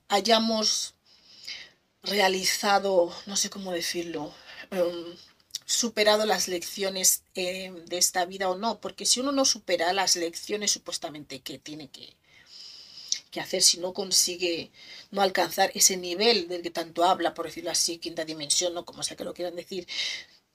hayamos 0.08 0.94
realizado, 2.02 3.14
no 3.26 3.36
sé 3.36 3.48
cómo 3.48 3.72
decirlo, 3.72 4.34
um, 4.72 5.16
superado 5.72 6.26
las 6.26 6.48
lecciones 6.48 7.24
eh, 7.34 7.72
de 7.86 7.98
esta 7.98 8.24
vida 8.26 8.50
o 8.50 8.56
no, 8.56 8.80
porque 8.80 9.06
si 9.06 9.20
uno 9.20 9.32
no 9.32 9.44
supera 9.44 9.92
las 9.92 10.16
lecciones 10.16 10.70
supuestamente 10.70 11.40
que 11.40 11.58
tiene 11.58 11.88
que, 11.88 12.16
que 13.30 13.40
hacer, 13.40 13.62
si 13.62 13.78
no 13.78 13.94
consigue 13.94 14.70
no 15.10 15.22
alcanzar 15.22 15.72
ese 15.74 15.96
nivel 15.96 16.48
del 16.48 16.62
que 16.62 16.70
tanto 16.70 17.04
habla, 17.04 17.34
por 17.34 17.46
decirlo 17.46 17.70
así, 17.70 17.98
quinta 17.98 18.24
dimensión, 18.24 18.74
no 18.74 18.84
como 18.84 19.02
sea 19.02 19.16
que 19.16 19.24
lo 19.24 19.34
quieran 19.34 19.56
decir, 19.56 19.88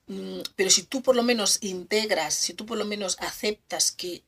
mm, 0.07 0.41
pero 0.55 0.69
si 0.69 0.83
tú 0.83 1.01
por 1.01 1.15
lo 1.15 1.23
menos 1.23 1.57
integras, 1.61 2.33
si 2.35 2.53
tú 2.53 2.65
por 2.65 2.77
lo 2.77 2.85
menos 2.85 3.17
aceptas 3.19 3.91
que 3.91 4.23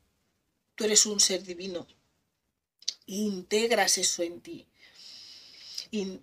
tú 0.75 0.85
eres 0.85 1.05
un 1.05 1.19
ser 1.19 1.43
divino, 1.43 1.87
integras 3.05 3.97
eso 3.97 4.23
en 4.23 4.41
ti, 4.41 4.67
y 5.91 6.19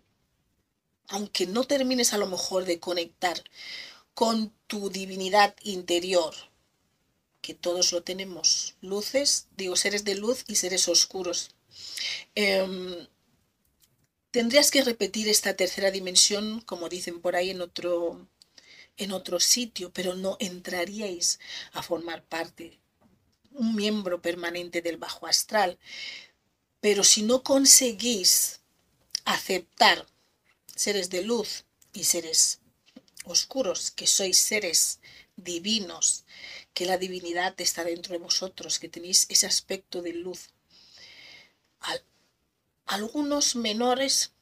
aunque 1.09 1.47
no 1.47 1.65
termines 1.65 2.13
a 2.13 2.19
lo 2.19 2.27
mejor 2.27 2.65
de 2.65 2.81
conectar 2.81 3.43
con 4.17 4.51
tu 4.67 4.89
divinidad 4.89 5.55
interior, 5.63 6.35
que 7.43 7.53
todos 7.53 7.93
lo 7.93 8.03
tenemos, 8.03 8.75
luces, 8.81 9.47
digo, 9.59 9.77
seres 9.77 10.05
de 10.05 10.15
luz 10.15 10.43
y 10.49 10.55
seres 10.55 10.89
oscuros. 10.89 11.51
Em, 12.35 13.07
tendrías 14.31 14.71
que 14.71 14.83
repetir 14.83 15.29
esta 15.29 15.55
tercera 15.55 15.91
dimensión, 15.91 16.63
como 16.63 16.89
dicen 16.89 17.21
por 17.21 17.37
ahí 17.37 17.51
en 17.51 17.61
otro, 17.61 18.27
en 18.97 19.13
otro 19.13 19.39
sitio, 19.39 19.93
pero 19.93 20.15
no 20.15 20.39
entraríais 20.41 21.39
a 21.75 21.83
formar 21.83 22.25
parte, 22.25 22.81
un 23.53 23.77
miembro 23.77 24.23
permanente 24.23 24.81
del 24.81 24.97
bajo 24.97 25.27
astral. 25.27 25.79
Pero 26.81 27.05
si 27.05 27.21
no 27.21 27.43
conseguís 27.43 28.61
aceptar 29.27 30.07
seres 30.75 31.11
de 31.11 31.21
luz 31.21 31.67
y 31.93 32.05
seres 32.05 32.61
oscuros, 33.27 33.91
que 33.91 34.07
sois 34.07 34.39
seres 34.39 35.01
divinos, 35.37 36.25
que 36.75 36.87
la 36.87 36.99
divinidad 36.99 37.55
está 37.61 37.85
dentro 37.85 38.13
de 38.13 38.19
vosotros, 38.19 38.79
que 38.79 38.89
tenéis 38.89 39.27
ese 39.29 39.47
aspecto 39.47 40.03
de 40.03 40.13
luz. 40.13 40.51
algunos 42.87 43.57
menores, 43.57 44.33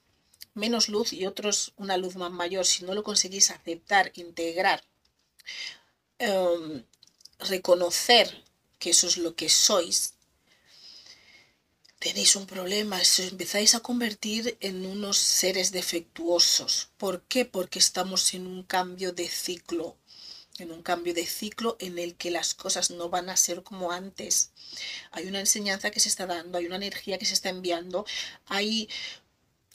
menos 0.54 0.88
luz 0.88 1.12
y 1.12 1.26
otros 1.26 1.72
una 1.76 1.96
luz 1.96 2.16
más 2.16 2.30
mayor, 2.30 2.66
si 2.66 2.84
no 2.84 2.94
lo 2.94 3.02
conseguís 3.02 3.50
aceptar, 3.50 4.12
integrar, 4.16 4.84
em, 6.18 6.84
reconocer 7.38 8.44
que 8.78 8.90
eso 8.90 9.06
es 9.06 9.16
lo 9.16 9.34
que 9.34 9.48
sois, 9.48 10.13
tenéis 12.06 12.32
un 12.40 12.46
problema, 12.54 12.96
os 13.06 13.18
empezáis 13.32 13.72
a 13.74 13.84
convertir 13.88 14.42
en 14.68 14.76
unos 14.94 15.16
seres 15.16 15.68
defectuosos. 15.78 16.72
¿Por 17.02 17.14
qué? 17.30 17.42
Porque 17.54 17.78
estamos 17.86 18.34
en 18.36 18.46
un 18.54 18.62
cambio 18.62 19.08
de 19.12 19.26
ciclo 19.28 19.96
en 20.58 20.70
un 20.70 20.82
cambio 20.82 21.14
de 21.14 21.26
ciclo 21.26 21.76
en 21.80 21.98
el 21.98 22.14
que 22.14 22.30
las 22.30 22.54
cosas 22.54 22.90
no 22.90 23.08
van 23.08 23.28
a 23.28 23.36
ser 23.36 23.62
como 23.64 23.90
antes. 23.90 24.52
Hay 25.10 25.26
una 25.26 25.40
enseñanza 25.40 25.90
que 25.90 26.00
se 26.00 26.08
está 26.08 26.26
dando, 26.26 26.58
hay 26.58 26.66
una 26.66 26.76
energía 26.76 27.18
que 27.18 27.26
se 27.26 27.34
está 27.34 27.48
enviando, 27.48 28.06
hay 28.46 28.88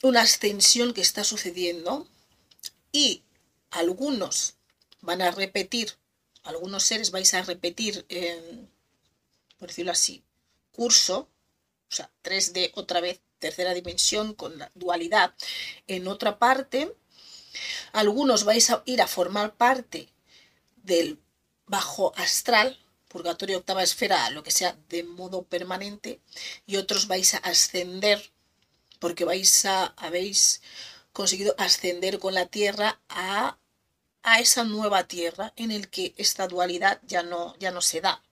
una 0.02 0.22
ascensión 0.22 0.94
que 0.94 1.02
está 1.02 1.24
sucediendo 1.24 2.08
y 2.92 3.22
algunos 3.70 4.54
van 5.02 5.20
a 5.20 5.30
repetir, 5.30 5.96
algunos 6.42 6.84
seres 6.84 7.10
vais 7.10 7.34
a 7.34 7.42
repetir, 7.42 8.06
por 9.58 9.68
decirlo 9.68 9.92
así, 9.92 10.24
curso, 10.72 11.28
o 11.90 11.94
sea, 11.94 12.10
3D 12.22 12.72
otra 12.74 13.00
vez, 13.00 13.20
tercera 13.38 13.74
dimensión 13.74 14.34
con 14.34 14.58
la 14.58 14.70
dualidad 14.74 15.34
en 15.88 16.06
otra 16.06 16.38
parte. 16.38 16.94
Algunos 17.92 18.44
vais 18.44 18.70
a 18.70 18.82
ir 18.86 19.02
a 19.02 19.08
formar 19.08 19.56
parte 19.56 20.08
del 20.76 21.18
bajo 21.66 22.12
astral, 22.16 22.78
purgatorio, 23.08 23.58
octava 23.58 23.82
esfera, 23.82 24.30
lo 24.30 24.42
que 24.42 24.52
sea, 24.52 24.76
de 24.88 25.02
modo 25.02 25.42
permanente, 25.42 26.20
y 26.66 26.76
otros 26.76 27.08
vais 27.08 27.34
a 27.34 27.38
ascender, 27.38 28.30
porque 29.00 29.24
vais 29.24 29.64
a, 29.64 29.86
habéis 29.96 30.62
conseguido 31.12 31.54
ascender 31.58 32.18
con 32.20 32.34
la 32.34 32.46
Tierra 32.46 33.00
a, 33.08 33.58
a 34.22 34.40
esa 34.40 34.62
nueva 34.64 35.08
Tierra 35.08 35.52
en 35.56 35.70
el 35.72 35.88
que 35.90 36.14
esta 36.18 36.46
dualidad 36.46 37.00
ya 37.06 37.22
no, 37.22 37.56
ya 37.58 37.72
no 37.72 37.80
se 37.80 38.00
da. 38.00 38.22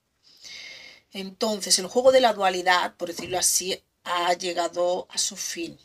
Entonces, 1.13 1.79
el 1.79 1.87
juego 1.87 2.11
de 2.11 2.21
la 2.21 2.33
dualidad, 2.33 2.95
por 2.95 3.09
decirlo 3.09 3.39
así, 3.39 3.81
ha 4.03 4.33
llegado 4.33 5.07
a 5.09 5.17
su 5.17 5.35
fin, 5.35 5.77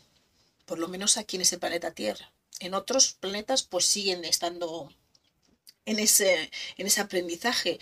por 0.65 0.79
lo 0.79 0.87
menos 0.87 1.17
aquí 1.17 1.35
en 1.37 1.43
ese 1.43 1.57
planeta 1.57 1.91
Tierra. 1.91 2.31
En 2.59 2.73
otros 2.73 3.13
planetas, 3.13 3.63
pues 3.63 3.85
siguen 3.85 4.23
estando 4.25 4.89
en 5.85 5.99
ese, 5.99 6.51
en 6.77 6.87
ese 6.87 7.01
aprendizaje. 7.01 7.79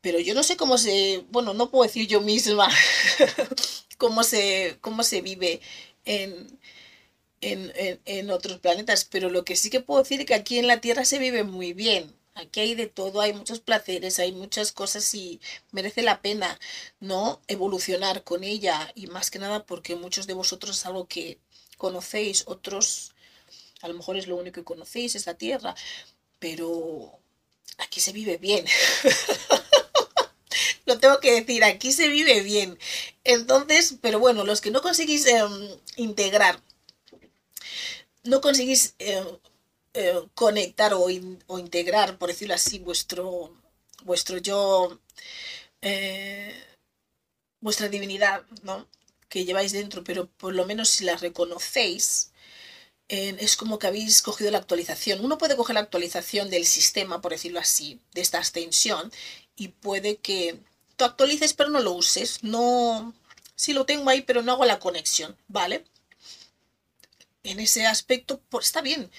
Pero 0.00 0.18
yo 0.20 0.34
no 0.34 0.42
sé 0.42 0.56
cómo 0.56 0.78
se, 0.78 1.24
bueno, 1.30 1.54
no 1.54 1.70
puedo 1.70 1.84
decir 1.84 2.06
yo 2.08 2.20
misma 2.20 2.68
cómo, 3.98 4.22
se, 4.24 4.78
cómo 4.80 5.02
se 5.02 5.20
vive 5.22 5.60
en, 6.04 6.58
en, 7.40 8.30
otros 8.30 8.58
planetas, 8.60 9.04
pero 9.04 9.30
lo 9.30 9.44
que 9.44 9.56
sí 9.56 9.70
que 9.70 9.80
puedo 9.80 10.02
decir 10.02 10.20
es 10.20 10.26
que 10.26 10.34
aquí 10.34 10.58
en 10.58 10.66
la 10.66 10.80
Tierra 10.80 11.04
se 11.04 11.18
vive 11.18 11.44
muy 11.44 11.72
bien. 11.72 12.14
Aquí 12.34 12.60
hay 12.60 12.74
de 12.74 12.86
todo, 12.86 13.20
hay 13.20 13.34
muchos 13.34 13.60
placeres, 13.60 14.18
hay 14.18 14.32
muchas 14.32 14.72
cosas 14.72 15.14
y 15.14 15.40
merece 15.70 16.02
la 16.02 16.22
pena 16.22 16.58
no 17.00 17.42
evolucionar 17.46 18.24
con 18.24 18.42
ella 18.42 18.90
y 18.94 19.06
más 19.06 19.30
que 19.30 19.38
nada 19.38 19.66
porque 19.66 19.96
muchos 19.96 20.26
de 20.26 20.34
vosotros 20.34 20.78
es 20.78 20.86
algo 20.86 21.06
que 21.08 21.38
conocéis, 21.76 22.44
otros 22.46 23.12
a 23.82 23.88
lo 23.88 23.94
mejor 23.94 24.16
es 24.16 24.28
lo 24.28 24.36
único 24.36 24.54
que 24.54 24.64
conocéis, 24.64 25.14
esta 25.14 25.34
tierra, 25.34 25.74
pero 26.38 27.18
aquí 27.78 28.00
se 28.00 28.12
vive 28.12 28.38
bien. 28.38 28.64
lo 30.86 30.98
tengo 30.98 31.20
que 31.20 31.32
decir, 31.32 31.64
aquí 31.64 31.92
se 31.92 32.08
vive 32.08 32.40
bien. 32.42 32.78
Entonces, 33.24 33.96
pero 34.00 34.18
bueno, 34.18 34.44
los 34.44 34.60
que 34.60 34.70
no 34.70 34.82
conseguís 34.82 35.26
em, 35.26 35.68
integrar, 35.96 36.60
no 38.24 38.40
conseguís 38.40 38.94
em, 38.98 39.26
em, 39.94 40.28
conectar 40.34 40.94
o, 40.94 41.10
integrar, 41.58 42.18
por 42.18 42.28
decirlo 42.28 42.54
así, 42.54 42.78
vuestro, 42.78 43.54
vuestro 44.04 44.38
yo, 44.38 44.98
eh, 45.82 46.54
vuestra 47.60 47.88
divinidad, 47.88 48.44
¿no? 48.62 48.86
Que 49.28 49.44
lleváis 49.44 49.72
dentro, 49.72 50.04
pero 50.04 50.26
por 50.28 50.54
lo 50.54 50.66
menos 50.66 50.88
si 50.90 51.04
la 51.04 51.16
reconocéis, 51.16 52.32
es 53.08 53.56
como 53.56 53.78
que 53.78 53.86
habéis 53.86 54.22
cogido 54.22 54.50
la 54.50 54.58
actualización. 54.58 55.24
Uno 55.24 55.38
puede 55.38 55.56
coger 55.56 55.74
la 55.74 55.80
actualización 55.80 56.48
del 56.50 56.64
sistema, 56.66 57.20
por 57.20 57.32
decirlo 57.32 57.60
así, 57.60 58.00
de 58.14 58.22
esta 58.22 58.38
extensión, 58.38 59.12
y 59.56 59.68
puede 59.68 60.16
que 60.16 60.58
tú 60.96 61.04
actualices 61.04 61.52
pero 61.54 61.70
no 61.70 61.80
lo 61.80 61.92
uses. 61.92 62.42
No, 62.42 63.14
sí 63.54 63.72
lo 63.74 63.84
tengo 63.86 64.08
ahí, 64.10 64.22
pero 64.22 64.42
no 64.42 64.52
hago 64.52 64.64
la 64.64 64.78
conexión, 64.78 65.36
¿vale? 65.48 65.84
En 67.42 67.60
ese 67.60 67.86
aspecto, 67.86 68.40
pues 68.48 68.66
está 68.66 68.80
bien. 68.80 69.10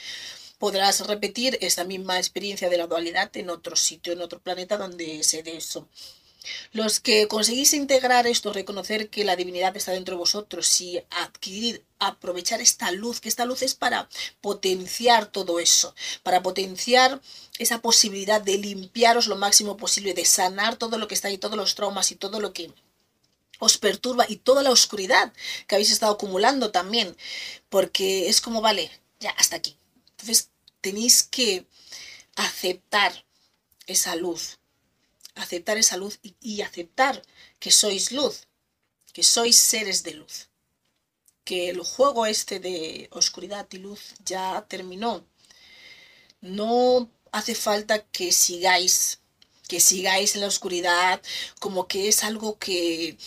Podrás 0.64 1.06
repetir 1.08 1.58
esta 1.60 1.84
misma 1.84 2.18
experiencia 2.18 2.70
de 2.70 2.78
la 2.78 2.88
dualidad 2.88 3.30
en 3.36 3.50
otro 3.50 3.76
sitio, 3.76 4.14
en 4.14 4.22
otro 4.22 4.40
planeta 4.40 4.78
donde 4.78 5.22
se 5.22 5.44
dé 5.44 5.58
eso. 5.58 5.90
Los 6.72 7.02
que 7.02 7.28
conseguís 7.28 7.74
integrar 7.74 8.28
esto, 8.28 8.54
reconocer 8.54 9.10
que 9.10 9.26
la 9.26 9.36
divinidad 9.36 9.76
está 9.76 9.92
dentro 9.92 10.16
de 10.16 10.20
vosotros 10.20 10.80
y 10.80 11.04
adquirir, 11.10 11.84
aprovechar 12.00 12.62
esta 12.62 12.94
luz, 12.94 13.20
que 13.20 13.28
esta 13.28 13.44
luz 13.44 13.62
es 13.62 13.76
para 13.76 14.08
potenciar 14.40 15.26
todo 15.26 15.60
eso, 15.60 15.94
para 16.24 16.42
potenciar 16.42 17.22
esa 17.60 17.82
posibilidad 17.82 18.42
de 18.42 18.58
limpiaros 18.58 19.28
lo 19.28 19.36
máximo 19.36 19.76
posible, 19.76 20.14
de 20.14 20.24
sanar 20.24 20.78
todo 20.78 20.98
lo 20.98 21.10
que 21.10 21.16
está 21.16 21.28
ahí, 21.28 21.38
todos 21.38 21.58
los 21.58 21.76
traumas 21.76 22.10
y 22.14 22.16
todo 22.16 22.40
lo 22.40 22.54
que 22.54 22.72
os 23.60 23.78
perturba 23.78 24.26
y 24.30 24.38
toda 24.38 24.64
la 24.64 24.72
oscuridad 24.72 25.34
que 25.68 25.76
habéis 25.76 25.92
estado 25.92 26.14
acumulando 26.14 26.72
también, 26.72 27.18
porque 27.68 28.30
es 28.30 28.40
como, 28.40 28.62
vale, 28.62 28.90
ya 29.20 29.32
hasta 29.32 29.58
aquí. 29.58 29.78
Entonces 30.12 30.53
tenéis 30.84 31.24
que 31.24 31.66
aceptar 32.36 33.12
esa 33.88 34.16
luz, 34.16 34.60
aceptar 35.36 35.78
esa 35.78 35.98
luz 35.98 36.20
y, 36.42 36.62
aceptar 36.62 37.16
que 37.62 37.72
sois 37.72 38.12
luz, 38.12 38.36
que 39.14 39.24
sois 39.24 39.56
seres 39.72 40.04
de 40.04 40.14
luz, 40.16 40.50
que 41.46 41.70
el 41.70 41.80
juego 41.82 42.26
este 42.26 42.60
de 42.60 43.08
oscuridad 43.12 43.66
y 43.72 43.78
luz 43.78 44.02
ya 44.26 44.66
terminó. 44.68 45.26
No 46.42 47.10
hace 47.32 47.56
falta 47.56 48.06
que 48.16 48.32
sigáis, 48.32 49.20
que 49.70 49.80
sigáis 49.80 50.36
en 50.36 50.42
la 50.42 50.48
oscuridad, 50.48 51.22
como 51.60 51.88
que 51.88 52.10
es 52.10 52.24
algo 52.24 52.60
que 52.60 53.18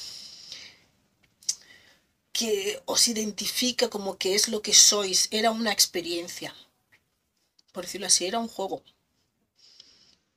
que 2.32 2.82
os 2.84 3.09
identifica 3.09 3.88
como 3.88 4.18
que 4.18 4.34
es 4.34 4.48
lo 4.48 4.61
que 4.61 4.74
sois, 4.74 5.28
era 5.30 5.50
una 5.50 5.72
experiencia, 5.72 6.54
por 7.76 7.84
decirlo 7.84 8.06
así, 8.06 8.24
era 8.24 8.38
un 8.38 8.48
juego. 8.48 8.82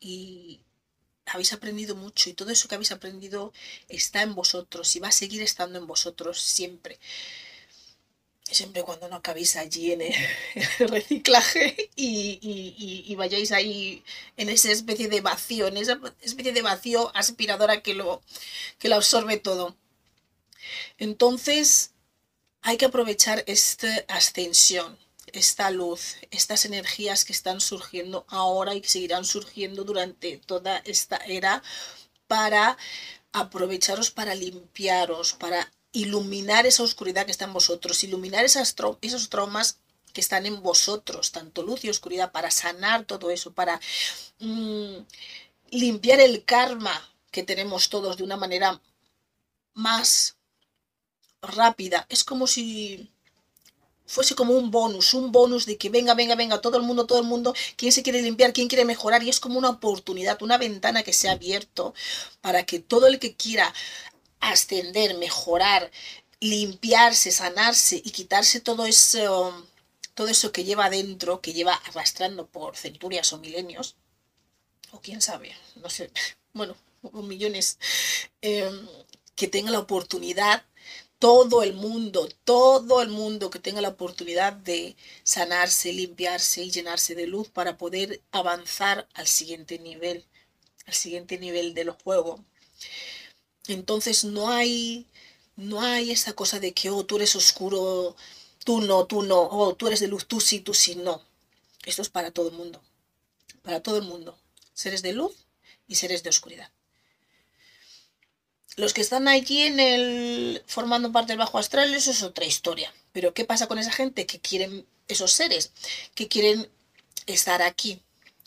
Y, 0.02 0.60
habéis 1.26 1.54
aprendido 1.54 1.96
mucho 1.96 2.30
y 2.30 2.34
todo 2.34 2.50
eso 2.52 2.68
que 2.68 2.76
habéis 2.76 2.92
aprendido 2.92 3.54
está 3.88 4.24
en 4.24 4.36
vosotros 4.36 4.94
y 4.96 5.00
va 5.00 5.08
a 5.08 5.12
seguir 5.14 5.42
estando 5.42 5.80
en 5.80 5.88
vosotros 5.88 6.42
siempre. 6.42 7.00
Siempre 8.44 8.84
cuando 8.84 9.08
no 9.08 9.16
acabéis 9.16 9.56
allí 9.56 9.94
en 9.94 10.02
el, 10.02 10.14
reciclaje 10.90 11.90
y, 11.96 13.16
vayáis 13.16 13.54
ahí 13.54 14.04
en 14.36 14.50
esa 14.50 14.72
especie 14.72 15.08
de 15.08 15.22
vacío, 15.22 15.68
en 15.68 15.78
esa 15.78 15.98
especie 16.22 16.52
de 16.52 16.62
vacío 16.62 17.10
aspiradora 17.16 17.82
que 17.82 17.94
lo, 17.94 18.22
que 18.80 18.90
lo 18.90 18.96
absorbe 18.96 19.38
todo. 19.38 19.78
Entonces 20.98 21.92
hay 22.62 22.76
que 22.76 22.86
aprovechar 22.86 23.46
esta 23.48 23.88
ascensión 24.10 24.98
esta 25.34 25.72
luz, 25.72 26.16
estas 26.32 26.66
energías 26.66 27.26
que 27.26 27.34
están 27.34 27.62
surgiendo 27.62 28.26
ahora 28.28 28.76
y 28.76 28.82
que 28.82 28.90
seguirán 28.90 29.26
surgiendo 29.26 29.84
durante 29.84 30.38
toda 30.38 30.78
esta 30.86 31.18
era 31.18 31.64
para 32.28 32.78
aprovecharos 33.32 34.12
para 34.12 34.36
limpiaros, 34.36 35.34
para 35.34 35.72
iluminar 35.92 36.66
esa 36.66 36.84
oscuridad 36.84 37.26
que 37.26 37.32
está 37.32 37.46
en 37.46 37.54
vosotros, 37.54 38.04
iluminar 38.04 38.46
esos 38.46 38.76
traumas 39.30 39.80
que 40.14 40.22
están 40.22 40.46
en 40.46 40.62
vosotros, 40.62 41.32
tanto 41.32 41.64
luz 41.64 41.84
y 41.84 41.90
oscuridad, 41.90 42.32
para 42.32 42.52
sanar 42.52 43.06
todo 43.06 43.32
eso, 43.32 43.54
para 43.54 43.80
mm, 44.40 44.98
limpiar 45.72 46.20
el 46.20 46.44
karma 46.46 47.10
que 47.32 47.44
tenemos 47.44 47.90
todos 47.90 48.18
de 48.18 48.24
una 48.24 48.38
manera 48.38 48.82
más 49.74 50.38
rápida. 51.42 52.06
Es 52.10 52.24
como 52.24 52.48
si 52.48 53.12
fuese 54.10 54.34
como 54.34 54.54
un 54.54 54.72
bonus, 54.72 55.14
un 55.14 55.32
bonus 55.32 55.68
de 55.68 55.78
que 55.78 55.90
venga, 55.90 56.16
venga, 56.16 56.34
venga, 56.34 56.60
todo 56.62 56.78
el 56.78 56.84
mundo, 56.84 57.06
todo 57.06 57.20
el 57.20 57.26
mundo, 57.26 57.54
quién 57.76 57.92
se 57.92 58.02
quiere 58.02 58.24
limpiar, 58.24 58.54
quién 58.54 58.68
quiere 58.68 58.84
mejorar, 58.84 59.22
y 59.22 59.30
es 59.30 59.40
como 59.40 59.60
una 59.60 59.70
oportunidad, 59.70 60.42
una 60.42 60.58
ventana 60.58 61.04
que 61.04 61.14
se 61.14 61.30
ha 61.30 61.34
abierto 61.34 61.94
para 62.42 62.66
que 62.66 62.80
todo 62.80 63.06
el 63.06 63.20
que 63.20 63.36
quiera 63.36 63.72
ascender, 64.40 65.16
mejorar, 65.18 65.92
limpiarse, 66.40 67.32
sanarse 67.32 68.02
y 68.04 68.10
quitarse 68.10 68.60
todo 68.62 68.88
eso, 68.88 69.68
todo 70.16 70.28
eso 70.28 70.52
que 70.52 70.64
lleva 70.64 70.86
adentro, 70.86 71.40
que 71.40 71.54
lleva 71.54 71.76
arrastrando 71.76 72.48
por 72.48 72.76
centurias 72.78 73.32
o 73.32 73.38
milenios, 73.38 73.96
o 74.92 75.02
quién 75.02 75.22
sabe, 75.22 75.56
no 75.76 75.90
sé, 75.92 76.10
bueno, 76.54 76.76
millones, 77.14 77.78
eh, 78.42 78.72
que 79.36 79.48
tenga 79.48 79.70
la 79.70 79.80
oportunidad 79.80 80.66
todo 81.20 81.64
el 81.64 81.74
mundo, 81.74 82.30
todo 82.46 83.02
el 83.02 83.10
mundo 83.10 83.50
que 83.50 83.60
tenga 83.60 83.82
la 83.82 83.90
oportunidad 83.90 84.54
de 84.54 84.96
sanarse, 85.24 85.94
limpiarse 85.94 86.64
y 86.64 86.72
llenarse 86.72 87.16
de 87.16 87.28
luz 87.28 87.50
para 87.50 87.78
poder 87.78 88.22
avanzar 88.32 89.08
al 89.14 89.28
siguiente 89.28 89.80
nivel, 89.80 90.26
al 90.88 90.94
siguiente 90.94 91.38
nivel 91.38 91.74
del 91.74 91.92
juego. 91.92 92.44
Entonces 93.68 94.24
no 94.24 94.50
hay, 94.50 95.06
no 95.56 95.82
hay 95.82 96.12
esa 96.12 96.34
cosa 96.34 96.60
de 96.60 96.74
que, 96.74 96.90
oh, 96.90 97.06
tú 97.06 97.18
eres 97.18 97.36
oscuro, 97.36 98.16
tú 98.66 98.82
no, 98.82 99.06
tú 99.06 99.24
no, 99.24 99.42
oh, 99.42 99.76
tú 99.76 99.88
eres 99.88 100.00
de 100.00 100.08
luz, 100.08 100.26
tú 100.26 100.40
sí, 100.42 100.60
tú 100.62 100.74
sí, 100.74 100.96
no. 100.96 101.22
Esto 101.86 102.02
es 102.02 102.10
para 102.10 102.32
todo 102.32 102.50
el 102.50 102.56
mundo, 102.56 102.82
para 103.64 103.82
todo 103.84 103.98
el 103.98 104.04
mundo. 104.04 104.38
seres 104.74 105.02
de 105.02 105.14
luz 105.14 105.34
y 105.88 105.96
seres 105.96 106.24
de 106.24 106.30
oscuridad. 106.30 106.72
Los 108.80 108.94
que 108.94 109.02
están 109.02 109.28
allí 109.28 109.64
en 109.64 109.78
el 109.82 110.64
formando 110.66 111.12
parte 111.12 111.34
del 111.34 111.38
bajo 111.38 111.58
astral, 111.58 111.94
eso 111.94 112.12
es 112.12 112.24
otra 112.24 112.46
historia. 112.46 112.94
Pero 113.12 113.34
¿qué 113.34 113.44
pasa 113.44 113.68
con 113.68 113.78
esa 113.78 113.92
gente 113.92 114.26
que 114.26 114.40
quieren 114.40 114.88
esos 115.10 115.34
seres 115.34 115.74
que 116.16 116.30
quieren 116.30 116.70
estar 117.26 117.62
aquí, 117.62 118.02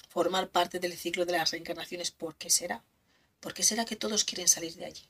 formar 0.08 0.48
parte 0.48 0.78
del 0.78 0.96
ciclo 0.96 1.26
de 1.26 1.32
las 1.32 1.50
reencarnaciones? 1.50 2.12
¿Por 2.12 2.34
qué 2.36 2.48
será? 2.48 2.82
¿Por 3.40 3.52
qué 3.52 3.62
será 3.62 3.84
que 3.84 3.94
todos 3.94 4.24
quieren 4.24 4.48
salir 4.48 4.74
de 4.76 4.86
allí? 4.86 5.02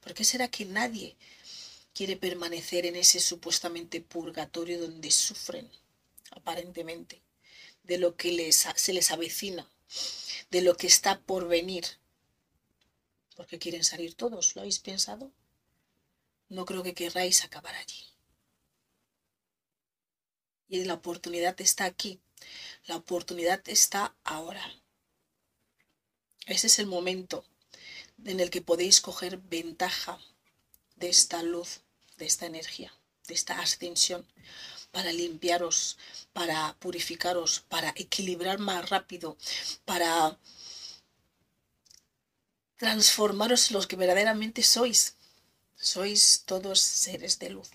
¿Por 0.00 0.14
qué 0.14 0.24
será 0.24 0.48
que 0.48 0.64
nadie 0.64 1.16
quiere 1.92 2.16
permanecer 2.16 2.86
en 2.86 2.96
ese 2.96 3.20
supuestamente 3.20 4.00
purgatorio 4.00 4.80
donde 4.80 5.10
sufren, 5.10 5.70
aparentemente, 6.30 7.20
de 7.82 7.98
lo 7.98 8.16
que 8.16 8.32
les, 8.32 8.66
se 8.74 8.92
les 8.94 9.10
avecina, 9.10 9.68
de 10.50 10.62
lo 10.62 10.78
que 10.78 10.86
está 10.86 11.20
por 11.20 11.46
venir? 11.46 11.84
¿Por 13.36 13.46
qué 13.46 13.58
quieren 13.58 13.84
salir 13.84 14.14
todos? 14.14 14.54
¿Lo 14.54 14.62
habéis 14.62 14.78
pensado? 14.78 15.32
No 16.48 16.64
creo 16.64 16.82
que 16.82 16.94
querráis 16.94 17.44
acabar 17.44 17.74
allí. 17.74 18.04
Y 20.68 20.84
la 20.84 20.94
oportunidad 20.94 21.60
está 21.60 21.84
aquí. 21.84 22.20
La 22.86 22.96
oportunidad 22.96 23.62
está 23.68 24.14
ahora. 24.24 24.64
Ese 26.46 26.66
es 26.66 26.78
el 26.78 26.86
momento 26.86 27.44
en 28.24 28.40
el 28.40 28.50
que 28.50 28.62
podéis 28.62 29.00
coger 29.00 29.38
ventaja 29.38 30.18
de 30.96 31.08
esta 31.08 31.42
luz, 31.42 31.80
de 32.18 32.26
esta 32.26 32.46
energía, 32.46 32.92
de 33.28 33.34
esta 33.34 33.60
ascensión, 33.60 34.26
para 34.90 35.12
limpiaros, 35.12 35.98
para 36.32 36.76
purificaros, 36.78 37.60
para 37.68 37.90
equilibrar 37.96 38.58
más 38.58 38.90
rápido, 38.90 39.36
para 39.84 40.38
transformaros 42.82 43.70
los 43.70 43.86
que 43.86 43.94
verdaderamente 43.94 44.60
sois. 44.64 45.14
Sois 45.76 46.42
todos 46.44 46.80
seres 46.80 47.38
de 47.38 47.50
luz. 47.50 47.70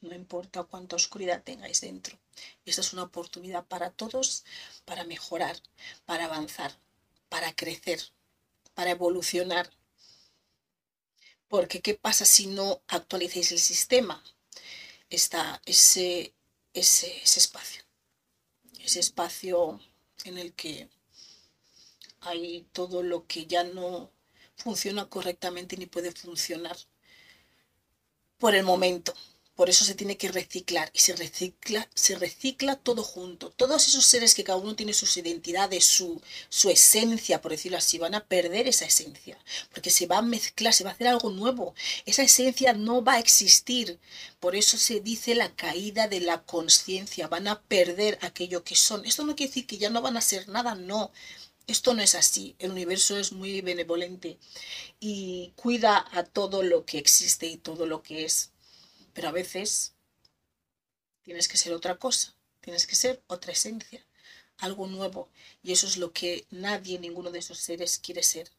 No 0.00 0.14
importa 0.14 0.62
cuánta 0.62 0.96
oscuridad 0.96 1.42
tengáis 1.42 1.82
dentro. 1.82 2.18
Esta 2.64 2.80
es 2.80 2.94
una 2.94 3.02
oportunidad 3.02 3.66
para 3.66 3.90
todos 3.90 4.44
para 4.86 5.04
mejorar, 5.04 5.60
para 6.06 6.24
avanzar, 6.24 6.72
para 7.28 7.54
crecer, 7.54 8.00
para 8.72 8.92
evolucionar. 8.92 9.68
Porque 11.48 11.82
¿qué 11.82 11.92
pasa 11.92 12.24
si 12.24 12.46
no 12.46 12.80
actualicéis 12.88 13.52
el 13.52 13.58
sistema? 13.60 14.24
Está 15.10 15.60
ese, 15.66 16.32
ese, 16.72 17.22
ese 17.22 17.40
espacio. 17.40 17.82
Ese 18.80 19.00
espacio 19.00 19.78
en 20.24 20.38
el 20.38 20.54
que 20.54 20.88
hay 22.22 22.66
todo 22.72 23.02
lo 23.02 23.26
que 23.26 23.46
ya 23.46 23.64
no 23.64 24.10
funciona 24.56 25.08
correctamente 25.08 25.76
ni 25.76 25.86
puede 25.86 26.12
funcionar 26.12 26.76
por 28.38 28.54
el 28.54 28.64
momento. 28.64 29.14
Por 29.54 29.68
eso 29.68 29.84
se 29.84 29.94
tiene 29.94 30.16
que 30.16 30.28
reciclar 30.28 30.90
y 30.94 31.00
se 31.00 31.14
recicla, 31.14 31.88
se 31.94 32.16
recicla 32.16 32.76
todo 32.76 33.02
junto. 33.02 33.50
Todos 33.50 33.86
esos 33.86 34.04
seres 34.06 34.34
que 34.34 34.44
cada 34.44 34.58
uno 34.58 34.74
tiene 34.74 34.94
sus 34.94 35.14
identidades, 35.18 35.84
su, 35.84 36.22
su 36.48 36.70
esencia, 36.70 37.42
por 37.42 37.50
decirlo 37.50 37.76
así, 37.76 37.98
van 37.98 38.14
a 38.14 38.24
perder 38.24 38.66
esa 38.66 38.86
esencia, 38.86 39.38
porque 39.70 39.90
se 39.90 40.06
va 40.06 40.18
a 40.18 40.22
mezclar, 40.22 40.72
se 40.72 40.84
va 40.84 40.90
a 40.90 40.94
hacer 40.94 41.06
algo 41.06 41.30
nuevo. 41.30 41.74
Esa 42.06 42.22
esencia 42.22 42.72
no 42.72 43.04
va 43.04 43.14
a 43.14 43.18
existir. 43.18 44.00
Por 44.40 44.56
eso 44.56 44.78
se 44.78 45.00
dice 45.00 45.34
la 45.34 45.54
caída 45.54 46.08
de 46.08 46.20
la 46.20 46.42
conciencia, 46.44 47.28
van 47.28 47.46
a 47.46 47.60
perder 47.60 48.18
aquello 48.22 48.64
que 48.64 48.74
son. 48.74 49.04
Esto 49.04 49.22
no 49.24 49.36
quiere 49.36 49.50
decir 49.50 49.66
que 49.66 49.78
ya 49.78 49.90
no 49.90 50.00
van 50.00 50.16
a 50.16 50.22
ser 50.22 50.48
nada, 50.48 50.74
no. 50.74 51.12
Esto 51.66 51.94
no 51.94 52.02
es 52.02 52.14
así. 52.14 52.56
El 52.58 52.72
universo 52.72 53.16
es 53.16 53.32
muy 53.32 53.60
benevolente 53.60 54.38
y 55.00 55.52
cuida 55.56 56.04
a 56.12 56.24
todo 56.24 56.62
lo 56.62 56.84
que 56.84 56.98
existe 56.98 57.46
y 57.46 57.56
todo 57.56 57.86
lo 57.86 58.02
que 58.02 58.24
es. 58.24 58.50
Pero 59.14 59.28
a 59.28 59.32
veces 59.32 59.94
tienes 61.22 61.48
que 61.48 61.56
ser 61.56 61.72
otra 61.72 61.96
cosa, 61.96 62.34
tienes 62.60 62.86
que 62.86 62.96
ser 62.96 63.22
otra 63.28 63.52
esencia, 63.52 64.04
algo 64.58 64.86
nuevo. 64.86 65.28
Y 65.62 65.72
eso 65.72 65.86
es 65.86 65.96
lo 65.96 66.12
que 66.12 66.46
nadie, 66.50 66.98
ninguno 66.98 67.30
de 67.30 67.38
esos 67.38 67.58
seres 67.58 67.98
quiere 67.98 68.22
ser. 68.22 68.50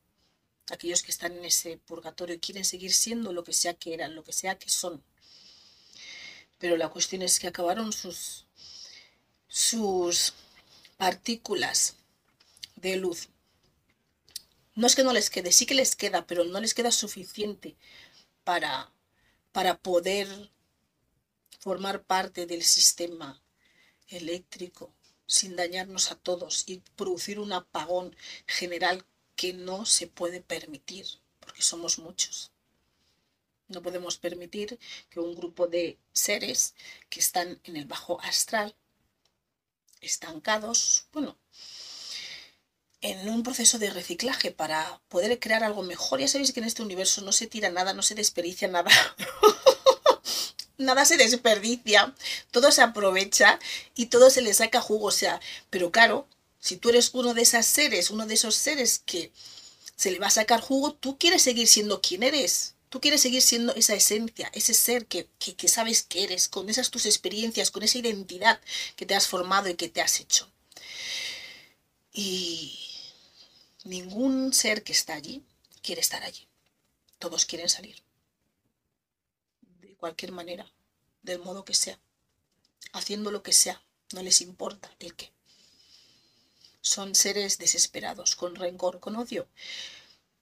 Aquellos 0.71 1.03
que 1.03 1.11
están 1.11 1.33
en 1.33 1.45
ese 1.45 1.77
purgatorio 1.77 2.39
quieren 2.39 2.63
seguir 2.63 2.93
siendo 2.93 3.33
lo 3.33 3.43
que 3.43 3.53
sea 3.53 3.73
que 3.73 3.93
eran, 3.93 4.15
lo 4.15 4.23
que 4.23 4.31
sea 4.31 4.57
que 4.57 4.69
son. 4.69 5.03
Pero 6.57 6.77
la 6.77 6.87
cuestión 6.87 7.21
es 7.21 7.39
que 7.39 7.47
acabaron 7.47 7.91
sus, 7.91 8.45
sus 9.49 10.33
partículas 10.95 11.97
de 12.75 12.95
luz. 12.97 13.29
No 14.75 14.87
es 14.87 14.95
que 14.95 15.03
no 15.03 15.13
les 15.13 15.29
quede, 15.29 15.51
sí 15.51 15.65
que 15.65 15.75
les 15.75 15.95
queda, 15.95 16.25
pero 16.25 16.43
no 16.43 16.59
les 16.59 16.73
queda 16.73 16.91
suficiente 16.91 17.75
para 18.43 18.91
para 19.53 19.77
poder 19.77 20.27
formar 21.59 22.03
parte 22.03 22.45
del 22.45 22.63
sistema 22.63 23.41
eléctrico 24.09 24.93
sin 25.27 25.55
dañarnos 25.55 26.11
a 26.11 26.15
todos 26.15 26.63
y 26.67 26.79
producir 26.97 27.39
un 27.39 27.53
apagón 27.53 28.15
general 28.45 29.05
que 29.37 29.53
no 29.53 29.85
se 29.85 30.07
puede 30.07 30.41
permitir, 30.41 31.05
porque 31.39 31.61
somos 31.61 31.99
muchos. 31.99 32.51
No 33.67 33.81
podemos 33.81 34.17
permitir 34.17 34.77
que 35.09 35.19
un 35.19 35.35
grupo 35.35 35.67
de 35.67 35.97
seres 36.11 36.75
que 37.09 37.19
están 37.19 37.61
en 37.63 37.77
el 37.77 37.85
bajo 37.85 38.19
astral, 38.21 38.75
estancados, 40.01 41.07
bueno, 41.13 41.37
en 43.03 43.29
un 43.29 43.43
proceso 43.43 43.79
de 43.79 43.89
reciclaje 43.89 44.51
para 44.51 45.01
poder 45.09 45.37
crear 45.37 45.63
algo 45.63 45.83
mejor. 45.83 46.21
Ya 46.21 46.27
sabéis 46.29 46.53
que 46.53 46.61
en 46.61 46.65
este 46.65 46.81
universo 46.81 47.21
no 47.21 47.33
se 47.33 47.47
tira 47.47 47.69
nada, 47.69 47.93
no 47.93 48.01
se 48.01 48.15
desperdicia 48.15 48.69
nada. 48.69 48.89
nada 50.77 51.03
se 51.03 51.17
desperdicia, 51.17 52.15
todo 52.51 52.71
se 52.71 52.81
aprovecha 52.81 53.59
y 53.93 54.05
todo 54.05 54.29
se 54.29 54.41
le 54.41 54.53
saca 54.53 54.79
jugo. 54.79 55.07
O 55.07 55.11
sea, 55.11 55.41
pero 55.69 55.91
claro, 55.91 56.27
si 56.59 56.77
tú 56.77 56.89
eres 56.89 57.09
uno 57.13 57.33
de 57.33 57.41
esos 57.41 57.65
seres, 57.65 58.09
uno 58.09 58.25
de 58.25 58.35
esos 58.35 58.55
seres 58.55 59.01
que 59.05 59.33
se 59.97 60.09
le 60.09 60.19
va 60.19 60.27
a 60.27 60.31
sacar 60.31 60.61
jugo, 60.61 60.93
tú 60.93 61.17
quieres 61.17 61.41
seguir 61.41 61.67
siendo 61.67 62.01
quien 62.01 62.23
eres. 62.23 62.75
Tú 62.87 63.01
quieres 63.01 63.21
seguir 63.21 63.41
siendo 63.41 63.75
esa 63.75 63.95
esencia, 63.95 64.49
ese 64.53 64.73
ser 64.73 65.07
que, 65.07 65.27
que, 65.39 65.67
sabes 65.67 66.03
que 66.03 66.23
eres, 66.23 66.47
con 66.47 66.69
esas 66.69 66.89
tus 66.91 67.05
experiencias, 67.05 67.71
con 67.71 67.83
esa 67.83 67.97
identidad 67.97 68.61
que 68.95 69.05
te 69.05 69.15
has 69.15 69.27
formado 69.27 69.67
y 69.67 69.73
que 69.73 69.89
te 69.89 69.99
has 69.99 70.19
hecho. 70.19 70.47
Y, 72.13 72.92
Ningún 73.83 74.53
ser 74.53 74.83
que 74.83 74.93
está 74.93 75.13
allí 75.13 75.43
quiere 75.81 76.01
estar 76.01 76.23
allí. 76.23 76.47
Todos 77.19 77.45
quieren 77.45 77.69
salir. 77.69 78.01
De 79.81 79.95
cualquier 79.95 80.31
manera, 80.31 80.71
del 81.21 81.39
modo 81.39 81.65
que 81.65 81.73
sea, 81.73 81.99
haciendo 82.93 83.31
lo 83.31 83.43
que 83.43 83.53
sea, 83.53 83.83
no 84.13 84.21
les 84.21 84.41
importa 84.41 84.89
el 84.99 85.15
qué. 85.15 85.31
Son 86.81 87.15
seres 87.15 87.57
desesperados, 87.57 88.35
con 88.35 88.55
rencor, 88.55 88.99
con 88.99 89.15
odio, 89.15 89.47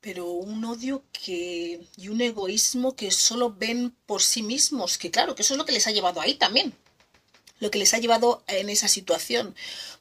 pero 0.01 0.31
un 0.31 0.65
odio 0.65 1.03
que 1.11 1.87
y 1.95 2.07
un 2.09 2.21
egoísmo 2.21 2.95
que 2.95 3.11
solo 3.11 3.53
ven 3.53 3.95
por 4.05 4.21
sí 4.21 4.41
mismos, 4.41 4.97
que 4.97 5.11
claro, 5.11 5.35
que 5.35 5.43
eso 5.43 5.53
es 5.53 5.57
lo 5.57 5.65
que 5.65 5.71
les 5.71 5.87
ha 5.87 5.91
llevado 5.91 6.19
ahí 6.19 6.35
también, 6.35 6.75
lo 7.61 7.71
que 7.71 7.79
les 7.79 7.93
ha 7.93 7.99
llevado 7.99 8.43
en 8.47 8.69
esa 8.69 8.89
situación, 8.89 9.55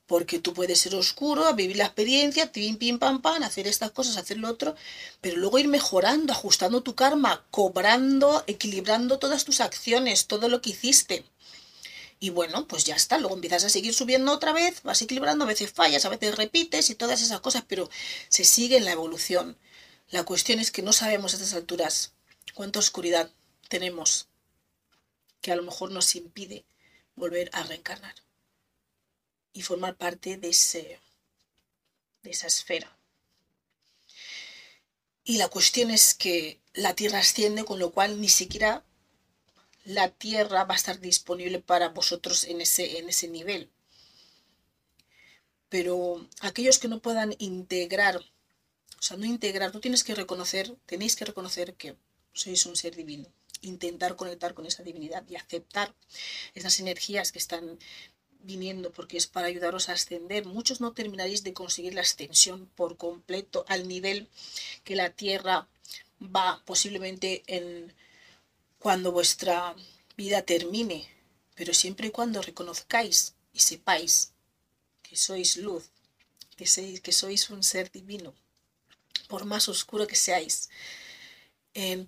porque 0.07 0.41
tú 0.41 0.55
puedes 0.55 0.81
ser 0.81 0.95
oscuro, 0.97 1.55
vivir 1.55 1.77
la 1.77 1.85
experiencia, 1.85 2.51
pim, 2.51 2.77
pim, 2.77 2.99
pam, 2.99 3.23
pam, 3.23 3.43
hacer 3.45 3.69
estas 3.69 3.93
cosas, 3.93 4.17
hacer 4.17 4.39
lo 4.39 4.49
otro, 4.49 4.75
pero 5.21 5.37
luego 5.37 5.59
ir 5.59 5.69
mejorando, 5.69 6.33
ajustando 6.33 6.83
tu 6.83 6.97
karma, 6.97 7.45
cobrando, 7.51 8.43
equilibrando 8.49 9.19
todas 9.19 9.45
tus 9.45 9.61
acciones, 9.61 10.27
todo 10.27 10.49
lo 10.49 10.63
que 10.63 10.71
hiciste. 10.71 11.25
Y 12.19 12.31
bueno, 12.31 12.67
pues 12.67 12.85
ya 12.85 12.97
está, 12.97 13.19
luego 13.19 13.35
empiezas 13.35 13.65
a 13.65 13.69
seguir 13.69 13.95
subiendo 13.95 14.33
otra 14.33 14.53
vez, 14.53 14.83
vas 14.83 15.01
equilibrando, 15.03 15.45
a 15.45 15.49
veces 15.49 15.71
fallas, 15.71 16.05
a 16.07 16.09
veces 16.09 16.35
repites 16.35 16.89
y 16.89 16.95
todas 16.95 17.23
esas 17.23 17.41
cosas, 17.41 17.65
pero 17.69 17.91
se 18.29 18.45
sigue 18.45 18.79
en 18.79 18.87
la 18.87 18.93
evolución. 18.93 19.59
La 20.09 20.25
cuestión 20.25 20.61
es 20.61 20.71
que 20.71 20.83
no 20.83 20.93
sabemos 20.93 21.35
a 21.35 21.37
estas 21.37 21.55
alturas 21.55 22.13
cuánta 22.55 22.79
oscuridad 22.79 23.31
tenemos 23.69 24.29
que 25.43 25.53
a 25.53 25.57
lo 25.57 25.63
mejor 25.63 25.91
nos 25.91 26.17
impide 26.17 26.65
volver 27.17 27.51
a 27.53 27.63
reencarnar 27.63 28.15
y 29.53 29.63
formar 29.63 29.97
parte 29.97 30.37
de, 30.37 30.49
ese, 30.49 31.01
de 32.23 32.31
esa 32.31 32.47
esfera. 32.47 32.97
Y 35.25 35.37
la 35.39 35.49
cuestión 35.49 35.91
es 35.91 36.15
que 36.15 36.61
la 36.75 36.95
Tierra 36.95 37.19
asciende, 37.19 37.65
con 37.65 37.79
lo 37.79 37.93
cual 37.93 38.21
ni 38.21 38.29
siquiera 38.29 38.85
la 39.85 40.11
Tierra 40.11 40.65
va 40.65 40.75
a 40.75 40.77
estar 40.77 41.01
disponible 41.01 41.61
para 41.61 41.89
vosotros 41.89 42.45
en 42.45 42.61
ese, 42.61 42.99
en 42.99 43.09
ese 43.09 43.29
nivel. 43.29 43.71
Pero 45.69 46.27
aquellos 46.41 46.79
que 46.79 46.89
no 46.89 47.01
puedan 47.01 47.35
integrar, 47.39 48.17
o 48.17 49.03
sea, 49.03 49.17
no 49.17 49.25
integrar, 49.25 49.73
tú 49.73 49.81
tienes 49.81 50.05
que 50.05 50.15
reconocer, 50.15 50.77
tenéis 50.87 51.17
que 51.17 51.25
reconocer 51.25 51.75
que 51.75 51.97
sois 52.33 52.67
un 52.67 52.77
ser 52.77 52.97
divino. 52.97 53.33
Intentar 53.63 54.17
conectar 54.17 54.55
con 54.55 54.67
esa 54.67 54.83
divinidad 54.83 55.25
y 55.29 55.37
aceptar 55.37 55.95
esas 56.55 56.81
energías 56.81 57.33
que 57.33 57.39
están 57.39 57.79
viniendo 58.43 58.91
porque 58.93 59.17
es 59.17 59.27
para 59.27 59.49
ayudaros 59.49 59.89
a 59.89 59.93
ascender. 59.93 60.47
Muchos 60.47 60.81
no 60.81 60.93
terminaréis 60.93 61.43
de 61.43 61.53
conseguir 61.53 61.95
la 61.95 62.01
extensión 62.01 62.67
por 62.75 62.97
completo 62.97 63.65
al 63.69 63.87
nivel 63.87 64.29
que 64.85 64.97
la 64.97 65.11
Tierra 65.11 65.69
va 66.23 66.63
posiblemente 66.65 67.43
en 67.47 67.93
cuando 68.79 69.13
vuestra 69.13 69.75
vida 70.17 70.43
termine, 70.43 71.07
pero 71.55 71.75
siempre 71.75 72.09
y 72.09 72.11
cuando 72.11 72.43
reconozcáis 72.43 73.35
y 73.53 73.61
sepáis 73.61 74.33
que 75.03 75.17
sois 75.17 75.57
luz, 75.57 75.91
que, 76.57 77.01
que 77.01 77.13
sois 77.13 77.51
un 77.51 77.63
ser 77.63 77.91
divino, 77.91 78.35
por 79.29 79.45
más 79.45 79.69
oscuro 79.69 80.07
que 80.07 80.17
seáis, 80.17 80.71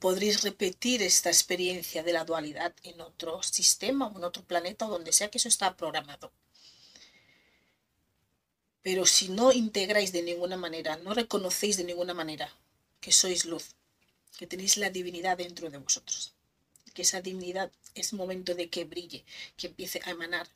podréis 0.01 0.43
repetir 0.43 1.03
esta 1.03 1.31
experiencia 1.31 2.03
de 2.03 2.13
la 2.13 2.25
dualidad 2.25 2.75
en 2.83 3.01
otro 3.01 3.43
sistema 3.43 4.09
o 4.09 4.19
en 4.19 4.25
otro 4.25 4.43
planeta 4.43 4.87
o 4.87 4.91
donde 4.91 5.13
sea 5.13 5.31
que 5.31 5.39
eso 5.39 5.49
está 5.49 5.77
programado. 5.77 6.33
Pero 8.83 9.07
si 9.07 9.29
no 9.29 9.53
integráis 9.53 10.11
de 10.13 10.23
ninguna 10.23 10.57
manera, 10.57 10.97
no 10.97 11.15
reconocéis 11.15 11.77
de 11.77 11.85
ninguna 11.85 12.15
manera 12.15 12.53
que 13.01 13.13
sois 13.13 13.45
luz, 13.45 13.77
que 14.37 14.49
tenéis 14.49 14.77
la 14.77 14.91
divinidad 14.91 15.39
dentro 15.39 15.71
de 15.71 15.79
vosotros, 15.79 16.35
que 16.93 17.03
esa 17.03 17.21
divinidad 17.21 17.71
es 17.95 18.13
momento 18.13 18.55
de 18.55 18.69
que 18.69 18.85
brille, 18.85 19.25
que 19.57 19.69
empiece 19.69 20.01
a 20.05 20.11
emanar, 20.11 20.49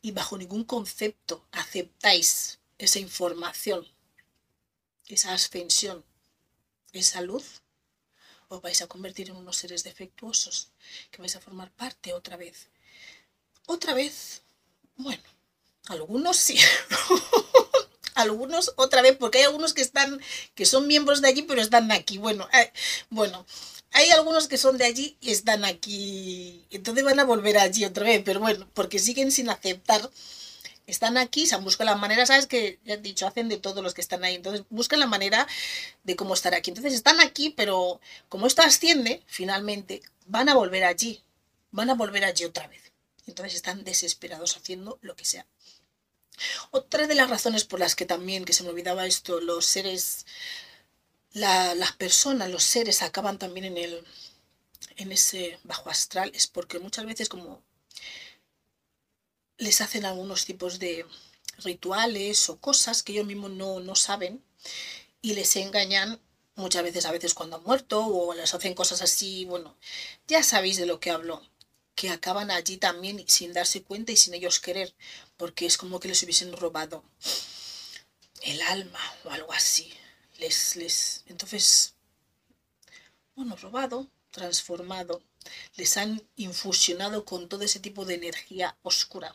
y 0.00 0.10
bajo 0.10 0.36
ningún 0.36 0.64
concepto 0.64 1.46
aceptáis 1.52 2.58
esa 2.78 2.98
información, 2.98 3.86
esa 5.06 5.32
ascensión, 5.32 6.04
esa 6.92 7.20
luz, 7.20 7.62
os 8.52 8.60
vais 8.60 8.80
a 8.82 8.86
convertir 8.86 9.30
en 9.30 9.36
unos 9.36 9.56
seres 9.56 9.82
defectuosos, 9.82 10.68
que 11.10 11.22
vais 11.22 11.34
a 11.36 11.40
formar 11.40 11.70
parte 11.72 12.12
otra 12.12 12.36
vez. 12.36 12.68
Otra 13.66 13.94
vez, 13.94 14.42
bueno, 14.96 15.22
algunos 15.88 16.36
sí. 16.36 16.58
algunos 18.14 18.72
otra 18.76 19.00
vez, 19.00 19.16
porque 19.16 19.38
hay 19.38 19.44
algunos 19.44 19.72
que 19.72 19.82
están, 19.82 20.20
que 20.54 20.66
son 20.66 20.86
miembros 20.86 21.22
de 21.22 21.28
allí, 21.28 21.42
pero 21.42 21.62
están 21.62 21.90
aquí. 21.92 22.18
Bueno, 22.18 22.46
eh, 22.52 22.72
bueno, 23.08 23.46
hay 23.92 24.10
algunos 24.10 24.48
que 24.48 24.58
son 24.58 24.76
de 24.78 24.84
allí 24.84 25.16
y 25.20 25.30
están 25.30 25.64
aquí. 25.64 26.64
Entonces 26.70 27.04
van 27.04 27.20
a 27.20 27.24
volver 27.24 27.58
allí 27.58 27.84
otra 27.84 28.04
vez, 28.04 28.22
pero 28.24 28.40
bueno, 28.40 28.68
porque 28.74 28.98
siguen 28.98 29.32
sin 29.32 29.48
aceptar 29.48 30.10
están 30.92 31.16
aquí, 31.16 31.46
se 31.46 31.54
han 31.54 31.64
buscado 31.64 31.90
la 31.90 31.96
manera, 31.96 32.26
sabes 32.26 32.46
que 32.46 32.78
ya 32.84 32.94
he 32.94 32.98
dicho, 32.98 33.26
hacen 33.26 33.48
de 33.48 33.58
todos 33.58 33.82
los 33.82 33.94
que 33.94 34.00
están 34.00 34.24
ahí, 34.24 34.36
entonces 34.36 34.64
buscan 34.70 35.00
la 35.00 35.06
manera 35.06 35.46
de 36.04 36.16
cómo 36.16 36.34
estar 36.34 36.54
aquí. 36.54 36.70
Entonces 36.70 36.94
están 36.94 37.20
aquí, 37.20 37.50
pero 37.50 38.00
como 38.28 38.46
esto 38.46 38.62
asciende, 38.62 39.22
finalmente 39.26 40.02
van 40.26 40.48
a 40.48 40.54
volver 40.54 40.84
allí, 40.84 41.22
van 41.70 41.90
a 41.90 41.94
volver 41.94 42.24
allí 42.24 42.44
otra 42.44 42.66
vez. 42.68 42.92
Entonces 43.26 43.54
están 43.54 43.84
desesperados 43.84 44.56
haciendo 44.56 44.98
lo 45.02 45.16
que 45.16 45.24
sea. 45.24 45.46
Otra 46.70 47.06
de 47.06 47.14
las 47.14 47.30
razones 47.30 47.64
por 47.64 47.80
las 47.80 47.94
que 47.94 48.06
también, 48.06 48.44
que 48.44 48.52
se 48.52 48.62
me 48.64 48.70
olvidaba 48.70 49.06
esto, 49.06 49.40
los 49.40 49.64
seres, 49.66 50.26
las 51.32 51.92
personas, 51.92 52.50
los 52.50 52.64
seres 52.64 53.02
acaban 53.02 53.38
también 53.38 53.66
en 53.66 53.76
el 53.78 54.04
en 54.96 55.12
ese 55.12 55.58
bajo 55.64 55.90
astral 55.90 56.30
es 56.34 56.46
porque 56.46 56.78
muchas 56.78 57.06
veces 57.06 57.28
como 57.28 57.62
les 59.62 59.80
hacen 59.80 60.04
algunos 60.04 60.44
tipos 60.44 60.78
de 60.80 61.06
rituales 61.58 62.48
o 62.48 62.58
cosas 62.58 63.02
que 63.02 63.12
ellos 63.12 63.26
mismos 63.26 63.52
no, 63.52 63.78
no 63.78 63.94
saben 63.94 64.44
y 65.20 65.34
les 65.34 65.54
engañan 65.54 66.20
muchas 66.56 66.82
veces, 66.82 67.06
a 67.06 67.12
veces 67.12 67.32
cuando 67.32 67.56
han 67.56 67.62
muerto 67.62 68.04
o 68.04 68.34
les 68.34 68.52
hacen 68.52 68.74
cosas 68.74 69.02
así, 69.02 69.44
bueno, 69.44 69.76
ya 70.26 70.42
sabéis 70.42 70.78
de 70.78 70.86
lo 70.86 70.98
que 70.98 71.10
hablo, 71.10 71.42
que 71.94 72.10
acaban 72.10 72.50
allí 72.50 72.76
también 72.76 73.24
sin 73.28 73.52
darse 73.52 73.82
cuenta 73.84 74.10
y 74.10 74.16
sin 74.16 74.34
ellos 74.34 74.58
querer, 74.58 74.94
porque 75.36 75.64
es 75.66 75.76
como 75.76 76.00
que 76.00 76.08
les 76.08 76.22
hubiesen 76.24 76.52
robado 76.56 77.04
el 78.42 78.60
alma 78.62 79.00
o 79.24 79.30
algo 79.30 79.52
así. 79.52 79.92
Les, 80.38 80.74
les, 80.74 81.22
entonces, 81.26 81.94
bueno, 83.36 83.54
robado, 83.56 84.08
transformado, 84.32 85.22
les 85.76 85.96
han 85.96 86.20
infusionado 86.34 87.24
con 87.24 87.48
todo 87.48 87.62
ese 87.62 87.78
tipo 87.78 88.04
de 88.04 88.14
energía 88.14 88.76
oscura, 88.82 89.32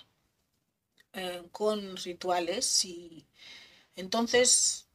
eh, 1.17 1.43
con 1.51 1.97
rituales 1.97 2.85
y 2.85 3.25
entonces 3.95 4.85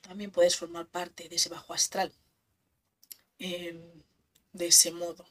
también 0.00 0.30
puedes 0.30 0.56
formar 0.56 0.86
parte 0.86 1.28
de 1.28 1.34
ese 1.34 1.48
bajo 1.48 1.74
astral 1.74 2.12
em, 3.38 3.82
de 4.52 4.66
ese 4.68 4.92
modo. 4.92 5.26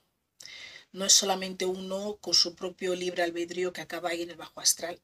No 0.91 1.05
es 1.05 1.13
solamente 1.13 1.65
uno 1.65 2.17
con 2.19 2.33
su 2.33 2.53
propio 2.53 2.95
libre 2.95 3.23
albedrío 3.23 3.71
que 3.71 3.79
acaba 3.79 4.09
ahí 4.09 4.23
en 4.23 4.31
el 4.31 4.35
bajo 4.35 4.59
astral. 4.59 5.01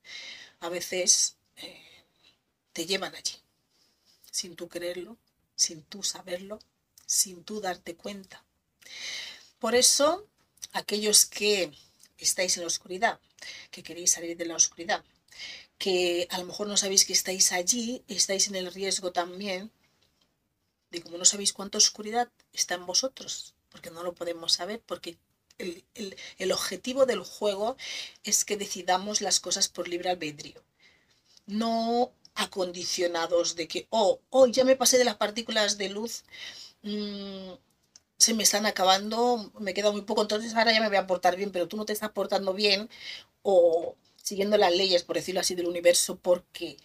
A 0.60 0.68
veces 0.68 1.38
eh, 1.56 2.04
te 2.74 2.86
llevan 2.86 3.16
allí, 3.16 3.38
sin 4.32 4.58
tú 4.58 4.68
quererlo, 4.68 5.18
sin 5.56 5.82
tú 5.84 6.04
saberlo, 6.04 6.60
sin 7.06 7.46
tú 7.46 7.62
darte 7.62 7.96
cuenta. 7.96 8.44
Por 9.60 9.76
eso, 9.76 10.28
aquellos 10.74 11.26
que 11.26 11.72
estáis 12.18 12.58
en 12.58 12.64
la 12.64 12.68
oscuridad, 12.68 13.20
que 13.72 13.84
queréis 13.84 14.12
salir 14.12 14.38
de 14.38 14.46
la 14.46 14.56
oscuridad, 14.56 15.04
que 15.78 16.28
a 16.30 16.40
lo 16.40 16.46
mejor 16.46 16.68
no 16.68 16.78
sabéis 16.78 17.06
que 17.06 17.14
estáis 17.14 17.52
allí, 17.52 18.04
estáis 18.08 18.48
en 18.48 18.56
el 18.56 18.74
riesgo 18.74 19.12
también 19.12 19.72
de 20.92 21.02
como 21.02 21.18
no 21.18 21.26
sabéis 21.26 21.54
cuánta 21.54 21.78
oscuridad 21.78 22.30
está 22.54 22.76
en 22.76 22.86
vosotros, 22.86 23.54
porque 23.70 23.92
no 23.92 24.04
lo 24.04 24.14
podemos 24.14 24.54
saber, 24.54 24.82
porque 24.86 25.18
el, 25.60 26.52
objetivo 26.52 27.06
del 27.06 27.22
juego 27.22 27.78
es 28.24 28.46
que 28.46 28.58
decidamos 28.58 29.22
las 29.22 29.40
cosas 29.40 29.68
por 29.68 29.88
libre 29.88 30.10
albedrío, 30.10 30.64
no 31.46 32.12
acondicionados 32.36 33.56
de 33.56 33.68
que, 33.68 33.88
oh, 33.90 34.20
oh, 34.30 34.48
ya 34.48 34.64
me 34.64 34.76
pasé 34.78 34.98
de 34.98 35.04
las 35.04 35.18
partículas 35.18 35.78
de 35.78 35.90
luz. 35.90 36.24
Mm, 36.84 37.52
se 38.18 38.34
me 38.34 38.44
están 38.44 38.66
acabando, 38.66 39.52
me 39.60 39.74
queda 39.74 39.92
muy 39.92 40.02
poco, 40.02 40.22
entonces 40.22 40.54
ahora 40.54 40.74
ya 40.74 40.82
me 40.82 40.90
voy 40.90 40.98
a 40.98 41.08
portar 41.08 41.36
bien, 41.38 41.52
pero 41.52 41.68
tú 41.68 41.78
no 41.78 41.86
te 41.86 41.94
estás 41.94 42.12
portando 42.12 42.54
bien 42.54 42.90
o 43.42 43.96
siguiendo 44.22 44.58
las 44.58 44.74
leyes, 44.74 45.04
por 45.04 45.16
decirlo 45.16 45.42
así, 45.42 45.56
del 45.56 45.68
universo 45.68 46.18
porque, 46.18 46.78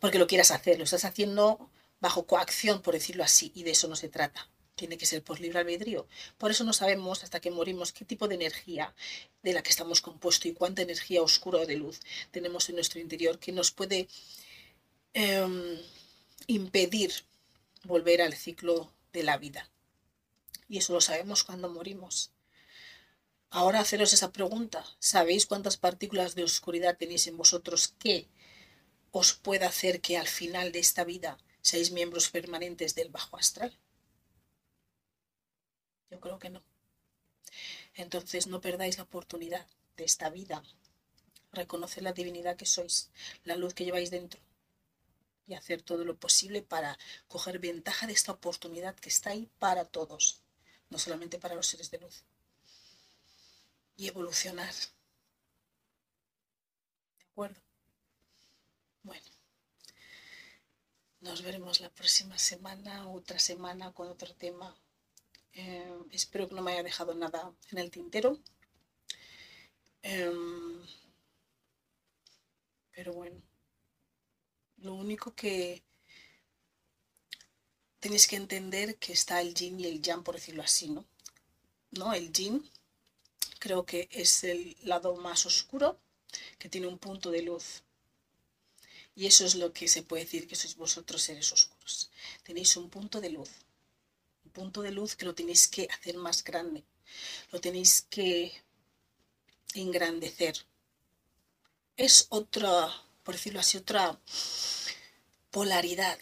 porque 0.00 0.18
lo 0.18 0.26
quieras 0.26 0.50
hacer, 0.50 0.78
lo 0.78 0.84
estás 0.84 1.04
haciendo 1.04 1.70
bajo 2.00 2.26
coacción, 2.26 2.82
por 2.82 2.94
decirlo 2.94 3.24
así, 3.24 3.52
y 3.54 3.62
de 3.64 3.72
eso 3.72 3.88
no 3.88 3.96
se 3.96 4.08
trata. 4.08 4.48
Tiene 4.74 4.96
que 4.96 5.04
ser 5.04 5.22
por 5.22 5.40
libre 5.40 5.58
albedrío. 5.58 6.06
Por 6.38 6.50
eso 6.50 6.64
no 6.64 6.72
sabemos 6.72 7.22
hasta 7.22 7.40
que 7.40 7.50
morimos 7.50 7.92
qué 7.92 8.06
tipo 8.06 8.28
de 8.28 8.36
energía 8.36 8.94
de 9.42 9.52
la 9.52 9.62
que 9.62 9.70
estamos 9.70 10.00
compuestos 10.00 10.46
y 10.46 10.54
cuánta 10.54 10.80
energía 10.80 11.22
oscura 11.22 11.58
o 11.58 11.66
de 11.66 11.76
luz 11.76 12.00
tenemos 12.30 12.68
en 12.68 12.76
nuestro 12.76 13.00
interior 13.00 13.38
que 13.38 13.52
nos 13.52 13.72
puede 13.72 14.08
em, 15.12 15.78
impedir 16.46 17.12
volver 17.84 18.22
al 18.22 18.34
ciclo 18.34 18.90
de 19.12 19.22
la 19.22 19.36
vida 19.36 19.68
y 20.70 20.78
eso 20.78 20.92
lo 20.92 21.00
sabemos 21.00 21.42
cuando 21.42 21.68
morimos. 21.68 22.30
Ahora 23.50 23.80
haceros 23.80 24.12
esa 24.12 24.32
pregunta. 24.32 24.84
¿Sabéis 25.00 25.46
cuántas 25.46 25.76
partículas 25.76 26.34
de 26.34 26.44
oscuridad 26.44 26.96
tenéis 26.96 27.26
en 27.26 27.36
vosotros 27.36 27.88
que 27.98 28.28
os 29.10 29.34
pueda 29.34 29.66
hacer 29.66 30.00
que 30.00 30.16
al 30.16 30.28
final 30.28 30.70
de 30.70 30.78
esta 30.78 31.02
vida 31.04 31.36
seáis 31.60 31.90
miembros 31.90 32.30
permanentes 32.30 32.94
del 32.94 33.10
bajo 33.10 33.36
astral? 33.36 33.76
Yo 36.10 36.20
creo 36.20 36.38
que 36.38 36.50
no. 36.50 36.62
Entonces 37.94 38.46
no 38.46 38.60
perdáis 38.60 38.98
la 38.98 39.04
oportunidad 39.04 39.66
de 39.96 40.04
esta 40.04 40.30
vida. 40.30 40.62
Reconocer 41.52 42.04
la 42.04 42.12
divinidad 42.12 42.56
que 42.56 42.66
sois, 42.66 43.10
la 43.42 43.56
luz 43.56 43.74
que 43.74 43.84
lleváis 43.84 44.10
dentro 44.12 44.40
y 45.48 45.54
hacer 45.54 45.82
todo 45.82 46.04
lo 46.04 46.16
posible 46.16 46.62
para 46.62 46.96
coger 47.26 47.58
ventaja 47.58 48.06
de 48.06 48.12
esta 48.12 48.30
oportunidad 48.30 48.94
que 48.94 49.08
está 49.08 49.30
ahí 49.30 49.50
para 49.58 49.84
todos 49.84 50.40
no 50.90 50.98
solamente 50.98 51.38
para 51.38 51.54
los 51.54 51.66
seres 51.66 51.90
de 51.90 51.98
luz. 51.98 52.24
Y 54.00 54.08
evolucionar. 54.08 54.74
¿De 57.18 57.24
acuerdo? 57.30 57.60
Bueno, 59.02 59.26
nos 61.20 61.42
veremos 61.42 61.80
la 61.80 61.90
próxima 61.90 62.38
semana, 62.38 63.06
otra 63.10 63.38
semana 63.38 63.92
con 63.92 64.08
otro 64.08 64.34
tema. 64.34 64.74
Eh, 65.52 65.98
espero 66.12 66.48
que 66.48 66.54
no 66.54 66.62
me 66.62 66.72
haya 66.72 66.82
dejado 66.82 67.14
nada 67.14 67.52
en 67.72 67.76
el 67.76 67.90
tintero. 67.90 68.38
Em, 70.00 70.82
pero 72.92 73.12
bueno, 73.12 73.42
lo 74.78 74.94
único 74.94 75.34
que 75.34 75.84
tenéis 77.98 78.26
que 78.26 78.36
entender 78.36 78.96
que 78.96 79.12
está 79.12 79.42
el 79.42 79.52
yin 79.52 79.78
y 79.78 79.84
el 79.84 80.00
yang, 80.00 80.24
por 80.24 80.36
decirlo 80.36 80.62
así, 80.62 80.88
¿no? 80.88 81.04
¿No? 81.90 82.14
El 82.14 82.32
yin 82.32 82.66
creo 83.60 83.86
que 83.86 84.08
es 84.10 84.42
el 84.42 84.76
lado 84.82 85.14
más 85.14 85.46
oscuro, 85.46 86.00
que 86.58 86.68
tiene 86.68 86.88
un 86.88 86.98
punto 86.98 87.30
de 87.30 87.42
luz. 87.42 87.82
Y 89.14 89.26
eso 89.26 89.44
es 89.44 89.54
lo 89.54 89.72
que 89.72 89.86
se 89.86 90.02
puede 90.02 90.24
decir 90.24 90.48
que 90.48 90.56
sois 90.56 90.74
vosotros 90.76 91.22
seres 91.22 91.52
oscuros. 91.52 92.10
Tenéis 92.42 92.76
un 92.76 92.88
punto 92.90 93.20
de 93.20 93.30
luz. 93.30 93.50
Un 94.44 94.52
punto 94.58 94.82
de 94.82 94.92
luz 94.98 95.14
que 95.14 95.26
lo 95.26 95.34
tenéis 95.34 95.68
que 95.68 95.86
hacer 95.94 96.16
más 96.16 96.42
grande. 96.42 96.82
Lo 97.52 97.60
tenéis 97.60 98.06
que 98.14 98.30
engrandecer. 99.74 100.56
es 101.96 102.26
otra, 102.30 102.72
por 103.22 103.34
decirlo 103.34 103.60
así, 103.60 103.76
otra 103.76 104.18
polaridad 105.50 106.18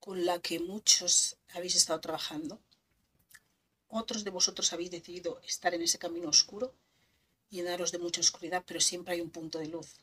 con 0.00 0.24
la 0.24 0.40
que 0.40 0.58
muchos 0.58 1.36
habéis 1.54 1.76
estado 1.76 2.00
trabajando. 2.00 2.58
Otros 3.88 4.24
de 4.24 4.30
vosotros 4.30 4.72
habéis 4.72 4.90
decidido 4.90 5.40
estar 5.46 5.74
en 5.74 5.82
ese 5.82 5.98
camino 5.98 6.28
oscuro, 6.28 6.74
llenaros 7.50 7.90
de 7.92 7.98
mucha 7.98 8.20
oscuridad, 8.20 8.62
pero 8.66 8.80
siempre 8.80 9.14
hay 9.14 9.20
un 9.20 9.30
punto 9.30 9.58
de 9.58 9.68
luz. 9.68 9.94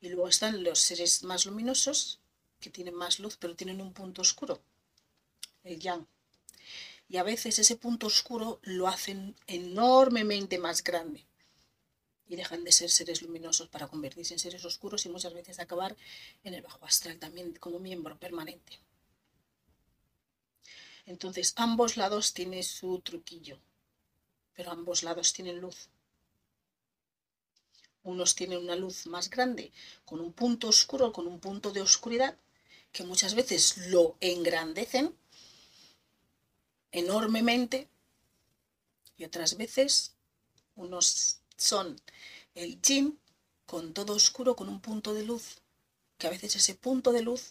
Y 0.00 0.08
luego 0.08 0.28
están 0.28 0.64
los 0.64 0.78
seres 0.78 1.22
más 1.22 1.46
luminosos, 1.46 2.18
que 2.60 2.70
tienen 2.70 2.94
más 2.94 3.18
luz, 3.18 3.36
pero 3.38 3.54
tienen 3.54 3.80
un 3.80 3.92
punto 3.92 4.22
oscuro, 4.22 4.62
el 5.64 5.78
yang. 5.78 6.06
Y 7.08 7.18
a 7.18 7.22
veces 7.22 7.58
ese 7.58 7.76
punto 7.76 8.06
oscuro 8.06 8.58
lo 8.62 8.88
hacen 8.88 9.36
enormemente 9.46 10.58
más 10.58 10.82
grande 10.82 11.26
y 12.26 12.36
dejan 12.36 12.64
de 12.64 12.72
ser 12.72 12.88
seres 12.88 13.20
luminosos 13.20 13.68
para 13.68 13.88
convertirse 13.88 14.32
en 14.32 14.40
seres 14.40 14.64
oscuros 14.64 15.04
y 15.04 15.10
muchas 15.10 15.34
veces 15.34 15.58
acabar 15.58 15.94
en 16.44 16.54
el 16.54 16.62
bajo 16.62 16.86
astral 16.86 17.18
también 17.18 17.52
como 17.56 17.78
miembro 17.78 18.18
permanente. 18.18 18.78
Entonces, 21.06 21.52
ambos 21.56 21.96
lados 21.96 22.32
tienen 22.32 22.62
su 22.62 23.00
truquillo, 23.00 23.58
pero 24.54 24.70
ambos 24.70 25.02
lados 25.02 25.32
tienen 25.32 25.60
luz. 25.60 25.88
Unos 28.04 28.34
tienen 28.34 28.58
una 28.58 28.76
luz 28.76 29.06
más 29.06 29.30
grande, 29.30 29.72
con 30.04 30.20
un 30.20 30.32
punto 30.32 30.68
oscuro, 30.68 31.12
con 31.12 31.26
un 31.26 31.40
punto 31.40 31.70
de 31.70 31.82
oscuridad, 31.82 32.36
que 32.92 33.04
muchas 33.04 33.34
veces 33.34 33.78
lo 33.88 34.16
engrandecen 34.20 35.16
enormemente 36.92 37.88
y 39.16 39.24
otras 39.24 39.56
veces 39.56 40.14
unos 40.76 41.38
son 41.56 42.00
el 42.54 42.80
yin 42.82 43.18
con 43.66 43.94
todo 43.94 44.14
oscuro, 44.14 44.56
con 44.56 44.68
un 44.68 44.80
punto 44.80 45.14
de 45.14 45.24
luz, 45.24 45.62
que 46.18 46.26
a 46.26 46.30
veces 46.30 46.56
ese 46.56 46.74
punto 46.74 47.12
de 47.12 47.22
luz 47.22 47.50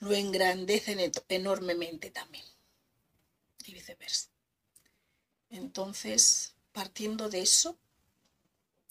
lo 0.00 0.12
engrandecen 0.12 1.12
enormemente 1.28 2.10
también. 2.10 2.44
Y 3.64 3.72
viceversa. 3.72 4.28
Entonces, 5.50 6.54
partiendo 6.72 7.28
de 7.28 7.42
eso, 7.42 7.78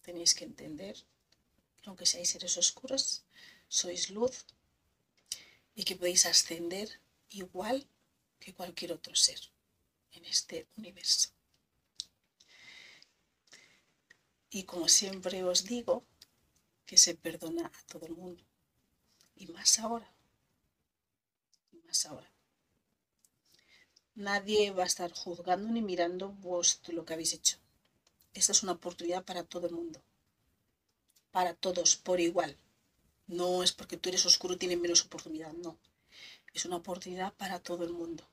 tenéis 0.02 0.34
que 0.34 0.46
entender 0.46 0.96
que 1.82 1.90
aunque 1.90 2.06
seáis 2.06 2.30
seres 2.30 2.58
oscuros, 2.58 3.24
sois 3.68 4.10
luz 4.10 4.46
y 5.76 5.84
que 5.84 5.96
podéis 5.96 6.26
ascender 6.26 7.02
igual 7.30 7.88
que 8.40 8.54
cualquier 8.54 8.94
otro 8.94 9.16
ser 9.16 9.40
en 10.12 10.26
este 10.26 10.68
universo. 10.78 11.30
Y 14.50 14.64
como 14.64 14.88
siempre 14.88 15.44
os 15.44 15.64
digo, 15.64 16.06
que 16.86 16.98
se 16.98 17.16
perdona 17.16 17.68
a 17.68 17.84
todo 17.88 18.06
el 18.06 18.14
mundo. 18.14 18.44
Y 19.36 19.48
más 19.48 19.80
ahora. 19.80 20.14
Y 21.72 21.78
más 21.88 22.06
ahora. 22.06 22.31
Nadie 24.16 24.72
va 24.72 24.84
a 24.84 24.88
estar 24.88 25.12
juzgando 25.12 25.72
ni 25.72 25.82
mirando 25.82 26.30
vuestro, 26.30 26.94
lo 26.94 27.06
que 27.06 27.14
habéis 27.14 27.34
hecho. 27.34 27.58
Esta 28.34 28.52
es 28.52 28.64
una 28.64 28.74
oportunidad 28.74 29.24
para 29.24 29.44
todo 29.44 29.68
el 29.68 29.74
mundo. 29.74 30.02
Para 31.32 31.54
todos, 31.54 31.96
por 31.96 32.20
igual. 32.20 32.58
No 33.28 33.64
es 33.64 33.72
porque 33.72 33.98
tú 33.98 34.10
eres 34.10 34.26
oscuro 34.26 34.58
tienes 34.58 34.80
menos 34.80 35.06
oportunidad, 35.06 35.54
no. 35.54 35.78
Es 36.54 36.66
una 36.66 36.78
oportunidad 36.78 37.34
para 37.34 37.60
todo 37.60 37.86
el 37.86 37.94
mundo. 37.94 38.28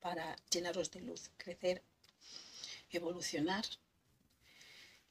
Para 0.00 0.36
llenaros 0.50 0.90
de 0.90 1.00
luz, 1.00 1.30
crecer, 1.36 1.82
evolucionar 2.90 3.64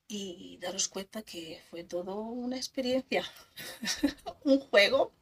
y 0.09 0.57
daros 0.57 0.89
cuenta 0.89 1.21
que 1.21 1.61
fue 1.69 1.85
todo 1.85 2.15
una 2.17 2.57
experiencia, 2.57 3.23
un 4.43 4.59
juego 4.59 5.13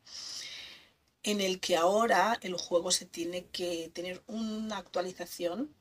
en 1.23 1.41
el 1.41 1.59
que 1.59 1.75
ahora 1.75 2.39
el 2.41 2.55
juego 2.55 2.91
se 2.91 3.05
tiene 3.05 3.45
que 3.47 3.89
tener 3.93 4.23
una 4.27 4.77
actualización 4.77 5.75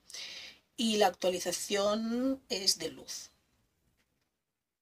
y 0.77 0.97
la 0.97 1.09
actualización 1.09 2.43
es 2.49 2.79
de 2.79 2.91
luz. 2.91 3.31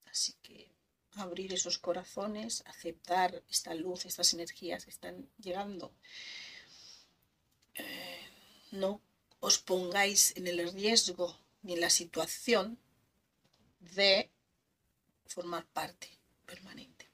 Así 0.05 0.33
que 0.41 0.71
abrir 1.11 1.53
esos 1.53 1.77
corazones, 1.77 2.63
aceptar 2.65 3.43
esta 3.49 3.73
luz, 3.73 4.05
estas 4.05 4.33
energías 4.33 4.85
que 4.85 4.91
están 4.91 5.29
llegando. 5.37 5.93
Eh, 7.75 8.29
no 8.71 9.01
os 9.39 9.59
pongáis 9.59 10.35
en 10.35 10.47
el 10.47 10.71
riesgo 10.73 11.39
ni 11.61 11.73
en 11.73 11.81
la 11.81 11.89
situación 11.89 12.79
de 13.79 14.31
formar 15.25 15.65
parte 15.67 16.09
permanente 16.45 17.09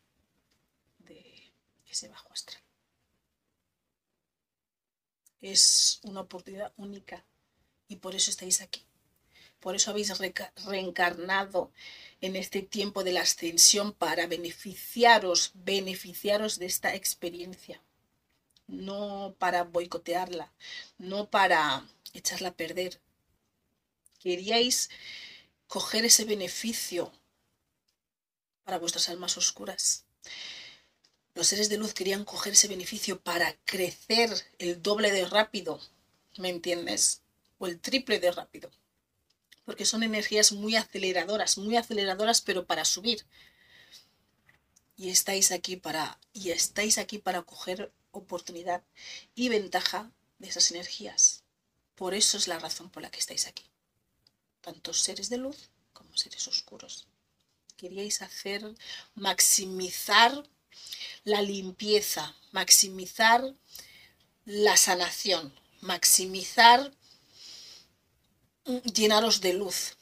de 0.99 1.51
ese 1.85 2.07
bajo 2.07 2.31
astral. 2.31 2.62
Es 5.43 5.99
una 6.03 6.21
oportunidad 6.21 6.71
única 6.77 7.25
y 7.89 7.97
por 7.97 8.15
eso 8.15 8.31
estáis 8.31 8.61
aquí. 8.61 8.81
Por 9.59 9.75
eso 9.75 9.91
habéis 9.91 10.09
reencarnado 10.65 11.69
en 12.21 12.37
este 12.37 12.61
tiempo 12.61 13.03
de 13.03 13.11
la 13.11 13.23
ascensión 13.23 13.91
para 13.91 14.25
beneficiaros, 14.27 15.51
beneficiaros 15.53 16.59
de 16.59 16.67
esta 16.67 16.95
experiencia. 16.95 17.81
No 18.67 19.35
para 19.37 19.65
boicotearla, 19.65 20.53
no 20.97 21.29
para 21.29 21.85
echarla 22.13 22.49
a 22.49 22.55
perder. 22.55 23.01
Queríais 24.19 24.89
coger 25.67 26.05
ese 26.05 26.23
beneficio 26.23 27.11
para 28.63 28.79
vuestras 28.79 29.09
almas 29.09 29.37
oscuras. 29.37 30.05
Los 31.35 31.47
seres 31.47 31.69
de 31.69 31.77
luz 31.77 31.93
querían 31.93 32.25
coger 32.25 32.53
ese 32.53 32.67
beneficio 32.67 33.19
para 33.19 33.55
crecer 33.65 34.29
el 34.59 34.81
doble 34.81 35.11
de 35.11 35.25
rápido, 35.25 35.79
¿me 36.37 36.49
entiendes? 36.49 37.21
O 37.57 37.67
el 37.67 37.79
triple 37.79 38.19
de 38.19 38.31
rápido. 38.31 38.69
Porque 39.65 39.85
son 39.85 40.03
energías 40.03 40.51
muy 40.51 40.75
aceleradoras, 40.75 41.57
muy 41.57 41.75
aceleradoras, 41.77 42.41
pero 42.41 42.65
para 42.65 42.85
subir. 42.85 43.25
Y 44.95 45.09
estáis 45.09 45.51
aquí 45.51 45.75
para, 45.75 46.19
y 46.33 46.51
estáis 46.51 46.97
aquí 46.97 47.17
para 47.17 47.41
coger 47.41 47.91
oportunidad 48.11 48.83
y 49.33 49.49
ventaja 49.49 50.11
de 50.39 50.49
esas 50.49 50.69
energías. 50.71 51.43
Por 51.95 52.13
eso 52.13 52.37
es 52.37 52.47
la 52.47 52.59
razón 52.59 52.89
por 52.89 53.01
la 53.01 53.09
que 53.09 53.19
estáis 53.19 53.47
aquí 53.47 53.63
tanto 54.63 54.93
seres 54.93 55.29
de 55.29 55.37
luz 55.37 55.69
como 55.91 56.15
seres 56.17 56.47
oscuros. 56.47 57.05
Queríais 57.75 58.21
hacer, 58.21 58.63
maximizar 59.13 60.31
la 61.23 61.41
limpieza, 61.41 62.35
maximizar 62.51 63.43
la 64.45 64.75
sanación, 64.77 65.53
maximizar, 65.81 66.91
mm, 68.65 68.77
llenaros 68.93 69.41
de 69.41 69.53
luz. 69.53 69.97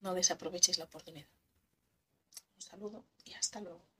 No 0.00 0.14
desaprovechéis 0.14 0.78
la 0.78 0.84
oportunidad. 0.84 1.28
Un 2.56 2.62
saludo 2.62 3.04
y 3.24 3.34
hasta 3.34 3.60
luego. 3.60 3.92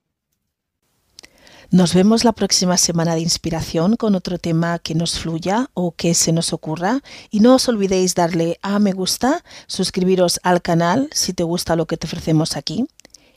Nos 1.71 1.95
vemos 1.95 2.25
la 2.25 2.33
próxima 2.33 2.77
semana 2.77 3.15
de 3.15 3.21
inspiración 3.21 3.97
con 3.97 4.15
otro 4.15 4.37
tema 4.39 4.79
que 4.79 4.95
nos 4.95 5.19
fluya 5.21 5.71
o 5.73 5.93
que 5.93 6.13
se 6.15 6.33
nos 6.33 6.53
ocurra. 6.53 7.01
Y 7.31 7.41
no 7.41 7.55
os 7.55 7.69
olvidéis 7.69 8.15
darle 8.15 8.59
a 8.61 8.79
me 8.79 8.93
gusta, 8.93 9.43
suscribiros 9.69 10.39
al 10.43 10.61
canal 10.61 11.09
si 11.13 11.33
te 11.33 11.45
gusta 11.45 11.77
lo 11.77 11.87
que 11.87 11.97
te 11.97 12.07
ofrecemos 12.07 12.57
aquí. 12.57 12.87